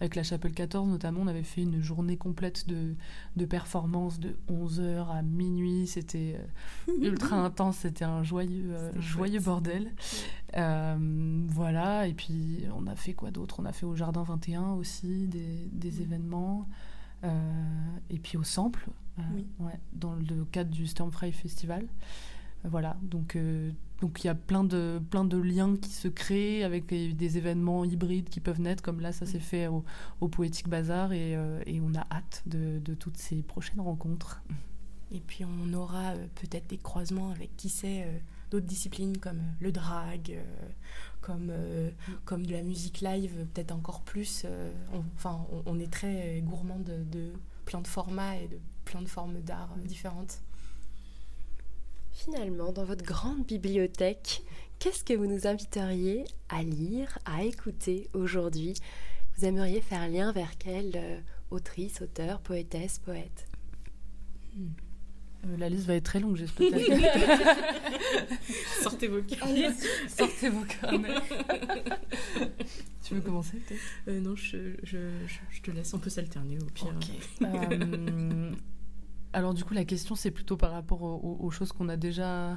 avec 0.00 0.14
la 0.14 0.22
Chapelle 0.22 0.52
14, 0.52 0.88
notamment, 0.88 1.20
on 1.22 1.26
avait 1.26 1.42
fait 1.42 1.62
une 1.62 1.80
journée 1.80 2.16
complète 2.16 2.68
de, 2.68 2.94
de 3.36 3.44
performances 3.44 4.18
de 4.20 4.36
11h 4.50 5.08
à 5.10 5.22
minuit. 5.22 5.86
C'était 5.86 6.40
ultra 7.00 7.36
intense, 7.36 7.78
c'était 7.78 8.04
un 8.04 8.22
joyeux, 8.22 8.74
joyeux 8.98 9.40
bordel. 9.40 9.92
voilà, 10.54 12.06
et 12.06 12.14
puis 12.14 12.64
on 12.74 12.86
a 12.86 12.96
fait 12.96 13.14
quoi 13.14 13.30
d'autre? 13.30 13.56
On 13.60 13.64
a 13.64 13.72
fait 13.72 13.86
au 13.86 13.94
Jardin 13.94 14.22
21 14.22 14.72
aussi 14.72 15.28
des, 15.28 15.68
des 15.72 16.02
événements. 16.02 16.68
Euh, 17.24 17.96
et 18.10 18.18
puis 18.18 18.36
au 18.36 18.44
Sample, 18.44 18.88
euh, 19.18 19.22
ouais, 19.60 19.78
dans 19.92 20.14
le 20.14 20.44
cadre 20.44 20.70
du 20.70 20.86
Stormfry 20.86 21.32
Festival. 21.32 21.84
Euh, 22.64 22.68
voilà, 22.68 22.96
donc 23.02 23.36
donc 24.00 24.22
il 24.22 24.26
y 24.28 24.30
a 24.30 24.34
plein 24.34 24.64
de, 24.64 25.00
plein 25.10 25.24
de 25.24 25.36
liens 25.36 25.76
qui 25.76 25.90
se 25.90 26.08
créent 26.08 26.62
avec 26.64 26.86
des 26.86 27.38
événements 27.38 27.84
hybrides 27.84 28.28
qui 28.28 28.40
peuvent 28.40 28.60
naître, 28.60 28.82
comme 28.82 29.00
là 29.00 29.12
ça 29.12 29.26
s'est 29.26 29.40
fait 29.40 29.66
au, 29.66 29.84
au 30.20 30.28
Poétique 30.28 30.68
Bazar 30.68 31.12
et, 31.12 31.32
et, 31.66 31.80
on 31.80 31.94
a 31.94 32.06
hâte 32.10 32.42
de, 32.46 32.78
de, 32.78 32.94
toutes 32.94 33.16
ces 33.16 33.42
prochaines 33.42 33.80
rencontres. 33.80 34.42
Et 35.12 35.20
puis 35.20 35.44
on 35.44 35.72
aura 35.72 36.14
peut-être 36.34 36.68
des 36.68 36.78
croisements 36.78 37.30
avec 37.30 37.56
qui 37.56 37.68
sait 37.68 38.06
d'autres 38.50 38.66
disciplines 38.66 39.18
comme 39.18 39.42
le 39.60 39.72
drag, 39.72 40.38
comme, 41.20 41.50
euh, 41.50 41.90
comme 42.24 42.46
de 42.46 42.52
la 42.52 42.62
musique 42.62 43.00
live, 43.00 43.46
peut-être 43.52 43.72
encore 43.72 44.00
plus. 44.02 44.42
Euh, 44.44 44.72
on, 44.92 45.04
enfin, 45.16 45.46
on, 45.66 45.78
est 45.78 45.92
très 45.92 46.40
gourmand 46.40 46.78
de, 46.78 47.04
de, 47.04 47.32
plein 47.66 47.80
de 47.80 47.86
formats 47.86 48.36
et 48.36 48.48
de 48.48 48.58
plein 48.84 49.02
de 49.02 49.08
formes 49.08 49.40
d'art 49.40 49.74
euh, 49.76 49.86
différentes. 49.86 50.40
Finalement, 52.12 52.72
dans 52.72 52.84
votre 52.84 53.04
grande 53.04 53.44
bibliothèque, 53.44 54.42
qu'est-ce 54.78 55.04
que 55.04 55.12
vous 55.12 55.26
nous 55.26 55.46
inviteriez 55.46 56.24
à 56.48 56.62
lire, 56.62 57.18
à 57.24 57.44
écouter 57.44 58.08
aujourd'hui? 58.14 58.74
Vous 59.36 59.44
aimeriez 59.44 59.80
faire 59.80 60.08
lien 60.08 60.32
vers 60.32 60.56
quelle 60.58 61.22
autrice, 61.50 62.00
auteur, 62.02 62.40
poétesse, 62.40 62.98
poète? 62.98 63.46
Hmm. 64.56 64.87
Euh, 65.48 65.56
la 65.56 65.68
liste 65.68 65.86
va 65.86 65.94
être 65.94 66.04
très 66.04 66.20
longue, 66.20 66.36
j'espère. 66.36 66.70
Sortez 68.82 69.08
vos 69.08 69.22
carnets. 69.22 69.70
Sortez 70.08 70.48
vos 70.48 70.64
carnets. 70.64 71.08
tu 73.02 73.14
veux 73.14 73.20
commencer 73.20 73.60
euh, 74.08 74.20
Non, 74.20 74.34
je, 74.36 74.74
je, 74.82 74.98
je, 75.50 75.60
te 75.62 75.70
laisse. 75.70 75.92
On 75.94 75.98
peut 75.98 76.10
s'alterner 76.10 76.58
au 76.58 76.66
pire. 76.66 76.94
Euh, 77.42 78.52
alors 79.32 79.54
du 79.54 79.64
coup, 79.64 79.74
la 79.74 79.84
question, 79.84 80.14
c'est 80.14 80.30
plutôt 80.30 80.56
par 80.56 80.72
rapport 80.72 81.02
aux, 81.02 81.50
choses 81.50 81.72
qu'on 81.72 81.88
a 81.88 81.96
déjà 81.96 82.56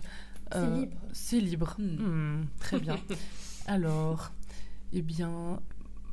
C'est 0.51 0.69
libre. 0.69 0.97
C'est 1.13 1.39
libre. 1.39 1.75
Hmm. 1.77 2.41
Hmm, 2.41 2.45
très 2.59 2.79
bien. 2.79 2.97
Alors, 3.67 4.31
eh 4.91 5.01
bien, 5.01 5.59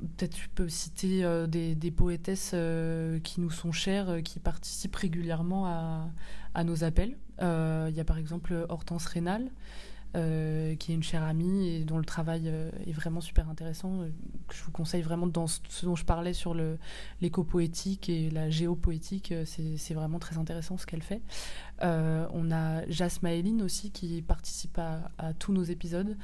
peut-être 0.00 0.34
tu 0.34 0.48
peux 0.48 0.68
citer 0.68 1.24
euh, 1.24 1.46
des, 1.46 1.74
des 1.74 1.90
poétesses 1.90 2.52
euh, 2.54 3.18
qui 3.20 3.40
nous 3.40 3.50
sont 3.50 3.72
chères, 3.72 4.08
euh, 4.10 4.20
qui 4.20 4.38
participent 4.38 4.96
régulièrement 4.96 5.66
à, 5.66 6.64
nos 6.64 6.82
appels. 6.82 7.16
Il 7.40 7.94
y 7.94 8.00
a 8.00 8.04
par 8.04 8.18
exemple 8.18 8.66
Hortense 8.68 9.06
Rénal, 9.06 9.48
qui 10.12 10.18
est 10.18 10.94
une 10.94 11.04
chère 11.04 11.22
amie 11.22 11.68
et 11.68 11.84
dont 11.84 11.98
le 11.98 12.04
travail 12.04 12.48
est 12.48 12.92
vraiment 12.92 13.20
super 13.20 13.48
intéressant, 13.48 14.00
je 14.52 14.64
vous 14.64 14.72
conseille 14.72 15.02
vraiment 15.02 15.28
dans 15.28 15.46
ce, 15.46 15.60
dont 15.84 15.94
je 15.94 16.04
parlais 16.04 16.32
sur 16.32 16.56
l'éco-poétique 17.20 18.08
et 18.08 18.28
la 18.30 18.50
géopoétique, 18.50 19.32
c'est 19.44 19.94
vraiment 19.94 20.18
très 20.18 20.36
intéressant 20.36 20.78
ce 20.78 20.86
qu'elle 20.86 21.02
fait. 21.02 21.22
On 21.80 22.50
a 22.50 22.84
Jasmaëline 22.88 23.62
aussi 23.62 23.92
qui 23.92 24.20
participe 24.20 24.80
à 24.80 25.32
tous 25.38 25.52
nos 25.52 25.62
épisodes 25.62 26.16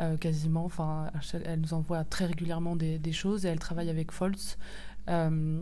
euh, 0.00 0.16
quasiment. 0.16 0.64
Enfin, 0.64 1.10
elle 1.44 1.60
nous 1.60 1.74
envoie 1.74 2.04
très 2.04 2.26
régulièrement 2.26 2.76
des, 2.76 2.98
des 2.98 3.12
choses 3.12 3.44
et 3.46 3.48
elle 3.48 3.58
travaille 3.58 3.90
avec 3.90 4.12
Foltz. 4.12 4.56
euh, 5.08 5.60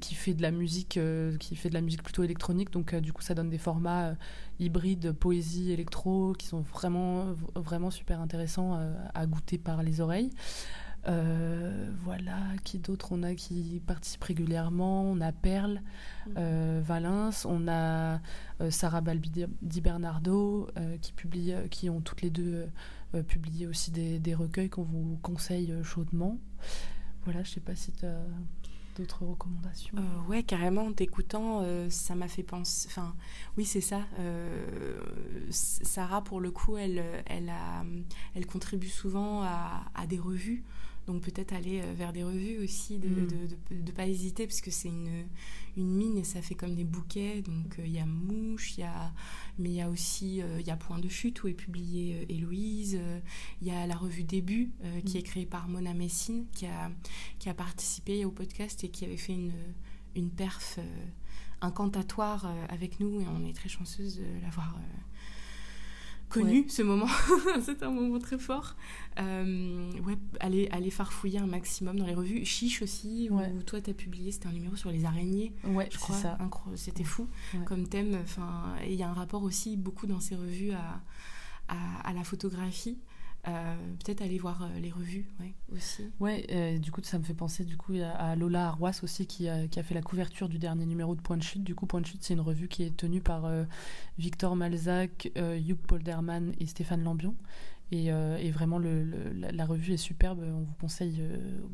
qui 0.00 0.14
fait 0.14 0.34
de 0.34 0.42
la 0.42 0.50
musique 0.50 0.96
euh, 0.96 1.36
qui 1.38 1.54
fait 1.54 1.68
de 1.68 1.74
la 1.74 1.80
musique 1.80 2.02
plutôt 2.02 2.22
électronique. 2.22 2.70
Donc 2.70 2.92
euh, 2.92 3.00
du 3.00 3.12
coup 3.12 3.22
ça 3.22 3.34
donne 3.34 3.50
des 3.50 3.58
formats 3.58 4.14
hybrides 4.58 5.12
poésie 5.12 5.72
électro 5.72 6.34
qui 6.38 6.46
sont 6.46 6.60
vraiment 6.60 7.26
vraiment 7.54 7.90
super 7.90 8.20
intéressants 8.20 8.78
à 9.14 9.26
goûter 9.26 9.58
par 9.58 9.82
les 9.82 10.00
oreilles. 10.00 10.30
Voilà. 11.06 12.36
Qui 12.64 12.78
d'autres 12.78 13.12
on 13.12 13.22
a 13.22 13.34
qui 13.34 13.80
participent 13.86 14.24
régulièrement. 14.24 15.02
On 15.04 15.20
a 15.20 15.32
Perle 15.32 15.82
euh, 16.36 16.80
Valence 16.84 17.46
on 17.46 17.68
a 17.68 18.20
Sarah 18.70 19.00
Balbi 19.00 19.46
Di 19.62 19.80
Bernardo 19.80 20.68
qui 21.00 21.12
publie 21.12 21.54
qui 21.70 21.88
ont 21.88 22.00
toutes 22.00 22.22
les 22.22 22.30
deux 22.30 22.66
publié 23.26 23.66
aussi 23.66 23.90
des, 23.90 24.18
des 24.18 24.34
recueils 24.34 24.68
qu'on 24.70 24.82
vous 24.84 25.18
conseille 25.22 25.72
euh, 25.72 25.82
chaudement 25.82 26.38
voilà 27.24 27.42
je 27.42 27.50
sais 27.50 27.60
pas 27.60 27.74
si 27.74 27.92
tu 27.92 28.06
as 28.06 28.20
d'autres 28.96 29.24
recommandations 29.24 29.96
Euh, 29.96 30.28
ouais, 30.28 30.42
carrément, 30.42 30.82
en 30.86 30.92
t'écoutant, 30.92 31.60
euh, 31.62 31.88
ça 31.90 32.14
m'a 32.14 32.28
fait 32.28 32.42
penser. 32.42 32.88
Enfin, 32.90 33.14
oui, 33.56 33.64
c'est 33.64 33.80
ça. 33.80 34.02
Euh, 34.18 35.00
Sarah, 35.50 36.22
pour 36.22 36.40
le 36.40 36.50
coup, 36.50 36.76
elle, 36.76 37.02
elle, 37.26 37.48
a, 37.48 37.84
elle 38.34 38.46
contribue 38.46 38.88
souvent 38.88 39.42
à 39.42 40.06
des 40.08 40.18
revues. 40.18 40.64
Donc 41.10 41.22
peut-être 41.22 41.52
aller 41.52 41.80
euh, 41.80 41.92
vers 41.96 42.12
des 42.12 42.22
revues 42.22 42.58
aussi, 42.62 42.98
de 42.98 43.08
ne 43.08 43.20
Mm. 43.22 43.84
de, 43.84 43.92
pas 43.92 44.06
hésiter, 44.06 44.46
parce 44.46 44.60
que 44.60 44.70
c'est 44.70 44.88
une, 44.88 45.24
une 45.76 45.90
mine 45.90 46.16
et 46.18 46.24
ça 46.24 46.40
fait 46.40 46.54
comme 46.54 46.74
des 46.76 46.84
bouquets. 46.84 47.42
Donc 47.42 47.78
euh, 47.78 47.86
il 47.86 47.92
y 47.92 47.98
a 47.98 48.06
Mouche, 48.06 48.78
y 48.78 48.84
a, 48.84 49.12
mais 49.58 49.70
il 49.70 49.74
y 49.74 49.80
a 49.80 49.90
aussi 49.90 50.40
euh, 50.40 50.60
il 50.60 50.66
y 50.66 50.70
a 50.70 50.76
Point 50.76 50.98
de 51.00 51.08
chute 51.08 51.42
où 51.42 51.48
est 51.48 51.54
publiée 51.54 52.26
Héloïse. 52.28 53.00
Il 53.60 53.66
y 53.66 53.70
a 53.72 53.86
la 53.86 53.96
revue 53.96 54.22
Début 54.24 54.70
qui 55.04 55.16
Mm. 55.16 55.18
est 55.18 55.22
créée 55.22 55.46
par 55.46 55.68
Mona 55.68 55.94
Messine, 55.94 56.46
qui 56.54 56.66
a, 56.66 56.90
qui 57.40 57.48
a 57.48 57.54
participé 57.54 58.24
au 58.24 58.30
podcast 58.30 58.84
et 58.84 58.88
qui 58.88 59.04
avait 59.04 59.16
fait 59.16 59.34
une, 59.34 59.52
une 60.14 60.30
perf 60.30 60.78
incantatoire 61.60 62.46
euh, 62.46 62.66
avec 62.68 63.00
nous 63.00 63.20
et 63.20 63.26
on 63.28 63.44
est 63.44 63.52
très 63.52 63.68
chanceuse 63.68 64.18
de 64.18 64.42
l'avoir 64.42 64.78
connu 66.30 66.68
ce 66.68 66.82
moment. 66.82 67.06
C'est 67.62 67.82
un 67.82 67.90
moment 67.90 68.18
très 68.18 68.38
fort. 68.38 68.76
Euh, 69.18 69.90
ouais, 70.06 70.16
aller, 70.40 70.68
aller 70.70 70.90
farfouiller 70.90 71.38
un 71.40 71.46
maximum 71.46 71.98
dans 71.98 72.06
les 72.06 72.14
revues. 72.14 72.44
Chiche 72.44 72.80
aussi, 72.82 73.28
où 73.30 73.62
toi 73.62 73.80
tu 73.80 73.90
as 73.90 73.94
publié, 73.94 74.32
c'était 74.32 74.46
un 74.46 74.52
numéro 74.52 74.76
sur 74.76 74.90
les 74.90 75.04
araignées, 75.04 75.52
ouais 75.64 75.88
je 75.92 75.98
crois. 75.98 76.16
C'était 76.76 77.04
fou 77.04 77.26
Ouais. 77.54 77.64
comme 77.64 77.86
thème. 77.88 78.16
Enfin, 78.22 78.74
et 78.84 78.92
il 78.92 78.98
y 78.98 79.02
a 79.02 79.08
un 79.10 79.12
rapport 79.14 79.42
aussi 79.42 79.76
beaucoup 79.76 80.06
dans 80.06 80.20
ces 80.20 80.36
revues 80.36 80.72
à, 80.72 81.02
à, 81.68 82.08
à 82.08 82.12
la 82.12 82.24
photographie. 82.24 82.98
Euh, 83.48 83.74
Peut-être 84.04 84.22
aller 84.22 84.38
voir 84.38 84.62
euh, 84.62 84.80
les 84.80 84.90
revues 84.90 85.26
aussi. 85.72 86.10
Ouais, 86.20 86.46
euh, 86.50 86.78
du 86.78 86.92
coup, 86.92 87.00
ça 87.02 87.18
me 87.18 87.24
fait 87.24 87.34
penser 87.34 87.64
du 87.64 87.76
coup 87.76 87.94
à, 88.02 88.36
Lola 88.36 88.68
Arwas 88.68 89.00
aussi 89.02 89.26
qui 89.26 89.48
a, 89.48 89.66
fait 89.68 89.94
la 89.94 90.02
couverture 90.02 90.48
du 90.48 90.58
dernier 90.58 90.84
numéro 90.84 91.14
de 91.14 91.20
Point 91.20 91.38
de 91.38 91.42
Chute. 91.42 91.64
Du 91.64 91.74
coup, 91.74 91.86
Point 91.86 92.02
de 92.02 92.06
Chute, 92.06 92.22
c'est 92.22 92.34
une 92.34 92.40
revue 92.40 92.68
qui 92.68 92.82
est 92.82 92.96
tenue 92.96 93.20
par 93.20 93.46
euh, 93.46 93.64
Victor 94.18 94.56
Malzac, 94.56 95.30
Hugh 95.36 95.78
Polderman 95.86 96.52
et 96.58 96.66
Stéphane 96.66 97.02
Lambion. 97.02 97.34
Et, 97.92 98.12
vraiment, 98.52 98.78
la, 98.78 99.66
revue 99.66 99.94
est 99.94 99.96
superbe. 99.96 100.44
On 100.46 100.60
vous 100.60 100.74
conseille 100.80 101.20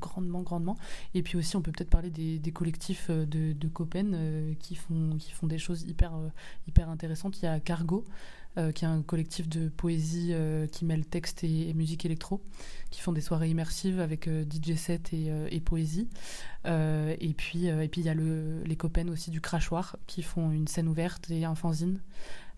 grandement, 0.00 0.40
grandement. 0.40 0.78
Et 1.12 1.22
puis 1.22 1.36
aussi, 1.36 1.56
on 1.56 1.62
peut 1.62 1.72
peut-être 1.72 1.90
parler 1.90 2.08
des, 2.08 2.52
collectifs 2.52 3.10
de, 3.10 3.52
de 3.52 3.68
Copen 3.68 4.56
qui, 4.58 4.76
font, 4.76 5.16
qui 5.18 5.32
font 5.32 5.46
des 5.46 5.58
choses 5.58 5.82
hyper, 5.82 6.14
hyper 6.66 6.88
intéressantes. 6.88 7.38
Il 7.42 7.44
y 7.44 7.48
a 7.48 7.60
Cargo, 7.60 8.06
euh, 8.58 8.72
qui 8.72 8.86
est 8.86 8.88
un 8.88 9.02
collectif 9.02 9.48
de 9.48 9.68
poésie 9.68 10.30
euh, 10.32 10.66
qui 10.66 10.86
mêle 10.86 11.04
texte 11.04 11.44
et, 11.44 11.74
musique 11.74 12.06
électro, 12.06 12.42
qui 12.90 13.02
font 13.02 13.12
des 13.12 13.20
soirées 13.20 13.50
immersives 13.50 14.00
avec 14.00 14.28
euh, 14.28 14.44
DJ 14.44 14.76
set 14.76 15.12
et, 15.12 15.60
poésie. 15.60 16.08
Et 16.64 17.34
puis 17.36 17.66
il 17.66 18.02
y 18.02 18.08
a 18.08 18.14
le, 18.14 18.62
les 18.64 18.76
copains 18.76 19.08
aussi 19.08 19.30
du 19.30 19.40
crachoir 19.40 19.96
qui 20.06 20.22
font 20.22 20.50
une 20.50 20.68
scène 20.68 20.88
ouverte 20.88 21.30
et 21.30 21.44
un 21.44 21.54
fanzine. 21.54 22.00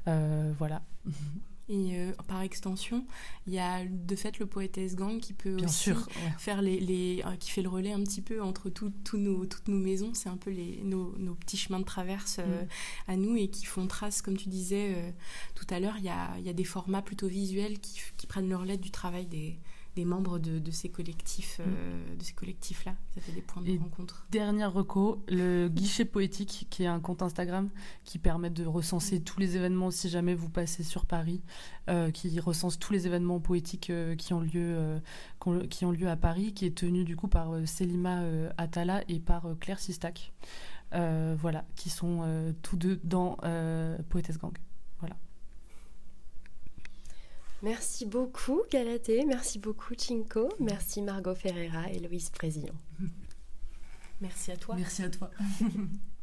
Voilà. 0.06 0.82
Et 1.70 1.98
euh, 1.98 2.12
par 2.26 2.40
extension, 2.40 3.04
il 3.46 3.52
y 3.52 3.58
a 3.58 3.84
de 3.84 4.16
fait 4.16 4.38
le 4.38 4.46
poétesse 4.46 4.96
gang 4.96 5.18
qui 5.20 5.34
peut 5.34 5.56
Bien 5.56 5.66
aussi 5.66 5.78
sûr. 5.84 5.96
ouais. 5.98 6.32
faire 6.38 6.62
les, 6.62 6.80
les 6.80 7.22
euh, 7.26 7.36
qui 7.36 7.50
fait 7.50 7.60
le 7.60 7.68
relais 7.68 7.92
un 7.92 8.02
petit 8.04 8.22
peu 8.22 8.40
entre 8.42 8.70
tout- 8.70 8.92
nos, 9.14 9.44
toutes 9.44 9.68
nos 9.68 9.78
maisons. 9.78 10.12
C'est 10.14 10.30
un 10.30 10.38
peu 10.38 10.50
les, 10.50 10.80
nos, 10.82 11.14
nos 11.18 11.34
petits 11.34 11.58
chemins 11.58 11.80
de 11.80 11.84
traverse 11.84 12.38
euh, 12.38 12.62
Mm. 12.62 12.68
à 13.08 13.16
nous 13.16 13.36
et 13.36 13.48
qui 13.48 13.66
font 13.66 13.86
trace, 13.86 14.22
comme 14.22 14.36
tu 14.38 14.48
disais 14.48 15.14
tout 15.54 15.66
à 15.68 15.78
l'heure, 15.78 15.96
il 15.98 16.04
y 16.04 16.08
a, 16.08 16.38
y 16.38 16.48
a 16.48 16.52
des 16.54 16.64
formats 16.64 17.02
plutôt 17.02 17.28
visuels 17.28 17.78
qui, 17.80 18.00
qui 18.16 18.26
prennent 18.26 18.48
le 18.48 18.56
relais 18.56 18.78
du 18.78 18.90
travail 18.90 19.26
des, 19.26 19.58
des 19.98 20.04
membres 20.04 20.38
de, 20.38 20.60
de 20.60 20.70
ces 20.70 20.88
collectifs, 20.88 21.60
euh, 21.60 22.16
de 22.16 22.22
ces 22.22 22.32
collectifs-là. 22.32 22.94
Ça 23.14 23.20
fait 23.20 23.32
des 23.32 23.40
points 23.40 23.62
de 23.62 23.68
Mm. 23.68 23.74
Et 23.74 23.78
rencontre. 23.78 24.26
Dernière 24.30 24.72
reco, 24.72 25.24
le 25.26 25.68
guichet 25.68 26.04
poétique, 26.04 26.68
qui 26.70 26.84
est 26.84 26.86
un 26.86 27.00
compte 27.00 27.20
Instagram 27.20 27.68
qui 28.04 28.18
permet 28.18 28.50
de 28.50 28.64
recenser 28.64 29.20
tous 29.20 29.40
les 29.40 29.56
événements 29.56 29.90
si 29.90 30.08
jamais 30.08 30.34
vous 30.36 30.48
passez 30.48 30.84
sur 30.84 31.04
Paris, 31.04 31.42
euh, 31.88 32.12
qui 32.12 32.38
recense 32.38 32.78
tous 32.78 32.92
les 32.92 33.06
événements 33.08 33.40
poétiques 33.40 33.90
euh, 33.90 34.14
qui, 34.14 34.32
ont 34.34 34.40
lieu, 34.40 34.52
euh, 34.54 35.00
qui 35.68 35.84
ont 35.84 35.90
lieu 35.90 36.08
à 36.08 36.16
Paris, 36.16 36.54
qui 36.54 36.64
est 36.66 36.76
tenu 36.76 37.04
du 37.04 37.16
coup 37.16 37.28
par 37.28 37.52
euh, 37.52 37.66
Selima 37.66 38.20
euh, 38.20 38.50
Atala 38.56 39.02
et 39.08 39.18
par 39.18 39.46
euh, 39.46 39.54
Claire 39.58 39.80
Sistac. 39.80 40.32
Euh, 40.94 41.36
voilà, 41.38 41.64
qui 41.76 41.90
sont 41.90 42.20
euh, 42.22 42.52
tous 42.62 42.76
deux 42.76 42.98
dans 43.04 43.36
euh, 43.44 43.98
Poétesse 44.08 44.38
Gang. 44.38 44.56
Merci 47.62 48.06
beaucoup 48.06 48.62
Galatée, 48.70 49.24
merci 49.24 49.58
beaucoup 49.58 49.94
Chinko, 49.98 50.48
merci 50.60 51.02
Margot 51.02 51.34
Ferreira 51.34 51.90
et 51.90 51.98
Louise 51.98 52.30
Président. 52.30 52.74
Merci 54.20 54.50
à 54.50 54.56
toi. 54.56 54.74
Merci 54.76 55.04
à 55.04 55.10
toi. 55.10 55.30